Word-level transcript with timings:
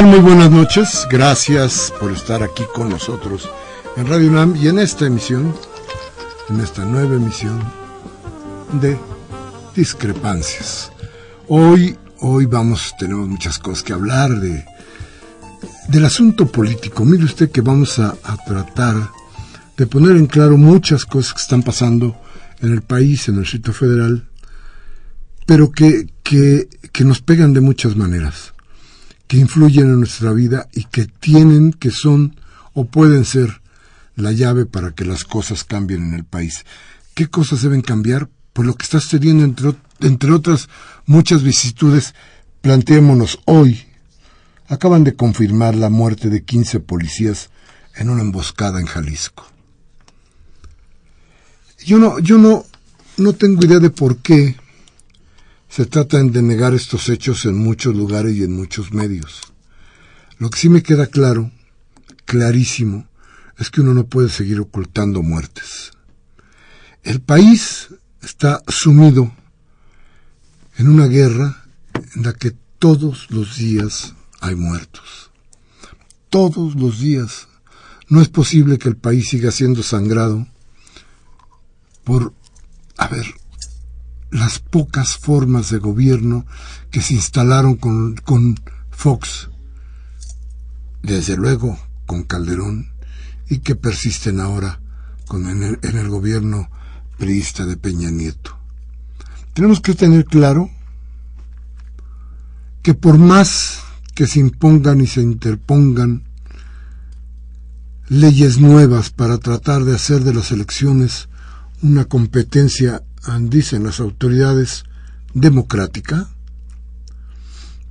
Muy 0.00 0.18
buenas 0.20 0.50
noches. 0.50 1.06
Gracias 1.10 1.92
por 2.00 2.10
estar 2.12 2.42
aquí 2.42 2.64
con 2.74 2.88
nosotros 2.88 3.48
en 3.96 4.06
Radio 4.08 4.30
UNAM 4.30 4.56
y 4.56 4.66
en 4.66 4.78
esta 4.78 5.06
emisión, 5.06 5.54
en 6.48 6.60
esta 6.60 6.84
nueva 6.84 7.14
emisión 7.14 7.62
de 8.80 8.98
Discrepancias. 9.76 10.90
Hoy, 11.46 11.96
hoy 12.20 12.46
vamos, 12.46 12.94
tenemos 12.98 13.28
muchas 13.28 13.58
cosas 13.58 13.84
que 13.84 13.92
hablar 13.92 14.30
de 14.40 14.64
del 15.88 16.04
asunto 16.04 16.50
político. 16.50 17.04
Mire 17.04 17.24
usted 17.24 17.52
que 17.52 17.60
vamos 17.60 17.98
a, 17.98 18.16
tratar 18.46 19.10
de 19.76 19.86
poner 19.86 20.16
en 20.16 20.26
claro 20.26 20.56
muchas 20.56 21.04
cosas 21.04 21.34
que 21.34 21.42
están 21.42 21.62
pasando 21.62 22.16
en 22.60 22.72
el 22.72 22.82
país, 22.82 23.28
en 23.28 23.36
el 23.36 23.42
Distrito 23.42 23.72
Federal, 23.72 24.26
pero 25.46 25.70
que, 25.70 26.08
que 26.24 27.04
nos 27.04 27.20
pegan 27.20 27.52
de 27.52 27.60
muchas 27.60 27.94
maneras 27.94 28.51
que 29.32 29.38
influyen 29.38 29.84
en 29.84 30.00
nuestra 30.00 30.34
vida 30.34 30.68
y 30.74 30.84
que 30.84 31.06
tienen, 31.06 31.72
que 31.72 31.90
son 31.90 32.36
o 32.74 32.84
pueden 32.84 33.24
ser 33.24 33.62
la 34.14 34.30
llave 34.30 34.66
para 34.66 34.90
que 34.90 35.06
las 35.06 35.24
cosas 35.24 35.64
cambien 35.64 36.04
en 36.04 36.12
el 36.12 36.24
país. 36.24 36.66
¿Qué 37.14 37.28
cosas 37.28 37.62
deben 37.62 37.80
cambiar? 37.80 38.28
Pues 38.52 38.66
lo 38.66 38.74
que 38.74 38.84
está 38.84 39.00
sucediendo, 39.00 39.42
entre, 39.44 39.74
entre 40.00 40.32
otras 40.32 40.68
muchas 41.06 41.42
vicisitudes, 41.42 42.14
planteémonos 42.60 43.38
hoy. 43.46 43.82
Acaban 44.68 45.02
de 45.02 45.14
confirmar 45.14 45.76
la 45.76 45.88
muerte 45.88 46.28
de 46.28 46.44
15 46.44 46.80
policías 46.80 47.48
en 47.96 48.10
una 48.10 48.20
emboscada 48.20 48.80
en 48.80 48.86
Jalisco. 48.86 49.46
Yo 51.86 51.96
no, 51.96 52.18
yo 52.18 52.36
no, 52.36 52.66
no 53.16 53.32
tengo 53.32 53.64
idea 53.64 53.78
de 53.78 53.88
por 53.88 54.18
qué 54.18 54.56
se 55.74 55.86
trata 55.86 56.22
de 56.22 56.42
negar 56.42 56.74
estos 56.74 57.08
hechos 57.08 57.46
en 57.46 57.56
muchos 57.56 57.96
lugares 57.96 58.36
y 58.36 58.42
en 58.42 58.52
muchos 58.52 58.92
medios. 58.92 59.40
Lo 60.36 60.50
que 60.50 60.58
sí 60.58 60.68
me 60.68 60.82
queda 60.82 61.06
claro, 61.06 61.50
clarísimo, 62.26 63.08
es 63.56 63.70
que 63.70 63.80
uno 63.80 63.94
no 63.94 64.04
puede 64.04 64.28
seguir 64.28 64.60
ocultando 64.60 65.22
muertes. 65.22 65.92
El 67.02 67.22
país 67.22 67.88
está 68.20 68.62
sumido 68.68 69.34
en 70.76 70.88
una 70.88 71.06
guerra 71.06 71.64
en 72.16 72.24
la 72.24 72.34
que 72.34 72.54
todos 72.78 73.30
los 73.30 73.56
días 73.56 74.12
hay 74.42 74.56
muertos. 74.56 75.30
Todos 76.28 76.74
los 76.74 76.98
días. 76.98 77.48
No 78.08 78.20
es 78.20 78.28
posible 78.28 78.76
que 78.76 78.90
el 78.90 78.96
país 78.98 79.30
siga 79.30 79.50
siendo 79.50 79.82
sangrado 79.82 80.46
por, 82.04 82.34
a 82.98 83.08
ver, 83.08 83.24
las 84.32 84.58
pocas 84.58 85.18
formas 85.18 85.70
de 85.70 85.78
gobierno 85.78 86.46
que 86.90 87.02
se 87.02 87.14
instalaron 87.14 87.76
con, 87.76 88.16
con 88.16 88.58
Fox, 88.90 89.50
desde 91.02 91.36
luego 91.36 91.78
con 92.06 92.24
Calderón, 92.24 92.90
y 93.48 93.58
que 93.58 93.76
persisten 93.76 94.40
ahora 94.40 94.80
con, 95.26 95.48
en, 95.48 95.62
el, 95.62 95.78
en 95.82 95.98
el 95.98 96.08
gobierno 96.08 96.70
priista 97.18 97.66
de 97.66 97.76
Peña 97.76 98.10
Nieto. 98.10 98.58
Tenemos 99.52 99.80
que 99.80 99.94
tener 99.94 100.24
claro 100.24 100.70
que 102.82 102.94
por 102.94 103.18
más 103.18 103.80
que 104.14 104.26
se 104.26 104.40
impongan 104.40 105.02
y 105.02 105.06
se 105.06 105.20
interpongan 105.20 106.24
leyes 108.08 108.58
nuevas 108.58 109.10
para 109.10 109.36
tratar 109.36 109.84
de 109.84 109.94
hacer 109.94 110.24
de 110.24 110.32
las 110.32 110.52
elecciones 110.52 111.28
una 111.82 112.06
competencia 112.06 113.02
dicen 113.40 113.84
las 113.84 114.00
autoridades, 114.00 114.84
democrática, 115.34 116.28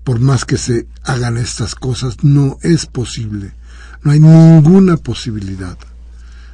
por 0.03 0.19
más 0.19 0.45
que 0.45 0.57
se 0.57 0.87
hagan 1.03 1.37
estas 1.37 1.75
cosas, 1.75 2.23
no 2.23 2.57
es 2.61 2.85
posible, 2.85 3.53
no 4.03 4.11
hay 4.11 4.19
ninguna 4.19 4.97
posibilidad 4.97 5.77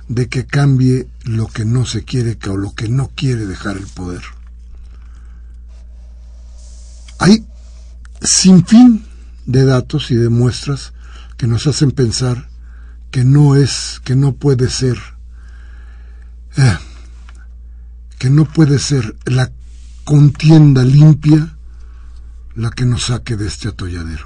de 0.07 0.29
que 0.29 0.45
cambie 0.45 1.07
lo 1.23 1.47
que 1.47 1.65
no 1.65 1.85
se 1.85 2.03
quiere 2.03 2.37
o 2.49 2.57
lo 2.57 2.73
que 2.73 2.87
no 2.87 3.11
quiere 3.15 3.45
dejar 3.45 3.77
el 3.77 3.87
poder. 3.87 4.21
Hay 7.19 7.45
sin 8.21 8.65
fin 8.65 9.05
de 9.45 9.65
datos 9.65 10.11
y 10.11 10.15
de 10.15 10.29
muestras 10.29 10.93
que 11.37 11.47
nos 11.47 11.67
hacen 11.67 11.91
pensar 11.91 12.49
que 13.11 13.23
no 13.23 13.55
es, 13.55 14.01
que 14.03 14.15
no 14.15 14.35
puede 14.35 14.69
ser 14.69 14.97
eh, 16.57 16.77
que 18.17 18.29
no 18.29 18.45
puede 18.45 18.79
ser 18.79 19.15
la 19.25 19.51
contienda 20.03 20.83
limpia 20.83 21.57
la 22.55 22.71
que 22.71 22.85
nos 22.85 23.05
saque 23.05 23.35
de 23.35 23.47
este 23.47 23.67
atolladero. 23.67 24.25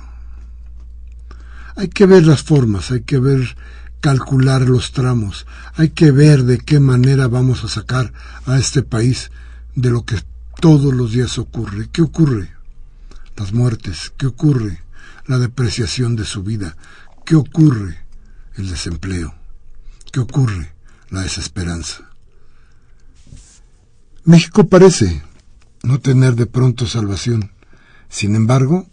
Hay 1.75 1.90
que 1.90 2.06
ver 2.06 2.25
las 2.25 2.44
formas, 2.44 2.91
hay 2.91 3.02
que 3.02 3.19
ver 3.19 3.56
calcular 4.00 4.62
los 4.68 4.91
tramos, 4.91 5.46
hay 5.76 5.90
que 5.90 6.11
ver 6.11 6.43
de 6.43 6.58
qué 6.58 6.79
manera 6.79 7.28
vamos 7.28 7.64
a 7.64 7.67
sacar 7.67 8.14
a 8.46 8.58
este 8.58 8.84
país 8.84 9.32
de 9.76 9.90
lo 9.90 10.05
que 10.05 10.17
todos 10.59 10.94
los 10.94 11.11
días 11.11 11.37
ocurre. 11.37 11.90
¿Qué 11.91 12.02
ocurre? 12.02 12.52
Las 13.35 13.53
muertes. 13.53 14.11
¿Qué 14.17 14.28
ocurre? 14.28 14.82
La 15.26 15.40
depreciación 15.40 16.16
de 16.16 16.26
su 16.26 16.44
vida. 16.44 16.78
¿Qué 17.26 17.35
ocurre? 17.35 17.97
El 18.55 18.70
desempleo. 18.70 19.34
¿Qué 20.11 20.20
ocurre? 20.20 20.73
La 21.09 21.22
desesperanza. 21.22 22.10
México 24.23 24.68
parece 24.68 25.23
no 25.82 26.00
tener 26.00 26.35
de 26.35 26.46
pronto 26.46 26.85
salvación. 26.85 27.52
Sin 28.08 28.35
embargo, 28.35 28.88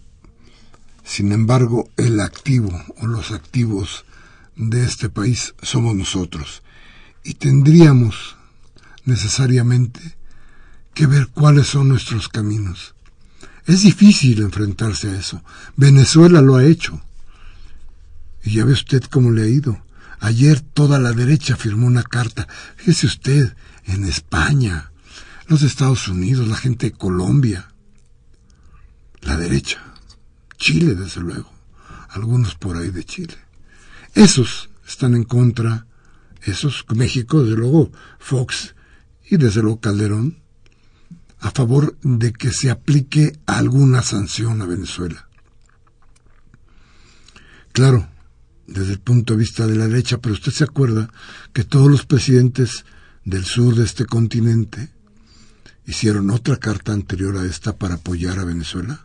sin 1.05 1.33
embargo, 1.33 1.91
el 1.99 2.21
activo 2.21 2.71
o 2.97 3.07
los 3.07 3.31
activos 3.33 4.07
de 4.57 4.85
este 4.85 5.11
país 5.11 5.55
somos 5.61 5.95
nosotros 5.95 6.63
y 7.25 7.35
tendríamos 7.35 8.37
necesariamente 9.05 10.01
que 10.95 11.07
ver 11.07 11.29
cuáles 11.29 11.67
son 11.67 11.89
nuestros 11.89 12.29
caminos. 12.29 12.95
Es 13.67 13.83
difícil 13.83 14.41
enfrentarse 14.41 15.11
a 15.11 15.17
eso. 15.17 15.43
Venezuela 15.77 16.41
lo 16.41 16.57
ha 16.57 16.65
hecho. 16.65 17.03
Y 18.43 18.53
ya 18.53 18.65
ve 18.65 18.73
usted 18.73 19.03
cómo 19.05 19.31
le 19.31 19.43
ha 19.43 19.47
ido. 19.47 19.83
Ayer 20.21 20.61
toda 20.61 20.99
la 20.99 21.13
derecha 21.13 21.55
firmó 21.55 21.87
una 21.87 22.03
carta. 22.03 22.49
Fíjese 22.77 23.07
usted, 23.07 23.57
en 23.85 24.05
España, 24.05 24.91
los 25.49 25.63
Estados 25.63 26.09
Unidos, 26.09 26.47
la 26.47 26.57
gente 26.57 26.91
de 26.91 26.97
Colombia, 26.97 27.73
la 29.23 29.37
derecha, 29.37 29.83
Chile 30.59 30.95
desde 30.95 31.23
luego. 31.23 31.53
algunos 32.11 32.55
por 32.55 32.77
ahí 32.77 32.91
de 32.91 33.05
Chile. 33.05 33.37
Esos 34.15 34.71
están 34.87 35.15
en 35.15 35.25
contra, 35.25 35.87
esos, 36.43 36.87
México, 36.95 37.43
desde 37.43 37.57
luego, 37.57 37.93
Fox 38.19 38.75
y 39.29 39.37
desde 39.37 39.63
luego 39.63 39.81
Calderón, 39.81 40.39
a 41.41 41.51
favor 41.51 41.99
de 42.03 42.33
que 42.33 42.51
se 42.51 42.71
aplique 42.71 43.39
alguna 43.47 44.03
sanción 44.03 44.63
a 44.63 44.67
Venezuela. 44.67 45.29
Claro, 47.73 48.09
desde 48.67 48.93
el 48.93 49.01
punto 49.01 49.35
de 49.35 49.41
vista 49.41 49.67
de 49.67 49.77
la 49.77 49.87
derecha, 49.87 50.19
pero 50.19 50.35
usted 50.35 50.53
se 50.53 50.65
acuerda 50.65 51.11
que 51.53 51.65
todos 51.65 51.91
los 51.91 52.07
presidentes 52.07 52.85
del 53.25 53.45
sur 53.45 53.75
de 53.75 53.85
este 53.85 54.07
continente 54.07 54.91
hicieron 55.89 56.31
otra 56.31 56.59
carta 56.59 56.93
anterior 56.93 57.39
a 57.39 57.47
esta 57.47 57.77
para 57.77 57.95
apoyar 57.95 58.39
a 58.39 58.45
Venezuela. 58.45 59.01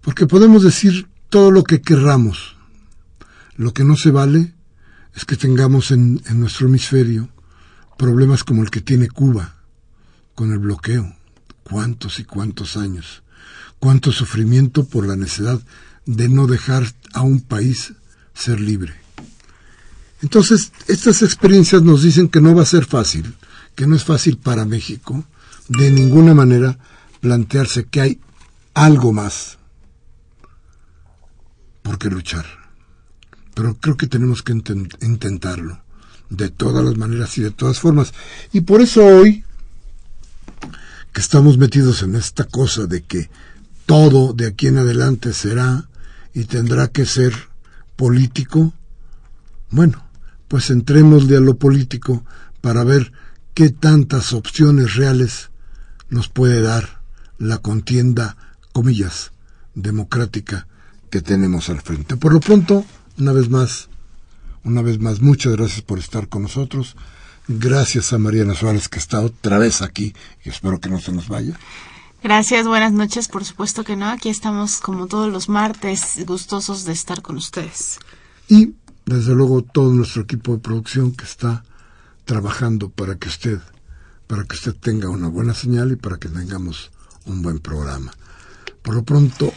Porque 0.00 0.28
podemos 0.28 0.62
decir 0.62 1.08
todo 1.28 1.50
lo 1.50 1.64
que 1.64 1.82
querramos. 1.82 2.56
Lo 3.56 3.74
que 3.74 3.82
no 3.82 3.96
se 3.96 4.12
vale 4.12 4.54
es 5.16 5.24
que 5.24 5.36
tengamos 5.36 5.90
en, 5.90 6.22
en 6.26 6.38
nuestro 6.38 6.68
hemisferio 6.68 7.28
problemas 7.98 8.44
como 8.44 8.62
el 8.62 8.70
que 8.70 8.80
tiene 8.80 9.08
Cuba 9.08 9.56
con 10.36 10.52
el 10.52 10.60
bloqueo. 10.60 11.16
¿Cuántos 11.64 12.20
y 12.20 12.24
cuántos 12.24 12.76
años? 12.76 13.24
¿Cuánto 13.80 14.12
sufrimiento 14.12 14.84
por 14.84 15.04
la 15.04 15.16
necesidad 15.16 15.60
de 16.06 16.28
no 16.28 16.46
dejar 16.46 16.86
a 17.12 17.22
un 17.22 17.40
país 17.40 17.94
ser 18.34 18.60
libre? 18.60 18.94
Entonces, 20.22 20.70
estas 20.86 21.22
experiencias 21.22 21.82
nos 21.82 22.02
dicen 22.02 22.28
que 22.28 22.40
no 22.40 22.54
va 22.54 22.62
a 22.62 22.66
ser 22.66 22.84
fácil, 22.84 23.34
que 23.74 23.86
no 23.86 23.96
es 23.96 24.04
fácil 24.04 24.38
para 24.38 24.64
México, 24.64 25.24
de 25.68 25.90
ninguna 25.90 26.34
manera, 26.34 26.78
plantearse 27.20 27.84
que 27.84 28.00
hay 28.00 28.20
algo 28.74 29.12
más 29.12 29.58
por 31.82 31.98
qué 31.98 32.10
luchar. 32.10 32.44
Pero 33.54 33.76
creo 33.76 33.96
que 33.96 34.06
tenemos 34.06 34.42
que 34.42 34.52
intentarlo, 34.52 35.80
de 36.30 36.50
todas 36.50 36.84
las 36.84 36.96
maneras 36.96 37.38
y 37.38 37.42
de 37.42 37.50
todas 37.50 37.78
formas. 37.78 38.12
Y 38.52 38.62
por 38.62 38.80
eso 38.80 39.04
hoy, 39.04 39.44
que 41.12 41.20
estamos 41.20 41.58
metidos 41.58 42.02
en 42.02 42.16
esta 42.16 42.44
cosa 42.44 42.86
de 42.86 43.02
que 43.02 43.30
todo 43.86 44.32
de 44.32 44.46
aquí 44.46 44.66
en 44.66 44.78
adelante 44.78 45.32
será 45.32 45.88
y 46.32 46.44
tendrá 46.44 46.88
que 46.88 47.06
ser 47.06 47.32
político, 47.96 48.72
bueno, 49.70 50.04
pues 50.48 50.70
entrémosle 50.70 51.36
a 51.36 51.40
lo 51.40 51.56
político 51.56 52.24
para 52.60 52.82
ver 52.82 53.12
qué 53.54 53.70
tantas 53.70 54.32
opciones 54.32 54.96
reales 54.96 55.50
nos 56.10 56.28
puede 56.28 56.60
dar 56.60 57.00
la 57.38 57.58
contienda, 57.58 58.36
comillas, 58.72 59.32
democrática 59.74 60.66
que 61.10 61.22
tenemos 61.22 61.68
al 61.68 61.80
frente. 61.80 62.16
Por 62.16 62.32
lo 62.32 62.40
pronto, 62.40 62.84
una 63.18 63.32
vez 63.32 63.48
más, 63.48 63.88
una 64.64 64.82
vez 64.82 64.98
más, 64.98 65.20
muchas 65.20 65.52
gracias 65.52 65.82
por 65.82 65.98
estar 65.98 66.28
con 66.28 66.42
nosotros. 66.42 66.96
Gracias 67.46 68.12
a 68.12 68.18
Mariana 68.18 68.54
Suárez 68.54 68.88
que 68.88 68.98
está 68.98 69.20
otra 69.20 69.58
vez 69.58 69.82
aquí 69.82 70.14
y 70.44 70.48
espero 70.48 70.80
que 70.80 70.88
no 70.88 71.00
se 71.00 71.12
nos 71.12 71.28
vaya. 71.28 71.58
Gracias, 72.22 72.66
buenas 72.66 72.92
noches, 72.92 73.28
por 73.28 73.44
supuesto 73.44 73.84
que 73.84 73.96
no. 73.96 74.06
Aquí 74.08 74.30
estamos 74.30 74.80
como 74.80 75.06
todos 75.06 75.30
los 75.30 75.48
martes, 75.48 76.24
gustosos 76.26 76.84
de 76.86 76.92
estar 76.92 77.20
con 77.20 77.36
ustedes. 77.36 77.98
Y 78.48 78.74
desde 79.04 79.34
luego 79.34 79.62
todo 79.62 79.92
nuestro 79.92 80.22
equipo 80.22 80.52
de 80.52 80.58
producción 80.58 81.12
que 81.12 81.24
está 81.24 81.64
trabajando 82.24 82.90
para 82.90 83.16
que 83.16 83.28
usted, 83.28 83.58
para 84.26 84.44
que 84.44 84.56
usted 84.56 84.74
tenga 84.74 85.08
una 85.08 85.28
buena 85.28 85.54
señal 85.54 85.92
y 85.92 85.96
para 85.96 86.18
que 86.18 86.28
tengamos 86.28 86.90
un 87.26 87.42
buen 87.42 87.58
programa. 87.58 88.12
Por 88.82 88.94
lo 88.94 89.02
pronto, 89.02 89.52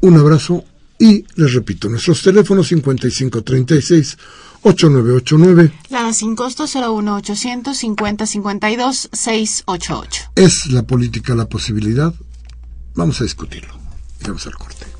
un 0.00 0.16
abrazo 0.16 0.64
y 0.98 1.24
les 1.36 1.52
repito, 1.52 1.88
nuestros 1.88 2.22
teléfonos 2.22 2.68
5536 2.68 4.18
8989. 4.62 5.72
La 5.90 6.12
sin 6.12 6.34
costo 6.34 6.64
01800 6.64 7.76
5052 7.76 9.10
688. 9.12 10.32
¿Es 10.34 10.66
la 10.66 10.82
política 10.82 11.34
la 11.34 11.48
posibilidad? 11.48 12.12
Vamos 12.94 13.20
a 13.20 13.24
discutirlo. 13.24 13.78
Vamos 14.24 14.46
al 14.46 14.54
corte. 14.54 14.97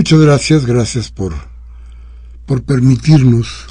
Muchas 0.00 0.20
gracias, 0.20 0.64
gracias 0.64 1.10
por, 1.10 1.34
por 2.46 2.62
permitirnos 2.62 3.66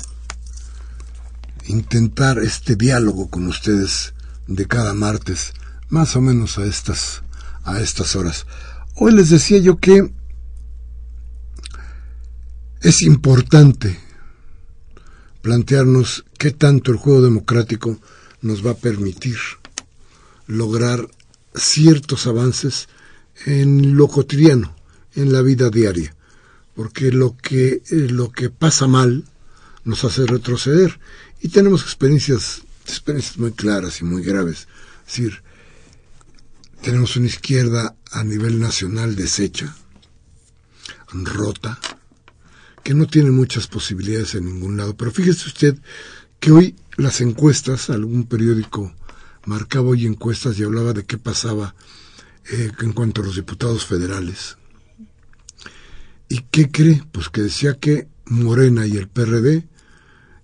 intentar 1.65 2.37
este 2.37 2.75
diálogo 2.75 3.31
con 3.31 3.47
ustedes 3.47 4.13
de 4.45 4.67
cada 4.67 4.93
martes, 4.93 5.53
más 5.87 6.15
o 6.15 6.21
menos 6.21 6.59
a 6.59 6.67
estas, 6.67 7.23
a 7.63 7.79
estas 7.79 8.15
horas. 8.15 8.45
Hoy 8.95 9.13
les 9.13 9.31
decía 9.31 9.57
yo 9.57 9.79
que 9.79 10.13
es 12.81 13.01
importante 13.01 13.99
plantearnos 15.41 16.25
qué 16.37 16.51
tanto 16.51 16.91
el 16.91 16.97
juego 16.97 17.23
democrático 17.23 17.99
nos 18.43 18.63
va 18.63 18.73
a 18.73 18.77
permitir 18.77 19.39
lograr 20.45 21.09
ciertos 21.55 22.27
avances 22.27 22.87
en 23.47 23.97
lo 23.97 24.07
cotidiano, 24.07 24.75
en 25.15 25.33
la 25.33 25.41
vida 25.41 25.71
diaria, 25.71 26.15
porque 26.79 27.11
lo 27.11 27.35
que, 27.35 27.83
eh, 27.89 28.07
lo 28.09 28.31
que 28.31 28.49
pasa 28.49 28.87
mal 28.87 29.25
nos 29.83 30.05
hace 30.05 30.25
retroceder 30.25 30.97
y 31.41 31.49
tenemos 31.49 31.81
experiencias, 31.81 32.61
experiencias 32.85 33.37
muy 33.37 33.51
claras 33.51 33.99
y 33.99 34.05
muy 34.05 34.23
graves. 34.23 34.69
Es 35.05 35.07
decir, 35.07 35.43
tenemos 36.81 37.17
una 37.17 37.27
izquierda 37.27 37.97
a 38.11 38.23
nivel 38.23 38.61
nacional 38.61 39.17
deshecha, 39.17 39.75
rota, 41.11 41.77
que 42.81 42.93
no 42.93 43.07
tiene 43.07 43.31
muchas 43.31 43.67
posibilidades 43.67 44.35
en 44.35 44.45
ningún 44.45 44.77
lado. 44.77 44.95
Pero 44.95 45.11
fíjese 45.11 45.49
usted 45.49 45.77
que 46.39 46.53
hoy 46.53 46.77
las 46.95 47.19
encuestas, 47.19 47.89
algún 47.89 48.23
periódico 48.23 48.95
marcaba 49.43 49.89
hoy 49.89 50.05
encuestas 50.05 50.57
y 50.57 50.63
hablaba 50.63 50.93
de 50.93 51.03
qué 51.03 51.17
pasaba 51.17 51.75
eh, 52.49 52.71
en 52.79 52.93
cuanto 52.93 53.21
a 53.21 53.25
los 53.25 53.35
diputados 53.35 53.85
federales. 53.85 54.58
¿Y 56.29 56.41
qué 56.51 56.69
cree? 56.69 57.03
Pues 57.11 57.29
que 57.29 57.41
decía 57.41 57.73
que 57.79 58.07
Morena 58.25 58.85
y 58.85 58.95
el 58.95 59.09
PRD 59.09 59.67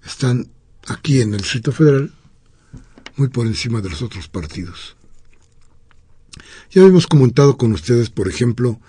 están 0.03 0.51
aquí 0.87 1.21
en 1.21 1.33
el 1.33 1.41
Distrito 1.41 1.71
Federal 1.71 2.11
muy 3.15 3.29
por 3.29 3.47
encima 3.47 3.81
de 3.81 3.89
los 3.89 4.01
otros 4.01 4.27
partidos. 4.27 4.97
Ya 6.71 6.81
habíamos 6.81 7.07
comentado 7.07 7.57
con 7.57 7.71
ustedes, 7.71 8.09
por 8.09 8.27
ejemplo, 8.27 8.79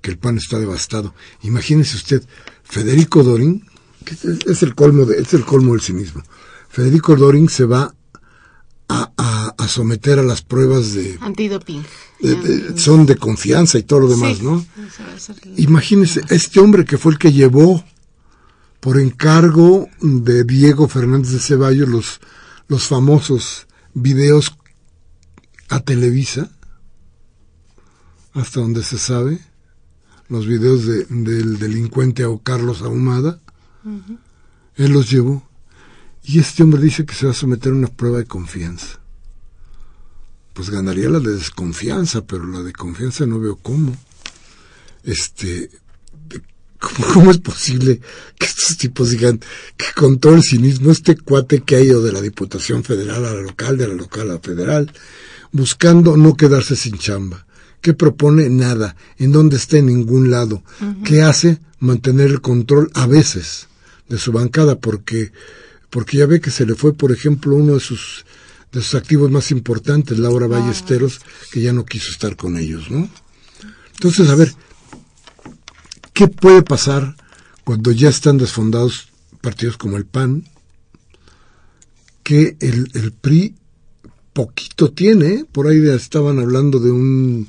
que 0.00 0.10
el 0.10 0.18
PAN 0.18 0.38
está 0.38 0.58
devastado. 0.58 1.14
Imagínese 1.42 1.96
usted, 1.96 2.24
Federico 2.64 3.22
Dorin, 3.22 3.64
que 4.04 4.14
es 4.50 4.62
el 4.62 4.74
colmo 4.74 5.04
de, 5.04 5.20
es 5.20 5.34
el 5.34 5.44
colmo 5.44 5.72
del 5.72 5.82
cinismo. 5.82 6.22
Federico 6.68 7.14
Dorin 7.14 7.48
se 7.48 7.64
va 7.64 7.94
someter 9.68 10.18
a 10.18 10.22
las 10.22 10.42
pruebas 10.42 10.94
de 10.94 11.18
antidoping. 11.20 11.84
son 12.76 13.06
de 13.06 13.16
confianza 13.16 13.78
y 13.78 13.82
todo 13.82 14.00
lo 14.00 14.08
demás, 14.08 14.42
¿no? 14.42 14.64
Imagínese, 15.56 16.22
este 16.30 16.60
hombre 16.60 16.84
que 16.84 16.98
fue 16.98 17.12
el 17.12 17.18
que 17.18 17.32
llevó 17.32 17.84
por 18.80 19.00
encargo 19.00 19.88
de 20.00 20.44
Diego 20.44 20.88
Fernández 20.88 21.32
de 21.32 21.40
Ceballos 21.40 21.88
los, 21.88 22.20
los 22.68 22.86
famosos 22.86 23.66
videos 23.94 24.56
a 25.68 25.80
Televisa, 25.80 26.50
hasta 28.32 28.60
donde 28.60 28.82
se 28.82 28.98
sabe, 28.98 29.40
los 30.28 30.46
videos 30.46 30.86
de, 30.86 31.04
del 31.06 31.58
delincuente 31.58 32.24
o 32.24 32.38
Carlos 32.38 32.82
Ahumada. 32.82 33.40
Él 34.76 34.92
los 34.92 35.10
llevó. 35.10 35.48
Y 36.22 36.38
este 36.38 36.62
hombre 36.62 36.82
dice 36.82 37.06
que 37.06 37.14
se 37.14 37.26
va 37.26 37.32
a 37.32 37.34
someter 37.34 37.72
a 37.72 37.76
una 37.76 37.88
prueba 37.88 38.18
de 38.18 38.26
confianza. 38.26 38.97
Pues 40.58 40.70
ganaría 40.70 41.08
la 41.08 41.20
de 41.20 41.36
desconfianza, 41.36 42.26
pero 42.26 42.44
la 42.44 42.64
de 42.64 42.72
confianza 42.72 43.24
no 43.26 43.38
veo 43.38 43.54
cómo. 43.54 43.96
Este, 45.04 45.70
¿Cómo, 46.80 47.30
es 47.30 47.38
posible 47.38 48.00
que 48.36 48.46
estos 48.46 48.76
tipos 48.76 49.10
digan 49.10 49.38
que 49.76 49.86
con 49.94 50.18
todo 50.18 50.34
el 50.34 50.42
cinismo 50.42 50.90
este 50.90 51.16
cuate 51.16 51.60
que 51.60 51.76
ha 51.76 51.80
ido 51.80 52.02
de 52.02 52.10
la 52.10 52.20
Diputación 52.20 52.82
Federal 52.82 53.24
a 53.24 53.34
la 53.34 53.40
local, 53.40 53.76
de 53.76 53.86
la 53.86 53.94
local 53.94 54.30
a 54.30 54.34
la 54.34 54.40
federal, 54.40 54.92
buscando 55.52 56.16
no 56.16 56.34
quedarse 56.34 56.74
sin 56.74 56.98
chamba? 56.98 57.46
¿Qué 57.80 57.94
propone? 57.94 58.48
Nada. 58.48 58.96
¿En 59.16 59.30
dónde 59.30 59.58
está? 59.58 59.78
En 59.78 59.86
ningún 59.86 60.32
lado. 60.32 60.64
¿Qué 61.04 61.22
hace? 61.22 61.60
Mantener 61.78 62.32
el 62.32 62.40
control 62.40 62.90
a 62.94 63.06
veces 63.06 63.68
de 64.08 64.18
su 64.18 64.32
bancada 64.32 64.80
porque, 64.80 65.30
porque 65.88 66.16
ya 66.16 66.26
ve 66.26 66.40
que 66.40 66.50
se 66.50 66.66
le 66.66 66.74
fue, 66.74 66.94
por 66.94 67.12
ejemplo, 67.12 67.54
uno 67.54 67.74
de 67.74 67.80
sus, 67.80 68.24
de 68.72 68.82
sus 68.82 68.94
activos 68.94 69.30
más 69.30 69.50
importantes, 69.50 70.18
Laura 70.18 70.46
Ballesteros, 70.46 71.20
que 71.50 71.62
ya 71.62 71.72
no 71.72 71.84
quiso 71.84 72.10
estar 72.10 72.36
con 72.36 72.56
ellos, 72.58 72.90
¿no? 72.90 73.08
Entonces, 73.94 74.28
a 74.28 74.34
ver, 74.34 74.52
¿Qué 76.18 76.26
puede 76.26 76.62
pasar 76.62 77.14
cuando 77.62 77.92
ya 77.92 78.08
están 78.08 78.38
desfondados 78.38 79.10
partidos 79.40 79.76
como 79.76 79.96
el 79.96 80.04
PAN? 80.04 80.48
Que 82.24 82.56
el, 82.58 82.90
el 82.94 83.12
PRI 83.12 83.54
poquito 84.32 84.90
tiene, 84.90 85.44
por 85.44 85.68
ahí 85.68 85.88
estaban 85.88 86.40
hablando 86.40 86.80
de 86.80 86.90
un 86.90 87.46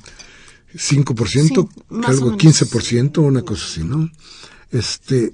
5%, 0.72 1.68
algo 2.06 2.38
15%, 2.38 3.18
una 3.18 3.42
cosa 3.42 3.64
así, 3.66 3.82
¿no? 3.82 4.08
Este, 4.70 5.32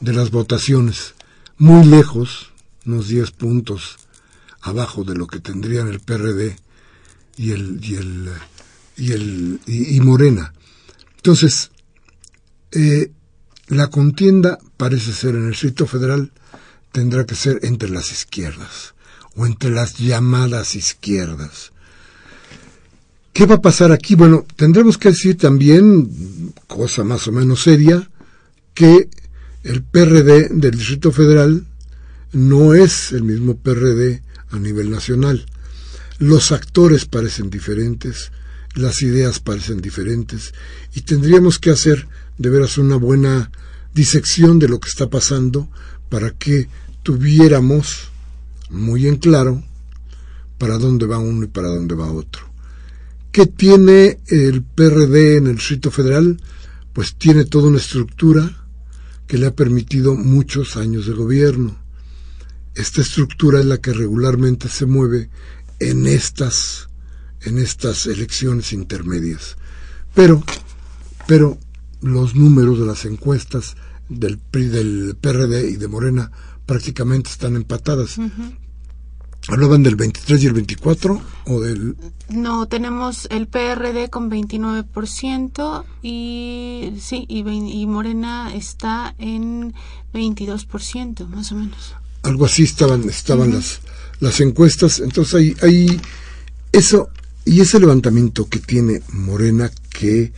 de 0.00 0.12
las 0.12 0.30
votaciones, 0.30 1.14
muy 1.56 1.86
lejos, 1.86 2.52
unos 2.84 3.08
10 3.08 3.30
puntos 3.30 3.96
abajo 4.64 5.04
de 5.04 5.14
lo 5.14 5.26
que 5.26 5.40
tendrían 5.40 5.88
el 5.88 6.00
PRD 6.00 6.56
y 7.36 7.52
el, 7.52 7.78
y 7.84 7.94
el, 7.96 8.30
y 8.96 9.12
el, 9.12 9.60
y 9.66 10.00
Morena. 10.00 10.54
Entonces, 11.16 11.70
eh, 12.72 13.12
la 13.68 13.88
contienda 13.88 14.58
parece 14.76 15.12
ser 15.12 15.34
en 15.34 15.44
el 15.44 15.50
Distrito 15.50 15.86
Federal 15.86 16.32
tendrá 16.92 17.26
que 17.26 17.34
ser 17.34 17.60
entre 17.62 17.90
las 17.90 18.10
izquierdas 18.10 18.94
o 19.36 19.46
entre 19.46 19.70
las 19.70 19.98
llamadas 19.98 20.76
izquierdas. 20.76 21.72
¿Qué 23.34 23.46
va 23.46 23.56
a 23.56 23.62
pasar 23.62 23.92
aquí? 23.92 24.14
Bueno, 24.14 24.46
tendremos 24.56 24.96
que 24.96 25.10
decir 25.10 25.36
también, 25.36 26.54
cosa 26.66 27.04
más 27.04 27.26
o 27.28 27.32
menos 27.32 27.62
seria, 27.62 28.08
que 28.72 29.10
el 29.62 29.82
PRD 29.82 30.48
del 30.50 30.78
Distrito 30.78 31.12
Federal 31.12 31.66
no 32.32 32.74
es 32.74 33.12
el 33.12 33.24
mismo 33.24 33.56
PRD 33.56 34.23
a 34.54 34.58
nivel 34.58 34.90
nacional. 34.90 35.46
Los 36.18 36.52
actores 36.52 37.06
parecen 37.06 37.50
diferentes, 37.50 38.30
las 38.74 39.02
ideas 39.02 39.40
parecen 39.40 39.80
diferentes 39.80 40.54
y 40.94 41.02
tendríamos 41.02 41.58
que 41.58 41.70
hacer 41.70 42.06
de 42.38 42.50
veras 42.50 42.78
una 42.78 42.96
buena 42.96 43.50
disección 43.94 44.58
de 44.58 44.68
lo 44.68 44.80
que 44.80 44.88
está 44.88 45.10
pasando 45.10 45.68
para 46.08 46.30
que 46.30 46.68
tuviéramos 47.02 48.08
muy 48.70 49.06
en 49.06 49.16
claro 49.16 49.62
para 50.58 50.78
dónde 50.78 51.06
va 51.06 51.18
uno 51.18 51.44
y 51.44 51.48
para 51.48 51.68
dónde 51.68 51.94
va 51.94 52.10
otro. 52.10 52.42
¿Qué 53.32 53.46
tiene 53.46 54.20
el 54.28 54.62
PRD 54.62 55.38
en 55.38 55.48
el 55.48 55.56
Distrito 55.56 55.90
Federal? 55.90 56.40
Pues 56.92 57.16
tiene 57.16 57.44
toda 57.44 57.68
una 57.68 57.78
estructura 57.78 58.64
que 59.26 59.38
le 59.38 59.46
ha 59.46 59.54
permitido 59.54 60.14
muchos 60.14 60.76
años 60.76 61.06
de 61.06 61.12
gobierno. 61.12 61.83
Esta 62.74 63.02
estructura 63.02 63.60
es 63.60 63.66
la 63.66 63.78
que 63.78 63.92
regularmente 63.92 64.68
se 64.68 64.86
mueve 64.86 65.30
en 65.78 66.06
estas, 66.06 66.88
en 67.42 67.58
estas 67.58 68.06
elecciones 68.06 68.72
intermedias. 68.72 69.56
Pero, 70.14 70.42
pero 71.26 71.58
los 72.00 72.34
números 72.34 72.78
de 72.78 72.86
las 72.86 73.04
encuestas 73.04 73.76
del 74.08 74.38
PRI, 74.38 74.66
del 74.66 75.16
PRD 75.20 75.70
y 75.70 75.76
de 75.76 75.88
Morena 75.88 76.30
prácticamente 76.66 77.30
están 77.30 77.56
empatadas. 77.56 78.18
¿Hablaban 79.48 79.82
del 79.82 79.96
23 79.96 80.42
y 80.42 80.46
el 80.46 80.54
24 80.54 81.20
o 81.46 81.60
del...? 81.60 81.96
No, 82.30 82.66
tenemos 82.66 83.28
el 83.30 83.46
PRD 83.46 84.08
con 84.08 84.30
29% 84.30 85.84
y 86.02 86.94
sí, 86.98 87.26
y, 87.28 87.40
y 87.40 87.86
Morena 87.86 88.54
está 88.54 89.14
en 89.18 89.74
22%, 90.14 91.26
más 91.28 91.52
o 91.52 91.56
menos. 91.56 91.94
Algo 92.24 92.46
así 92.46 92.64
estaban 92.64 93.08
estaban 93.08 93.52
las 93.52 93.80
las 94.20 94.40
encuestas, 94.40 95.00
entonces 95.00 95.34
hay 95.34 95.56
hay 95.62 96.00
eso 96.72 97.10
y 97.44 97.60
ese 97.60 97.78
levantamiento 97.78 98.48
que 98.48 98.58
tiene 98.58 99.02
Morena 99.12 99.70
que 99.90 100.32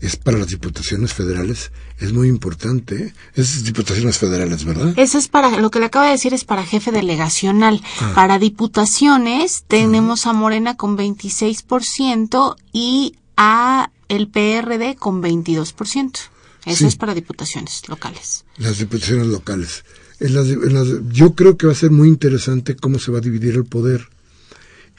es 0.00 0.16
para 0.16 0.38
las 0.38 0.48
diputaciones 0.48 1.12
federales, 1.12 1.72
es 1.98 2.12
muy 2.12 2.28
importante. 2.28 3.06
¿eh? 3.06 3.14
Esas 3.34 3.64
diputaciones 3.64 4.18
federales, 4.18 4.64
¿verdad? 4.64 4.94
Eso 4.96 5.18
es 5.18 5.28
para, 5.28 5.58
lo 5.58 5.70
que 5.70 5.80
le 5.80 5.86
acabo 5.86 6.04
de 6.04 6.12
decir 6.12 6.34
es 6.34 6.44
para 6.44 6.64
jefe 6.64 6.92
delegacional. 6.92 7.82
Ah. 8.00 8.12
Para 8.14 8.38
diputaciones 8.38 9.64
tenemos 9.66 10.26
a 10.26 10.32
Morena 10.32 10.76
con 10.76 10.96
26% 10.96 12.56
y 12.72 13.16
a 13.36 13.90
el 14.08 14.28
PRD 14.28 14.96
con 14.96 15.22
22%. 15.22 16.18
Eso 16.64 16.86
es 16.86 16.96
para 16.96 17.14
diputaciones 17.14 17.88
locales. 17.88 18.44
Las 18.58 18.78
diputaciones 18.78 19.28
locales. 19.28 19.84
Yo 20.20 21.34
creo 21.34 21.56
que 21.56 21.66
va 21.66 21.72
a 21.72 21.76
ser 21.76 21.90
muy 21.90 22.08
interesante 22.08 22.76
cómo 22.76 22.98
se 22.98 23.10
va 23.10 23.18
a 23.18 23.22
dividir 23.22 23.54
el 23.54 23.64
poder 23.64 24.08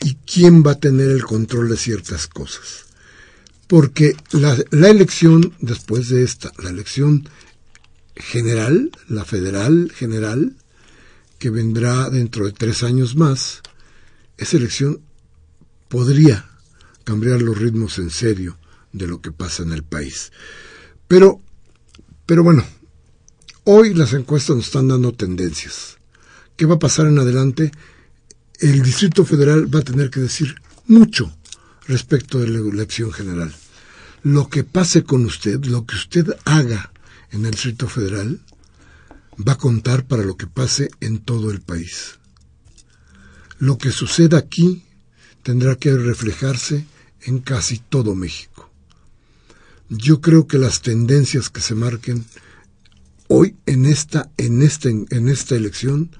y 0.01 0.15
quién 0.25 0.63
va 0.65 0.71
a 0.71 0.79
tener 0.79 1.09
el 1.11 1.23
control 1.23 1.69
de 1.69 1.77
ciertas 1.77 2.27
cosas 2.27 2.89
porque 3.69 4.17
la, 4.31 4.57
elección 4.89 5.53
después 5.59 6.09
de 6.09 6.23
esta, 6.23 6.51
la 6.57 6.71
elección 6.71 7.29
general, 8.15 8.89
la 9.07 9.25
federal 9.25 9.91
general, 9.93 10.55
que 11.38 11.51
vendrá 11.51 12.09
dentro 12.09 12.47
de 12.47 12.51
tres 12.51 12.81
años 12.81 13.15
más, 13.15 13.61
esa 14.39 14.57
elección 14.57 15.01
podría 15.88 16.49
cambiar 17.03 17.43
los 17.43 17.59
ritmos 17.59 17.99
en 17.99 18.09
serio 18.09 18.57
de 18.91 19.05
lo 19.05 19.21
que 19.21 19.31
pasa 19.31 19.61
en 19.61 19.71
el 19.71 19.83
país. 19.83 20.31
Pero, 21.07 21.39
pero 22.25 22.43
bueno, 22.43 22.65
hoy 23.71 23.93
las 23.93 24.13
encuestas 24.13 24.55
nos 24.55 24.65
están 24.65 24.88
dando 24.88 25.13
tendencias. 25.13 25.99
¿Qué 26.57 26.65
va 26.65 26.75
a 26.75 26.79
pasar 26.79 27.05
en 27.05 27.19
adelante? 27.19 27.71
El 28.59 28.81
Distrito 28.81 29.25
Federal 29.25 29.73
va 29.73 29.81
a 29.81 29.83
tener 29.83 30.09
que 30.09 30.21
decir 30.21 30.55
mucho 30.88 31.31
respecto 31.88 32.39
de 32.39 32.47
la 32.47 32.67
elección 32.67 33.11
general. 33.11 33.53
Lo 34.23 34.49
que 34.49 34.63
pase 34.63 35.03
con 35.03 35.23
usted, 35.23 35.63
lo 35.65 35.85
que 35.85 35.95
usted 35.95 36.35
haga 36.45 36.91
en 37.29 37.45
el 37.45 37.51
Distrito 37.51 37.88
Federal, 37.88 38.39
va 39.47 39.53
a 39.53 39.57
contar 39.59 40.07
para 40.07 40.23
lo 40.23 40.35
que 40.35 40.47
pase 40.47 40.89
en 40.99 41.19
todo 41.19 41.51
el 41.51 41.61
país. 41.61 42.17
Lo 43.59 43.77
que 43.77 43.91
suceda 43.91 44.39
aquí 44.39 44.83
tendrá 45.43 45.75
que 45.75 45.95
reflejarse 45.95 46.88
en 47.21 47.38
casi 47.38 47.77
todo 47.77 48.15
México. 48.15 48.71
Yo 49.89 50.21
creo 50.21 50.47
que 50.47 50.57
las 50.57 50.81
tendencias 50.81 51.51
que 51.51 51.61
se 51.61 51.75
marquen 51.75 52.25
hoy 53.29 53.55
en 53.65 53.86
esta, 53.86 54.29
en 54.38 54.62
esta, 54.62 54.89
en 54.89 55.29
esta 55.29 55.55
elección 55.55 56.12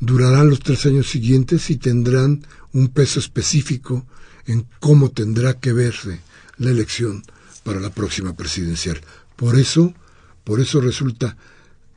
durarán 0.00 0.50
los 0.50 0.60
tres 0.60 0.84
años 0.86 1.06
siguientes 1.08 1.70
y 1.70 1.76
tendrán 1.76 2.44
un 2.72 2.88
peso 2.88 3.20
específico 3.20 4.06
en 4.46 4.66
cómo 4.80 5.10
tendrá 5.10 5.60
que 5.60 5.72
verse 5.72 6.20
la 6.56 6.70
elección 6.70 7.22
para 7.62 7.78
la 7.78 7.90
próxima 7.90 8.34
presidencial. 8.34 9.00
Por 9.36 9.58
eso, 9.58 9.94
por 10.44 10.60
eso 10.60 10.80
resulta 10.80 11.36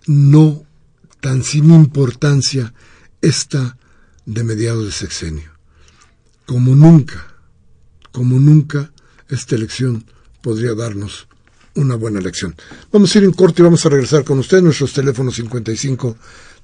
no 0.05 0.63
tan 1.21 1.43
sin 1.43 1.71
importancia 1.73 2.73
esta 3.21 3.77
de 4.25 4.43
mediados 4.43 4.85
de 4.85 4.91
sexenio. 4.91 5.51
Como 6.45 6.75
nunca, 6.75 7.35
como 8.11 8.39
nunca, 8.39 8.91
esta 9.29 9.55
elección 9.55 10.05
podría 10.41 10.73
darnos 10.73 11.28
una 11.75 11.95
buena 11.95 12.19
elección. 12.19 12.55
Vamos 12.91 13.13
a 13.13 13.17
ir 13.19 13.23
en 13.25 13.33
corte 13.33 13.61
y 13.61 13.65
vamos 13.65 13.85
a 13.85 13.89
regresar 13.89 14.23
con 14.23 14.39
usted. 14.39 14.61
Nuestros 14.61 14.93
teléfonos 14.93 15.35
55 15.35 16.15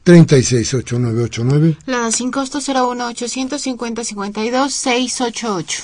368989. 0.04 1.78
La 1.88 2.12
sin 2.12 2.32
costo 2.32 2.60
01 2.60 3.08
850 3.08 4.04
52 4.04 4.74
688. 4.74 5.84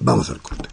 Vamos 0.00 0.30
al 0.30 0.40
corte. 0.40 0.68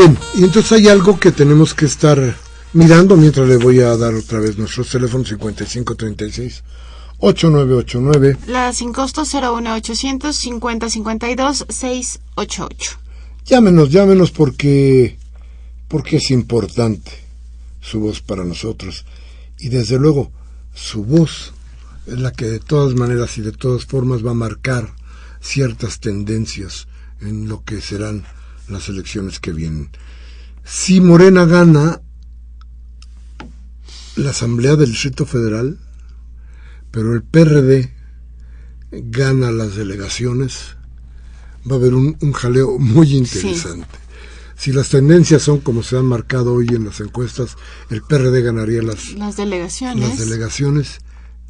Bien, 0.00 0.18
y 0.34 0.44
entonces 0.44 0.72
hay 0.72 0.88
algo 0.88 1.20
que 1.20 1.30
tenemos 1.30 1.74
que 1.74 1.84
estar 1.84 2.34
mirando 2.72 3.18
mientras 3.18 3.46
le 3.46 3.58
voy 3.58 3.80
a 3.80 3.94
dar 3.98 4.14
otra 4.14 4.40
vez 4.40 4.56
nuestros 4.56 4.88
teléfonos 4.88 5.28
5536 5.28 6.62
8989. 7.18 8.38
La 8.46 8.72
sin 8.72 8.94
costo 8.94 9.24
01800 9.26 10.34
5052 10.34 11.66
688. 11.68 12.92
Llámenos, 13.44 13.90
llámenos 13.90 14.30
porque 14.30 15.18
porque 15.86 16.16
es 16.16 16.30
importante 16.30 17.12
su 17.82 18.00
voz 18.00 18.22
para 18.22 18.42
nosotros 18.42 19.04
y 19.58 19.68
desde 19.68 19.98
luego 19.98 20.32
su 20.72 21.04
voz 21.04 21.52
es 22.06 22.18
la 22.18 22.32
que 22.32 22.46
de 22.46 22.58
todas 22.58 22.94
maneras 22.94 23.36
y 23.36 23.42
de 23.42 23.52
todas 23.52 23.84
formas 23.84 24.24
va 24.24 24.30
a 24.30 24.44
marcar 24.48 24.94
ciertas 25.42 26.00
tendencias 26.00 26.88
en 27.20 27.50
lo 27.50 27.64
que 27.64 27.82
serán 27.82 28.24
las 28.70 28.88
elecciones 28.88 29.40
que 29.40 29.52
vienen. 29.52 29.90
Si 30.64 31.00
Morena 31.00 31.44
gana 31.44 32.00
la 34.16 34.30
Asamblea 34.30 34.76
del 34.76 34.90
Distrito 34.90 35.26
Federal, 35.26 35.78
pero 36.90 37.14
el 37.14 37.22
PRD 37.22 37.94
gana 38.90 39.50
las 39.50 39.76
delegaciones, 39.76 40.76
va 41.70 41.76
a 41.76 41.78
haber 41.78 41.94
un, 41.94 42.16
jaleo 42.32 42.78
muy 42.78 43.14
interesante. 43.14 43.86
Si 44.56 44.72
las 44.72 44.90
tendencias 44.90 45.42
son 45.42 45.60
como 45.60 45.82
se 45.82 45.96
han 45.96 46.04
marcado 46.04 46.52
hoy 46.52 46.68
en 46.68 46.84
las 46.84 47.00
encuestas, 47.00 47.56
el 47.88 48.02
PRD 48.02 48.42
ganaría 48.42 48.82
las, 48.82 49.12
las 49.14 49.36
delegaciones, 49.36 50.06
las 50.06 50.18
delegaciones 50.18 50.98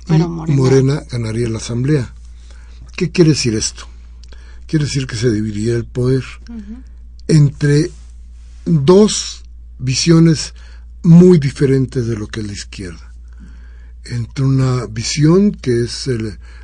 y 0.06 0.12
Morena. 0.52 1.02
ganaría 1.10 1.48
la 1.48 1.58
Asamblea. 1.58 2.14
¿Qué 2.96 3.10
quiere 3.10 3.30
decir 3.30 3.54
esto? 3.54 3.86
Quiere 4.66 4.84
decir 4.84 5.06
que 5.06 5.16
se 5.16 5.30
dividiría 5.30 5.74
el 5.74 5.86
poder 5.86 6.22
entre 7.30 7.92
dos 8.64 9.44
visiones 9.78 10.52
muy 11.04 11.38
diferentes 11.38 12.08
de 12.08 12.16
lo 12.16 12.26
que 12.26 12.40
es 12.40 12.46
la 12.46 12.52
izquierda. 12.52 13.12
Entre 14.04 14.44
una 14.44 14.86
visión 14.86 15.52
que 15.52 15.84
es 15.84 16.08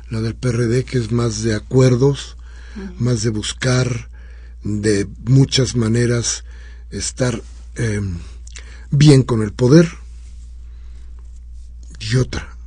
la 0.09 0.21
del 0.21 0.35
PRD, 0.35 0.83
que 0.83 0.97
es 0.97 1.13
más 1.13 1.41
de 1.43 1.55
acuerdos, 1.55 2.35
más 2.99 3.23
de 3.23 3.29
buscar 3.29 4.09
de 4.61 5.07
muchas 5.23 5.77
maneras 5.77 6.43
estar 6.91 7.41
em, 7.75 8.17
bien 8.91 9.23
con 9.23 9.43
el 9.43 9.53
poder, 9.53 9.87
y 11.99 12.17
otra, 12.17 12.57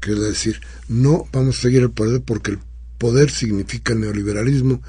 que 0.00 0.12
es 0.12 0.20
decir, 0.20 0.60
no 0.86 1.26
vamos 1.32 1.58
a 1.58 1.62
seguir 1.62 1.80
el 1.80 1.90
poder 1.90 2.20
porque 2.20 2.50
el 2.52 2.58
poder 2.98 3.30
significa 3.30 3.94
neoliberalismo 3.94 4.82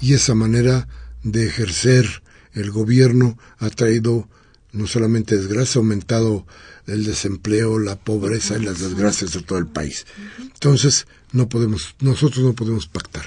y 0.00 0.12
esa 0.12 0.34
manera 0.34 0.86
de 1.26 1.46
ejercer 1.46 2.22
el 2.52 2.70
gobierno 2.70 3.36
ha 3.58 3.68
traído 3.68 4.28
no 4.72 4.86
solamente 4.86 5.36
desgracia, 5.36 5.78
ha 5.78 5.82
aumentado 5.82 6.46
el 6.86 7.04
desempleo, 7.04 7.78
la 7.78 7.96
pobreza 7.96 8.56
y 8.56 8.62
las 8.62 8.78
desgracias 8.78 9.32
de 9.32 9.42
todo 9.42 9.58
el 9.58 9.66
país. 9.66 10.06
Entonces, 10.38 11.06
no 11.32 11.48
podemos, 11.48 11.96
nosotros 12.00 12.44
no 12.44 12.54
podemos 12.54 12.86
pactar. 12.86 13.24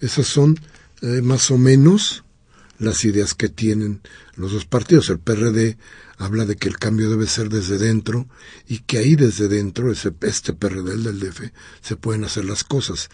Esas 0.00 0.26
son 0.26 0.60
eh, 1.00 1.22
más 1.22 1.50
o 1.50 1.58
menos 1.58 2.24
las 2.78 3.04
ideas 3.04 3.34
que 3.34 3.48
tienen 3.48 4.02
los 4.36 4.52
dos 4.52 4.66
partidos. 4.66 5.08
El 5.08 5.18
PRD 5.18 5.78
habla 6.18 6.44
de 6.44 6.56
que 6.56 6.68
el 6.68 6.78
cambio 6.78 7.08
debe 7.08 7.26
ser 7.26 7.48
desde 7.48 7.78
dentro 7.78 8.28
y 8.66 8.80
que 8.80 8.98
ahí 8.98 9.16
desde 9.16 9.48
dentro, 9.48 9.90
ese, 9.90 10.12
este 10.20 10.52
PRD, 10.52 10.92
el 10.92 11.04
del 11.04 11.20
DF, 11.20 11.50
se 11.80 11.96
pueden 11.96 12.24
hacer 12.24 12.44
las 12.44 12.62
cosas. 12.62 13.08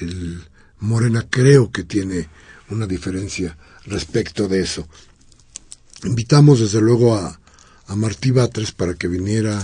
El 0.00 0.44
Morena 0.78 1.26
creo 1.28 1.70
que 1.70 1.82
tiene 1.82 2.28
una 2.68 2.86
diferencia 2.86 3.56
respecto 3.86 4.48
de 4.48 4.62
eso. 4.62 4.86
Invitamos 6.04 6.60
desde 6.60 6.80
luego 6.80 7.14
a, 7.14 7.40
a 7.86 7.96
Martí 7.96 8.30
Batres 8.30 8.72
para 8.72 8.94
que 8.94 9.08
viniera 9.08 9.62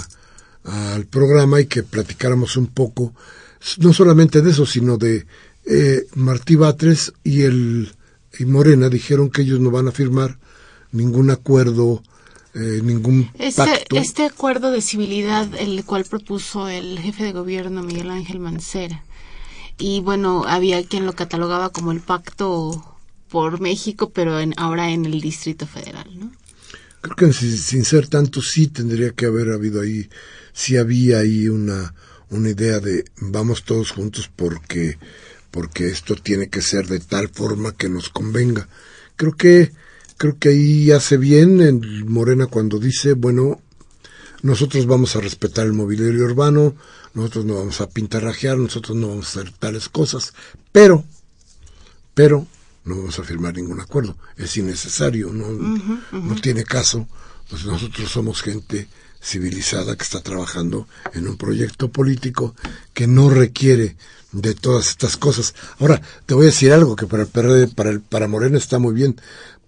al 0.65 1.07
programa 1.07 1.61
y 1.61 1.67
que 1.67 1.83
platicáramos 1.83 2.57
un 2.57 2.67
poco, 2.67 3.15
no 3.79 3.93
solamente 3.93 4.43
de 4.43 4.51
eso, 4.51 4.67
sino 4.67 4.99
de 4.99 5.27
eh, 5.65 6.07
Martí 6.15 6.57
Batres 6.57 7.13
y 7.25 7.43
el 7.43 7.93
y 8.39 8.45
Morena 8.45 8.89
dijeron 8.89 9.31
que 9.31 9.43
ellos 9.43 9.59
no 9.59 9.71
van 9.71 9.89
a 9.89 9.93
firmar 9.93 10.39
ningún 10.93 11.31
acuerdo, 11.31 12.03
eh, 12.55 12.81
ningún 12.85 13.31
este, 13.39 13.65
pacto. 13.65 13.97
Este 13.97 14.25
acuerdo 14.25 14.71
de 14.71 14.81
civilidad, 14.81 15.49
el 15.59 15.85
cual 15.85 16.05
propuso 16.05 16.69
el 16.69 16.99
jefe 17.01 17.25
de 17.25 17.33
gobierno 17.33 17.83
Miguel 17.83 18.11
Ángel 18.11 18.39
Mancera, 18.39 19.05
y 19.77 20.01
bueno, 20.01 20.45
había 20.47 20.85
quien 20.85 21.07
lo 21.07 21.15
catalogaba 21.15 21.71
como 21.71 21.93
el 21.93 22.01
pacto 22.01 22.98
por 23.29 23.61
México, 23.61 24.11
pero 24.11 24.41
en, 24.41 24.55
ahora 24.57 24.91
en 24.91 25.05
el 25.05 25.21
Distrito 25.21 25.67
Federal, 25.67 26.07
¿no? 26.19 26.33
Creo 27.01 27.17
que 27.17 27.33
sin, 27.33 27.85
ser 27.85 28.09
tanto 28.09 28.43
sí 28.43 28.67
tendría 28.67 29.11
que 29.13 29.27
haber 29.27 29.51
habido 29.51 29.81
ahí, 29.81 30.09
sí 30.53 30.77
había 30.77 31.21
ahí 31.21 31.49
una, 31.49 31.95
una 32.31 32.51
idea 32.51 32.81
de 32.81 33.05
vamos 33.21 33.63
todos 33.65 33.93
juntos 33.93 34.29
porque, 34.35 34.99
porque 35.53 35.87
esto 35.87 36.17
tiene 36.17 36.49
que 36.49 36.61
ser 36.61 36.89
de 36.89 36.99
tal 36.99 37.29
forma 37.29 37.73
que 37.73 37.89
nos 37.89 38.09
convenga. 38.09 38.69
Creo 39.15 39.33
que, 39.33 39.73
creo 40.17 40.39
que 40.39 40.49
ahí 40.49 40.91
hace 40.91 41.17
bien 41.19 41.61
en 41.61 42.11
Morena 42.11 42.47
cuando 42.47 42.81
dice, 42.81 43.13
bueno, 43.13 43.61
nosotros 44.43 44.87
vamos 44.87 45.15
a 45.15 45.21
respetar 45.21 45.67
el 45.67 45.75
mobiliario 45.75 46.25
urbano, 46.25 46.75
nosotros 47.15 47.45
no 47.45 47.55
vamos 47.55 47.81
a 47.81 47.89
pintarrajear, 47.89 48.59
nosotros 48.59 48.97
no 48.97 49.09
vamos 49.09 49.27
a 49.27 49.41
hacer 49.41 49.53
tales 49.53 49.89
cosas, 49.89 50.35
pero, 50.73 51.05
pero 52.15 52.47
no 52.89 52.97
vamos 52.97 53.19
a 53.19 53.25
firmar 53.25 53.55
ningún 53.55 53.81
acuerdo. 53.81 54.17
Es 54.37 54.57
innecesario, 54.57 55.33
no, 55.33 55.49
no 56.13 56.35
tiene 56.41 56.65
caso. 56.65 57.07
Pues 57.49 57.65
nosotros 57.65 58.11
somos 58.11 58.43
gente 58.43 58.89
civilizada 59.23 59.97
que 59.97 60.03
está 60.03 60.21
trabajando 60.21 60.87
en 61.13 61.29
un 61.29 61.37
proyecto 61.37 61.91
político 61.91 62.55
que 62.95 63.07
no 63.07 63.31
requiere 63.31 63.97
de 64.33 64.55
todas 64.55 64.89
estas 64.89 65.17
cosas. 65.17 65.55
Ahora, 65.79 66.01
te 66.27 66.35
voy 66.35 66.45
a 66.45 66.47
decir 66.47 66.73
algo 66.73 66.97
que 66.97 67.07
para 67.07 67.23
el 67.23 67.29
PRD, 67.29 67.69
para, 67.69 67.91
el, 67.91 68.01
para 68.01 68.29
Morena 68.29 68.59
está 68.59 68.79
muy 68.79 68.95
bien, 68.95 69.21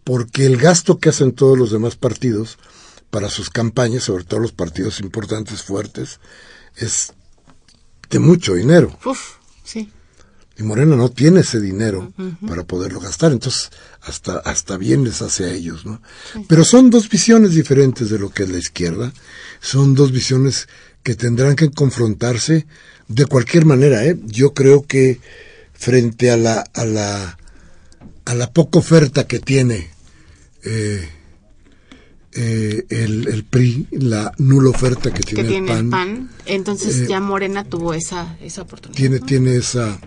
porque 0.05 0.47
el 0.47 0.57
gasto 0.57 0.99
que 0.99 1.09
hacen 1.09 1.33
todos 1.33 1.59
los 1.59 1.71
demás 1.71 1.97
partidos 1.97 2.59
para 3.11 3.29
sus 3.29 3.51
campañas, 3.51 4.05
sobre 4.05 4.25
todo 4.25 4.41
los 4.41 4.53
partidos 4.53 5.01
importantes, 5.01 5.63
fuertes, 5.63 6.21
es 6.77 7.13
de 8.09 8.19
mucho 8.19 8.55
dinero. 8.55 8.97
Uf, 9.05 9.37
sí 9.65 9.91
y 10.61 10.63
Morena 10.63 10.95
no 10.95 11.11
tiene 11.11 11.41
ese 11.41 11.59
dinero 11.59 12.13
para 12.47 12.65
poderlo 12.65 13.01
gastar, 13.01 13.33
entonces 13.33 13.71
hasta, 14.03 14.39
hasta 14.39 14.77
bien 14.77 15.05
les 15.05 15.23
hace 15.23 15.47
a 15.47 15.53
ellos, 15.53 15.87
¿no? 15.87 16.03
Pero 16.49 16.65
son 16.65 16.91
dos 16.91 17.09
visiones 17.09 17.55
diferentes 17.55 18.11
de 18.11 18.19
lo 18.19 18.31
que 18.31 18.43
es 18.43 18.51
la 18.51 18.59
izquierda, 18.59 19.13
son 19.61 19.95
dos 19.95 20.13
visiones 20.13 20.69
que 21.03 21.15
tendrán 21.15 21.57
que 21.57 21.71
confrontarse 21.71 22.67
de 23.09 23.25
cualquier 23.25 23.65
manera, 23.65 24.05
¿eh? 24.05 24.19
Yo 24.27 24.53
creo 24.53 24.83
que 24.83 25.19
frente 25.73 26.31
a 26.31 26.37
la, 26.37 26.63
a 26.75 26.85
la, 26.85 27.39
a 28.27 28.35
la 28.35 28.53
poca 28.53 28.81
oferta 28.81 29.27
que 29.27 29.41
tiene 29.41 29.89
eh, 30.63 31.09
eh, 32.33 32.85
el, 32.91 33.29
el, 33.29 33.45
PRI, 33.45 33.87
la 33.93 34.33
nula 34.37 34.71
oferta 34.71 35.11
que 35.11 35.23
tiene, 35.23 35.57
el, 35.57 35.89
PAN, 35.89 36.31
entonces 36.45 36.99
eh, 36.99 37.07
ya 37.09 37.19
Morena 37.19 37.65
tuvo 37.65 37.95
esa, 37.95 38.37
esa 38.43 38.63
oportunidad. 38.63 38.97
Tiene, 38.99 39.21
tiene 39.21 39.57
esa 39.57 39.99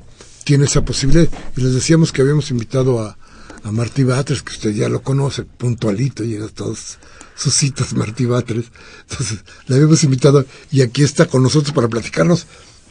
tiene 0.44 0.66
esa 0.66 0.84
posibilidad. 0.84 1.28
Y 1.56 1.62
les 1.62 1.74
decíamos 1.74 2.12
que 2.12 2.22
habíamos 2.22 2.52
invitado 2.52 3.02
a, 3.02 3.18
a 3.64 3.72
Martí 3.72 4.04
Batres, 4.04 4.42
que 4.42 4.54
usted 4.54 4.72
ya 4.72 4.90
lo 4.90 5.02
conoce, 5.02 5.44
puntualito, 5.44 6.24
llega 6.24 6.46
a 6.46 6.50
todas 6.50 7.00
sus 7.36 7.54
citas 7.54 7.94
Martí 7.94 8.26
Batres. 8.26 8.66
Entonces, 9.10 9.40
le 9.68 9.76
habíamos 9.76 10.04
invitado 10.04 10.46
y 10.72 10.82
aquí 10.82 11.04
está 11.04 11.28
con 11.28 11.44
nosotros 11.44 11.74
para 11.74 11.88
platicarnos 11.88 12.48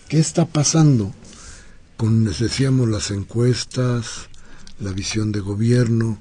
qué 0.09 0.19
está 0.19 0.47
pasando 0.47 1.15
con, 1.97 2.25
les 2.25 2.41
decíamos, 2.41 2.89
las 2.89 3.11
encuestas, 3.11 4.29
la 4.81 4.93
visión 4.93 5.31
de 5.31 5.41
gobierno, 5.41 6.21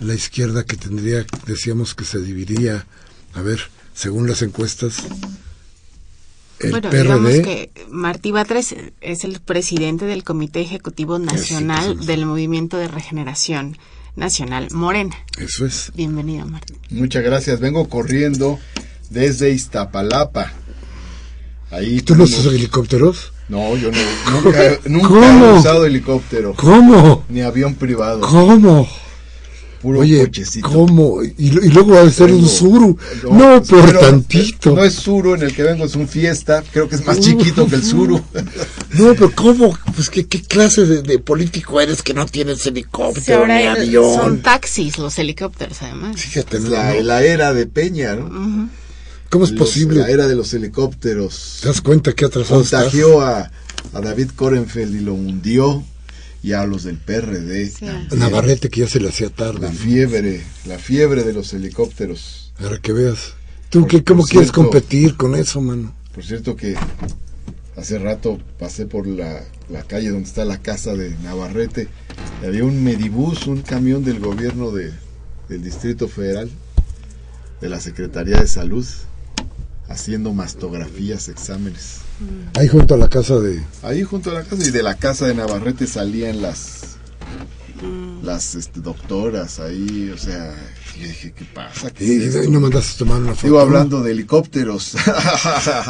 la 0.00 0.14
izquierda 0.14 0.64
que 0.64 0.76
tendría, 0.76 1.26
decíamos 1.46 1.94
que 1.94 2.04
se 2.04 2.20
dividiría, 2.20 2.86
a 3.34 3.42
ver, 3.42 3.60
según 3.94 4.28
las 4.28 4.42
encuestas, 4.42 5.02
bueno, 6.70 6.90
digamos 6.90 7.30
que 7.30 7.70
Martí 7.90 8.32
Batres 8.32 8.74
es 9.00 9.24
el 9.24 9.40
presidente 9.40 10.04
del 10.04 10.24
Comité 10.24 10.60
Ejecutivo 10.60 11.18
Nacional 11.18 12.04
del 12.06 12.26
Movimiento 12.26 12.76
de 12.76 12.88
Regeneración 12.88 13.78
Nacional 14.16 14.68
Morena. 14.72 15.16
Eso 15.38 15.66
es. 15.66 15.92
Bienvenido, 15.94 16.46
Martín. 16.46 16.76
Muchas 16.90 17.22
gracias. 17.22 17.60
Vengo 17.60 17.88
corriendo 17.88 18.58
desde 19.10 19.50
Iztapalapa. 19.50 20.52
Ahí 21.70 22.00
¿Tú 22.00 22.16
no 22.16 22.24
usas 22.24 22.46
helicópteros? 22.46 23.32
No, 23.48 23.76
yo 23.76 23.90
no, 23.90 23.98
nunca, 24.30 24.78
nunca 24.86 25.54
he 25.54 25.58
usado 25.58 25.86
helicóptero. 25.86 26.54
¿Cómo? 26.54 27.24
Ni 27.28 27.42
avión 27.42 27.74
privado. 27.74 28.20
¿Cómo? 28.20 28.88
Puro 29.80 30.00
Oye, 30.00 30.24
cochecito. 30.24 30.68
¿cómo? 30.68 31.22
Y, 31.22 31.32
y 31.38 31.50
luego 31.68 31.92
va 31.92 32.02
a 32.02 32.10
ser 32.10 32.32
un 32.32 32.48
suru. 32.48 32.98
No, 33.30 33.62
por 33.62 33.84
pero, 33.86 34.00
tantito. 34.00 34.74
No 34.74 34.82
es 34.82 34.94
Suru 34.94 35.34
en 35.34 35.42
el 35.42 35.54
que 35.54 35.62
vengo, 35.62 35.84
es 35.84 35.94
un 35.94 36.08
fiesta. 36.08 36.64
Creo 36.72 36.88
que 36.88 36.96
es 36.96 37.06
más 37.06 37.20
chiquito 37.20 37.66
que 37.68 37.76
el 37.76 37.84
Suru. 37.84 38.20
No, 38.94 39.12
pero 39.14 39.30
¿cómo? 39.34 39.78
Pues 39.94 40.08
¿qué, 40.10 40.26
qué 40.26 40.42
clase 40.42 40.84
de, 40.86 41.02
de 41.02 41.18
político 41.20 41.80
eres 41.80 42.02
que 42.02 42.14
no 42.14 42.24
tienes 42.26 42.66
helicóptero 42.66 43.42
Sí, 43.46 43.52
ni 43.52 43.66
avión? 43.66 44.14
son 44.14 44.42
taxis 44.42 44.98
los 44.98 45.16
helicópteros, 45.18 45.82
además. 45.82 46.20
Fíjate, 46.20 46.56
Es 46.56 46.64
¿no? 46.64 46.70
la, 46.70 46.94
la 47.02 47.22
era 47.22 47.52
de 47.52 47.66
Peña, 47.66 48.16
¿no? 48.16 48.68
¿cómo 49.30 49.44
es 49.44 49.50
Los- 49.52 49.58
posible? 49.60 50.00
La 50.00 50.08
era 50.10 50.26
de 50.26 50.34
los 50.34 50.52
helicópteros. 50.54 51.58
¿Te 51.60 51.68
das 51.68 51.80
cuenta 51.82 52.14
que 52.14 52.24
atrasado 52.24 52.62
estás? 52.62 52.84
Contagió 52.84 53.20
a, 53.20 53.50
a 53.92 54.00
David 54.00 54.30
Korenfeld 54.34 54.96
y 54.96 55.00
lo 55.00 55.12
hundió. 55.14 55.84
Y 56.42 56.52
a 56.52 56.64
los 56.66 56.84
del 56.84 56.96
PRD. 56.98 57.66
Sí. 57.68 57.84
también. 57.86 58.18
Navarrete 58.18 58.68
que 58.68 58.80
ya 58.80 58.88
se 58.88 59.00
le 59.00 59.08
hacía 59.08 59.30
tarde. 59.30 59.60
La 59.66 59.72
fiebre, 59.72 60.42
la 60.66 60.78
fiebre 60.78 61.24
de 61.24 61.32
los 61.32 61.52
helicópteros. 61.52 62.52
Para 62.60 62.78
que 62.78 62.92
veas. 62.92 63.34
¿Tú 63.70 63.80
Por- 63.80 63.88
qué, 63.90 64.04
cómo 64.04 64.22
quieres 64.24 64.48
cierto- 64.48 64.62
competir 64.62 65.16
con 65.16 65.34
eso, 65.34 65.60
mano? 65.60 65.94
Por 66.14 66.24
cierto 66.24 66.56
que 66.56 66.74
hace 67.76 67.98
rato 67.98 68.38
pasé 68.58 68.86
por 68.86 69.06
la, 69.06 69.44
la 69.68 69.82
calle 69.82 70.10
donde 70.10 70.28
está 70.28 70.44
la 70.44 70.58
casa 70.62 70.94
de 70.94 71.10
Navarrete 71.22 71.88
y 72.42 72.46
había 72.46 72.64
un 72.64 72.82
medibús, 72.82 73.46
un 73.46 73.62
camión 73.62 74.04
del 74.04 74.20
gobierno 74.20 74.70
de, 74.70 74.92
del 75.48 75.62
Distrito 75.62 76.08
Federal, 76.08 76.50
de 77.60 77.68
la 77.68 77.80
Secretaría 77.80 78.40
de 78.40 78.46
Salud, 78.48 78.86
haciendo 79.88 80.32
mastografías, 80.32 81.28
exámenes. 81.28 81.98
Ahí 82.54 82.68
junto 82.68 82.94
a 82.94 82.98
la 82.98 83.08
casa 83.08 83.38
de... 83.38 83.62
Ahí 83.82 84.02
junto 84.02 84.30
a 84.30 84.34
la 84.34 84.42
casa 84.44 84.62
y 84.66 84.70
de 84.70 84.82
la 84.82 84.96
casa 84.96 85.26
de 85.26 85.34
Navarrete 85.34 85.86
salían 85.86 86.42
las 86.42 86.78
las 88.24 88.56
este, 88.56 88.80
doctoras 88.80 89.60
ahí, 89.60 90.10
o 90.12 90.18
sea, 90.18 90.52
yo 91.00 91.06
dije, 91.06 91.32
¿qué 91.32 91.44
pasa? 91.54 91.90
¿Qué 91.92 92.04
Y, 92.04 92.22
es 92.24 92.44
y 92.44 92.50
no 92.50 92.58
mandaste 92.58 92.94
a 92.94 92.98
tomar 92.98 93.18
una 93.20 93.30
foto. 93.30 93.42
Sigo 93.42 93.60
hablando 93.60 94.02
de 94.02 94.10
helicópteros. 94.10 94.96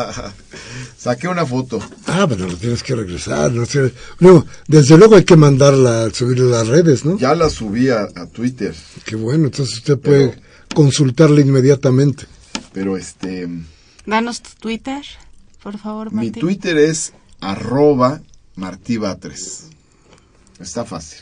Saqué 0.99 1.29
una 1.29 1.47
foto. 1.47 1.81
Ah, 2.07 2.27
pero 2.29 2.47
lo 2.47 2.57
tienes 2.57 2.83
que 2.83 2.95
regresar. 2.95 3.53
No, 3.53 3.65
sé. 3.65 3.93
no, 4.21 4.45
desde 4.67 4.99
luego 4.99 5.17
hay 5.17 5.25
que 5.25 5.37
mandarla, 5.37 6.11
subirla 6.13 6.45
a 6.47 6.59
las 6.65 6.69
redes, 6.69 7.05
¿no? 7.07 7.17
Ya 7.19 7.35
la 7.35 7.49
subí 7.49 7.89
a, 7.89 8.03
a 8.15 8.27
Twitter, 8.27 8.75
Qué 9.05 9.17
bueno, 9.17 9.45
entonces 9.47 9.77
usted 9.77 9.99
puede 9.99 10.29
Pero- 10.29 10.43
consultarla 10.75 11.41
inmediatamente. 11.41 12.27
pero 12.73 12.97
este 12.99 13.49
Danos 14.07 14.43
tu 14.43 14.51
Twitter, 14.61 15.03
por 15.71 15.79
favor, 15.79 16.15
mi. 16.15 16.31
Twitter 16.31 16.79
es 16.79 17.13
arroba 17.41 18.23
martibatres. 18.57 19.67
Está 20.59 20.87
fácil. 20.87 21.21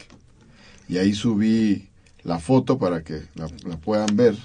Y 0.88 0.98
ahí 0.98 1.14
subí 1.14 1.88
la 2.22 2.38
foto 2.38 2.78
para 2.78 3.02
que 3.02 3.22
la, 3.34 3.50
la 3.64 3.76
puedan 3.76 4.14
ver. 4.14 4.36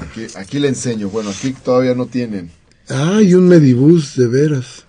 Aquí, 0.00 0.26
aquí 0.34 0.58
le 0.58 0.66
enseño. 0.66 1.10
Bueno, 1.10 1.30
aquí 1.30 1.52
todavía 1.52 1.94
no 1.94 2.06
tienen. 2.06 2.50
Ah, 2.88 3.20
y 3.22 3.34
un 3.34 3.46
Medibus, 3.46 4.16
de 4.16 4.26
veras. 4.26 4.84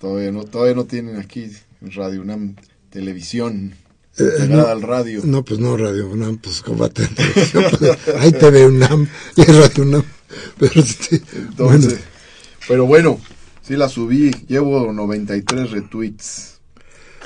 Todavía 0.00 0.30
no, 0.30 0.44
todavía 0.44 0.76
no 0.76 0.84
tienen 0.84 1.16
aquí 1.16 1.50
en 1.80 1.90
Radio 1.90 2.22
UNAM 2.22 2.54
televisión 2.90 3.74
Eh, 4.18 4.46
no, 4.48 4.68
al 4.68 4.82
radio. 4.82 5.22
No, 5.24 5.44
pues 5.44 5.58
no, 5.58 5.76
Radio 5.76 6.08
UNAM, 6.10 6.38
pues 6.38 6.62
televisión, 6.62 7.64
pues, 7.76 7.98
Hay 8.20 8.30
TV 8.30 8.66
UNAM 8.66 9.08
y 9.36 9.42
Radio 9.42 9.82
UNAM. 9.82 10.04
Pero 10.58 10.80
este, 10.80 11.22
Entonces, 11.34 11.58
bueno, 11.58 12.09
pero 12.68 12.86
bueno, 12.86 13.20
sí 13.62 13.76
la 13.76 13.88
subí. 13.88 14.30
Llevo 14.48 14.92
93 14.92 15.70
retweets. 15.70 16.46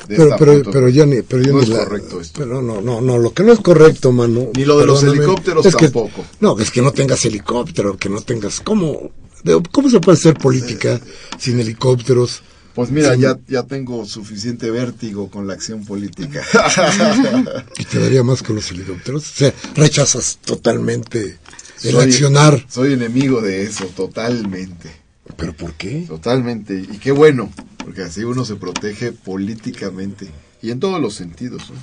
de 0.08 0.16
pero, 0.16 0.24
esta 0.24 0.36
pero, 0.38 0.54
foto. 0.58 0.70
pero 0.70 0.88
ya 0.88 1.06
ni, 1.06 1.22
pero 1.22 1.42
ya 1.42 1.52
No 1.52 1.58
ni 1.58 1.62
es 1.64 1.68
la- 1.70 1.84
correcto 1.84 2.20
esto. 2.20 2.40
Pero 2.40 2.60
no, 2.60 2.80
no, 2.82 3.00
no, 3.00 3.16
lo 3.18 3.32
que 3.32 3.42
no 3.42 3.52
es 3.52 3.60
correcto, 3.60 4.12
mano. 4.12 4.48
Ni 4.56 4.64
lo 4.64 4.78
de 4.78 4.86
los 4.86 5.02
helicópteros 5.02 5.64
es 5.64 5.74
que- 5.76 5.84
tampoco. 5.86 6.24
no, 6.40 6.58
es 6.58 6.70
que 6.70 6.82
no 6.82 6.90
tengas 6.92 7.24
helicóptero, 7.24 7.96
que 7.96 8.08
no 8.08 8.20
tengas, 8.20 8.60
¿cómo? 8.60 9.12
de- 9.44 9.62
¿Cómo 9.72 9.88
se 9.90 10.00
puede 10.00 10.18
hacer 10.18 10.34
política 10.34 11.00
sin 11.38 11.60
helicópteros? 11.60 12.42
Pues 12.74 12.90
mira, 12.90 13.14
Sí. 13.14 13.20
ya, 13.20 13.38
ya 13.46 13.62
tengo 13.62 14.04
suficiente 14.04 14.68
vértigo 14.70 15.30
con 15.30 15.46
la 15.46 15.54
acción 15.54 15.84
política. 15.84 16.42
Y 17.78 17.84
te 17.84 17.98
daría 18.00 18.22
más 18.24 18.42
con 18.42 18.56
los 18.56 18.70
helicópteros. 18.70 19.30
O 19.30 19.34
sea, 19.34 19.54
rechazas 19.76 20.38
totalmente 20.44 21.38
el 21.84 21.92
Soy- 21.92 22.04
accionar. 22.04 22.66
Soy 22.68 22.94
enemigo 22.94 23.40
de 23.40 23.62
eso, 23.62 23.84
totalmente. 23.96 24.90
¿Pero 25.36 25.52
por 25.54 25.72
qué? 25.74 26.04
Totalmente. 26.06 26.74
Y 26.78 26.98
qué 26.98 27.12
bueno, 27.12 27.50
porque 27.78 28.02
así 28.02 28.24
uno 28.24 28.44
se 28.44 28.56
protege 28.56 29.12
políticamente. 29.12 30.28
Y 30.62 30.70
en 30.70 30.80
todos 30.80 31.00
los 31.00 31.14
sentidos. 31.14 31.70
¿no? 31.70 31.76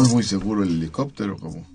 No 0.00 0.06
es 0.06 0.12
muy 0.12 0.22
seguro 0.22 0.62
el 0.62 0.70
helicóptero, 0.70 1.36
como... 1.36 1.66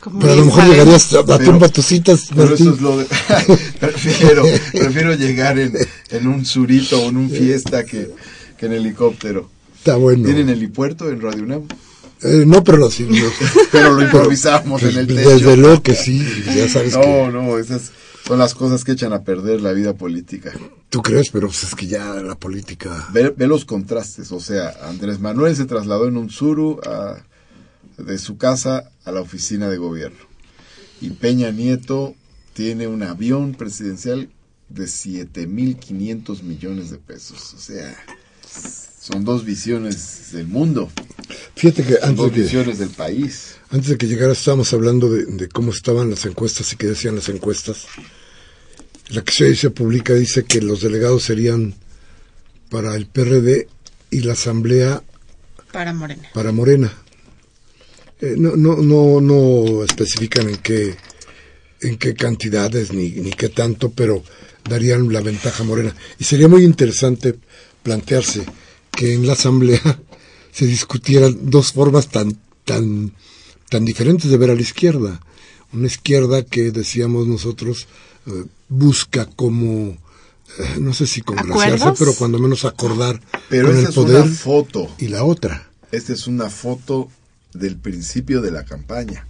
Como 0.00 0.18
Pero 0.20 0.32
a 0.32 0.36
lo 0.36 0.44
mejor 0.46 0.64
llegarías 0.66 1.12
a, 1.12 1.24
Pero- 1.26 1.44
tumba 1.44 1.68
tus 1.68 1.84
citas, 1.84 2.28
Pero 2.34 2.54
eso 2.54 2.72
es 2.72 2.80
lo 2.80 2.96
de... 2.98 3.04
prefiero, 3.80 4.44
prefiero 4.72 5.14
llegar 5.14 5.58
en, 5.58 5.76
en 6.08 6.26
un 6.26 6.46
surito 6.46 7.02
o 7.02 7.08
en 7.10 7.18
un 7.18 7.28
fiesta 7.30 7.84
que, 7.84 8.10
que 8.56 8.66
en 8.66 8.72
helicóptero. 8.72 9.50
Está 9.76 9.96
bueno. 9.96 10.24
¿Tienen 10.24 10.48
helipuerto 10.48 11.10
en 11.10 11.20
Radio 11.20 11.42
UNAM? 11.42 11.62
Eh, 12.22 12.44
no, 12.46 12.62
pero 12.64 12.76
los- 12.78 12.96
Pero 13.72 13.92
lo 13.92 14.02
improvisamos 14.02 14.80
pues, 14.82 14.92
en 14.94 15.00
el 15.00 15.06
desde 15.06 15.34
techo. 15.38 15.56
luego 15.56 15.82
que 15.82 15.94
sí, 15.94 16.22
ya 16.54 16.68
sabes 16.68 16.96
que 16.96 17.06
No, 17.06 17.30
no, 17.30 17.58
esas 17.58 17.90
son 18.26 18.38
las 18.38 18.54
cosas 18.54 18.84
que 18.84 18.92
echan 18.92 19.12
a 19.12 19.22
perder 19.22 19.60
la 19.62 19.72
vida 19.72 19.94
política. 19.94 20.52
tú 20.90 21.00
crees, 21.02 21.30
pero 21.30 21.46
pues 21.48 21.62
es 21.64 21.74
que 21.74 21.86
ya 21.86 22.04
la 22.14 22.34
política... 22.34 23.08
Ve, 23.12 23.32
ve 23.36 23.46
los 23.46 23.64
contrastes, 23.64 24.30
o 24.32 24.40
sea, 24.40 24.74
Andrés 24.88 25.18
Manuel 25.20 25.56
se 25.56 25.64
trasladó 25.64 26.06
en 26.08 26.16
un 26.16 26.28
suru 26.30 26.78
a- 26.84 27.16
de 27.96 28.18
su 28.18 28.36
casa 28.38 28.90
a 29.04 29.12
la 29.12 29.20
oficina 29.20 29.68
de 29.68 29.78
gobierno. 29.78 30.18
Y 31.00 31.10
Peña 31.10 31.50
Nieto 31.50 32.14
tiene 32.52 32.86
un 32.86 33.02
avión 33.02 33.54
presidencial 33.54 34.28
de 34.68 34.84
7.500 34.84 36.42
millones 36.42 36.90
de 36.90 36.98
pesos. 36.98 37.54
O 37.54 37.58
sea, 37.58 37.96
son 39.10 39.24
dos 39.24 39.44
visiones 39.44 40.32
del 40.32 40.46
mundo, 40.46 40.90
Fíjate 41.56 41.82
que 41.84 41.94
son 41.94 42.02
antes 42.10 42.16
dos 42.16 42.34
de, 42.34 42.42
visiones 42.42 42.78
del 42.78 42.90
país. 42.90 43.56
antes 43.70 43.88
de 43.90 43.98
que 43.98 44.06
llegara 44.06 44.32
estábamos 44.32 44.72
hablando 44.72 45.10
de, 45.10 45.26
de 45.26 45.48
cómo 45.48 45.72
estaban 45.72 46.10
las 46.10 46.24
encuestas 46.26 46.72
y 46.72 46.76
qué 46.76 46.86
decían 46.86 47.16
las 47.16 47.28
encuestas. 47.28 47.86
La 49.08 49.22
que 49.22 49.32
se, 49.32 49.54
se 49.56 49.70
publica 49.70 50.14
dice 50.14 50.44
que 50.44 50.60
los 50.60 50.82
delegados 50.82 51.24
serían 51.24 51.74
para 52.68 52.94
el 52.94 53.06
PRD 53.06 53.68
y 54.10 54.20
la 54.20 54.34
asamblea 54.34 55.02
Para 55.72 55.92
Morena. 55.92 56.28
para 56.32 56.52
Morena. 56.52 56.92
Eh, 58.20 58.34
no, 58.36 58.54
no, 58.56 58.76
no, 58.76 59.20
no 59.20 59.84
especifican 59.84 60.48
en 60.48 60.56
qué, 60.58 60.94
en 61.80 61.96
qué 61.96 62.14
cantidades 62.14 62.92
ni, 62.92 63.10
ni 63.10 63.30
qué 63.32 63.48
tanto, 63.48 63.90
pero 63.90 64.22
darían 64.68 65.12
la 65.12 65.20
ventaja 65.20 65.62
a 65.62 65.66
Morena. 65.66 65.94
Y 66.18 66.24
sería 66.24 66.48
muy 66.48 66.64
interesante 66.64 67.34
plantearse 67.82 68.44
que 68.92 69.14
en 69.14 69.26
la 69.26 69.34
asamblea 69.34 69.80
se 70.52 70.66
discutieran 70.66 71.50
dos 71.50 71.72
formas 71.72 72.08
tan, 72.08 72.36
tan, 72.64 73.12
tan 73.68 73.84
diferentes 73.84 74.30
de 74.30 74.36
ver 74.36 74.50
a 74.50 74.54
la 74.54 74.60
izquierda. 74.62 75.20
Una 75.72 75.86
izquierda 75.86 76.42
que 76.44 76.72
decíamos 76.72 77.26
nosotros 77.26 77.86
eh, 78.26 78.44
busca 78.68 79.26
como 79.26 79.96
eh, 80.58 80.76
no 80.80 80.92
sé 80.92 81.06
si 81.06 81.20
congraciarse, 81.22 81.74
¿Acuerdos? 81.76 81.98
pero 81.98 82.14
cuando 82.14 82.38
menos 82.40 82.64
acordar 82.64 83.20
Pero 83.48 83.68
con 83.68 83.76
esa 83.76 83.82
el 83.84 83.88
es 83.90 83.94
poder 83.94 84.22
una 84.22 84.34
foto. 84.34 84.88
y 84.98 85.08
la 85.08 85.22
otra. 85.24 85.70
Esta 85.92 86.12
es 86.12 86.26
una 86.26 86.50
foto 86.50 87.08
del 87.54 87.76
principio 87.76 88.40
de 88.40 88.50
la 88.50 88.64
campaña. 88.64 89.26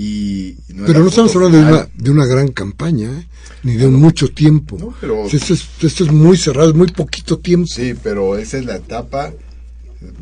Y 0.00 0.54
no 0.68 0.86
Pero 0.86 1.00
no 1.00 1.08
estamos 1.08 1.34
hablando 1.34 1.58
de 1.58 1.64
una, 1.64 1.88
de 1.92 2.10
una 2.12 2.24
gran 2.24 2.52
campaña, 2.52 3.10
¿eh? 3.10 3.26
ni 3.64 3.74
de 3.74 3.88
un 3.88 3.94
mucho 3.94 4.28
tiempo. 4.28 4.76
No, 4.78 4.94
pero- 5.00 5.26
esto, 5.26 5.52
es, 5.52 5.66
esto 5.82 6.04
es 6.04 6.12
muy 6.12 6.36
cerrado, 6.36 6.68
es 6.68 6.76
muy 6.76 6.86
poquito 6.86 7.40
tiempo. 7.40 7.66
Sí, 7.66 7.94
pero 8.00 8.38
esa 8.38 8.58
es 8.58 8.64
la 8.64 8.76
etapa 8.76 9.32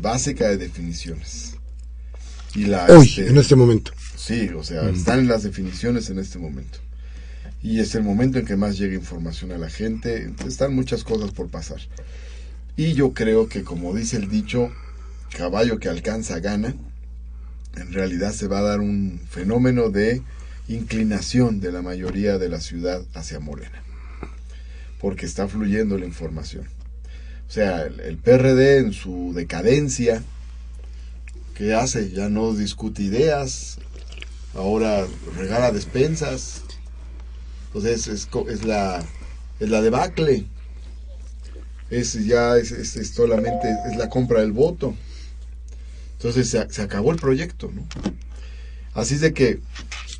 básica 0.01 0.47
de 0.47 0.57
definiciones. 0.57 1.57
Y 2.55 2.63
la, 2.65 2.87
Hoy, 2.87 3.05
este, 3.05 3.27
en 3.27 3.37
este 3.37 3.55
momento. 3.55 3.91
Sí, 4.15 4.49
o 4.49 4.63
sea, 4.63 4.89
están 4.89 5.27
las 5.27 5.43
definiciones 5.43 6.09
en 6.09 6.17
este 6.17 6.39
momento. 6.39 6.79
Y 7.61 7.79
es 7.79 7.93
el 7.93 8.01
momento 8.01 8.39
en 8.39 8.45
que 8.47 8.55
más 8.55 8.79
llega 8.79 8.95
información 8.95 9.51
a 9.51 9.59
la 9.59 9.69
gente. 9.69 10.33
Están 10.47 10.73
muchas 10.73 11.03
cosas 11.03 11.29
por 11.29 11.49
pasar. 11.49 11.81
Y 12.77 12.93
yo 12.93 13.13
creo 13.13 13.47
que, 13.47 13.63
como 13.63 13.93
dice 13.93 14.17
el 14.17 14.27
dicho, 14.27 14.71
caballo 15.37 15.77
que 15.77 15.87
alcanza 15.87 16.39
gana. 16.39 16.73
En 17.79 17.93
realidad 17.93 18.33
se 18.33 18.47
va 18.47 18.59
a 18.59 18.63
dar 18.63 18.79
un 18.79 19.21
fenómeno 19.29 19.89
de 19.89 20.21
inclinación 20.67 21.59
de 21.59 21.71
la 21.71 21.81
mayoría 21.81 22.37
de 22.37 22.49
la 22.49 22.59
ciudad 22.59 23.03
hacia 23.13 23.39
Morena. 23.39 23.83
Porque 24.99 25.25
está 25.25 25.47
fluyendo 25.47 25.97
la 25.97 26.05
información. 26.05 26.67
O 27.47 27.51
sea, 27.51 27.83
el, 27.83 28.17
PRD 28.17 28.79
en 28.79 28.93
su 28.93 29.31
decadencia, 29.33 30.23
¿qué 31.55 31.73
hace? 31.73 32.09
Ya 32.11 32.29
no 32.29 32.53
discute 32.53 33.03
ideas, 33.03 33.77
ahora 34.53 35.05
regala 35.37 35.71
despensas. 35.71 36.63
Entonces 37.67 38.07
es, 38.07 38.27
es 38.49 38.65
la 38.65 39.05
es 39.59 39.69
la 39.69 39.81
debacle. 39.81 40.45
Es 41.89 42.13
ya 42.25 42.57
es 42.57 42.69
solamente 43.13 43.69
es 43.89 43.97
la 43.97 44.09
compra 44.09 44.41
del 44.41 44.51
voto. 44.51 44.95
Entonces 46.17 46.49
se, 46.49 46.69
se 46.69 46.81
acabó 46.81 47.11
el 47.11 47.19
proyecto, 47.19 47.71
¿no? 47.71 47.87
Así 48.93 49.13
es 49.13 49.21
de 49.21 49.33
que 49.33 49.59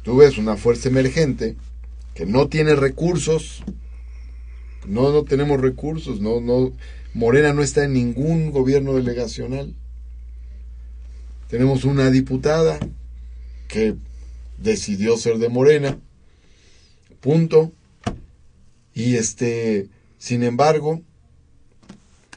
tú 0.03 0.17
ves 0.17 0.37
una 0.37 0.55
fuerza 0.55 0.89
emergente 0.89 1.55
que 2.13 2.27
no 2.27 2.47
tiene 2.47 2.75
recursos, 2.75 3.63
no, 4.85 5.11
no 5.11 5.23
tenemos 5.23 5.59
recursos, 5.59 6.21
no, 6.21 6.39
no, 6.39 6.71
Morena 7.15 7.51
no 7.51 7.63
está 7.63 7.85
en 7.85 7.93
ningún 7.93 8.51
gobierno 8.51 8.93
delegacional. 8.93 9.73
Tenemos 11.49 11.83
una 11.83 12.11
diputada 12.11 12.77
que 13.67 13.95
decidió 14.59 15.17
ser 15.17 15.39
de 15.39 15.49
Morena, 15.49 15.99
punto. 17.19 17.71
Y 18.93 19.15
este, 19.15 19.89
sin 20.19 20.43
embargo, 20.43 21.01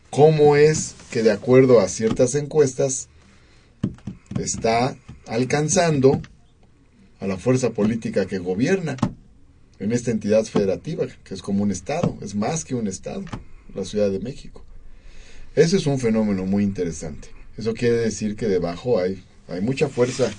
¿cómo 0.09 0.57
es 0.57 0.95
que 1.11 1.23
de 1.23 1.33
acuerdo 1.33 1.81
a 1.81 1.89
ciertas 1.89 2.35
encuestas 2.35 3.10
está 4.39 4.97
alcanzando 5.27 6.21
a 7.21 7.27
la 7.27 7.37
fuerza 7.37 7.71
política 7.71 8.27
que 8.27 8.39
gobierna 8.39 8.97
en 9.79 9.93
esta 9.93 10.11
entidad 10.11 10.45
federativa, 10.45 11.07
que 11.25 11.35
es 11.35 11.43
como 11.43 11.63
un 11.63 11.71
Estado, 11.71 12.17
es 12.21 12.35
más 12.35 12.65
que 12.65 12.75
un 12.75 12.87
Estado, 12.87 13.25
la 13.75 13.85
Ciudad 13.85 14.11
de 14.11 14.21
México. 14.21 14.65
Ese 15.55 15.77
es 15.77 15.87
un 15.87 15.99
fenómeno 15.99 16.47
muy 16.47 16.63
interesante. 16.63 17.29
Eso 17.57 17.75
quiere 17.75 17.97
decir 17.97 18.37
que 18.37 18.47
debajo 18.47 18.99
hay, 18.99 19.23
hay 19.49 19.61
mucha 19.61 19.89
fuerza, 19.89 20.31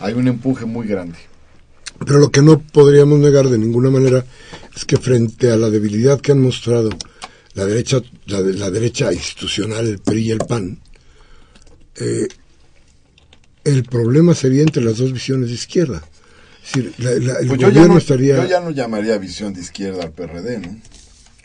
hay 0.00 0.14
un 0.14 0.28
empuje 0.28 0.64
muy 0.64 0.86
grande. 0.86 1.18
Pero 2.04 2.18
lo 2.18 2.30
que 2.30 2.42
no 2.42 2.58
podríamos 2.60 3.18
negar 3.18 3.48
de 3.48 3.58
ninguna 3.58 3.90
manera 3.90 4.24
es 4.74 4.84
que 4.84 4.96
frente 4.96 5.50
a 5.50 5.56
la 5.56 5.70
debilidad 5.70 6.20
que 6.20 6.32
han 6.32 6.42
mostrado 6.42 6.90
la 7.54 7.64
derecha, 7.64 8.02
la, 8.26 8.40
la 8.40 8.70
derecha 8.70 9.12
institucional, 9.12 9.86
el 9.86 9.98
PRI 9.98 10.26
y 10.26 10.30
el 10.30 10.38
PAN, 10.38 10.78
eh, 11.96 12.28
el 13.66 13.82
problema 13.84 14.34
sería 14.34 14.62
entre 14.62 14.82
las 14.82 14.98
dos 14.98 15.12
visiones 15.12 15.48
de 15.48 15.54
izquierda. 15.54 16.02
Es 16.64 16.72
decir, 16.72 16.94
la, 16.98 17.10
la, 17.10 17.38
el 17.40 17.48
Pues 17.48 17.60
yo, 17.60 17.68
ya 17.68 17.68
gobierno 17.68 17.94
no, 17.94 17.98
estaría... 17.98 18.36
yo 18.36 18.46
ya 18.46 18.60
no 18.60 18.70
llamaría 18.70 19.18
visión 19.18 19.52
de 19.54 19.60
izquierda 19.60 20.04
al 20.04 20.12
PRD, 20.12 20.58
¿no? 20.58 20.76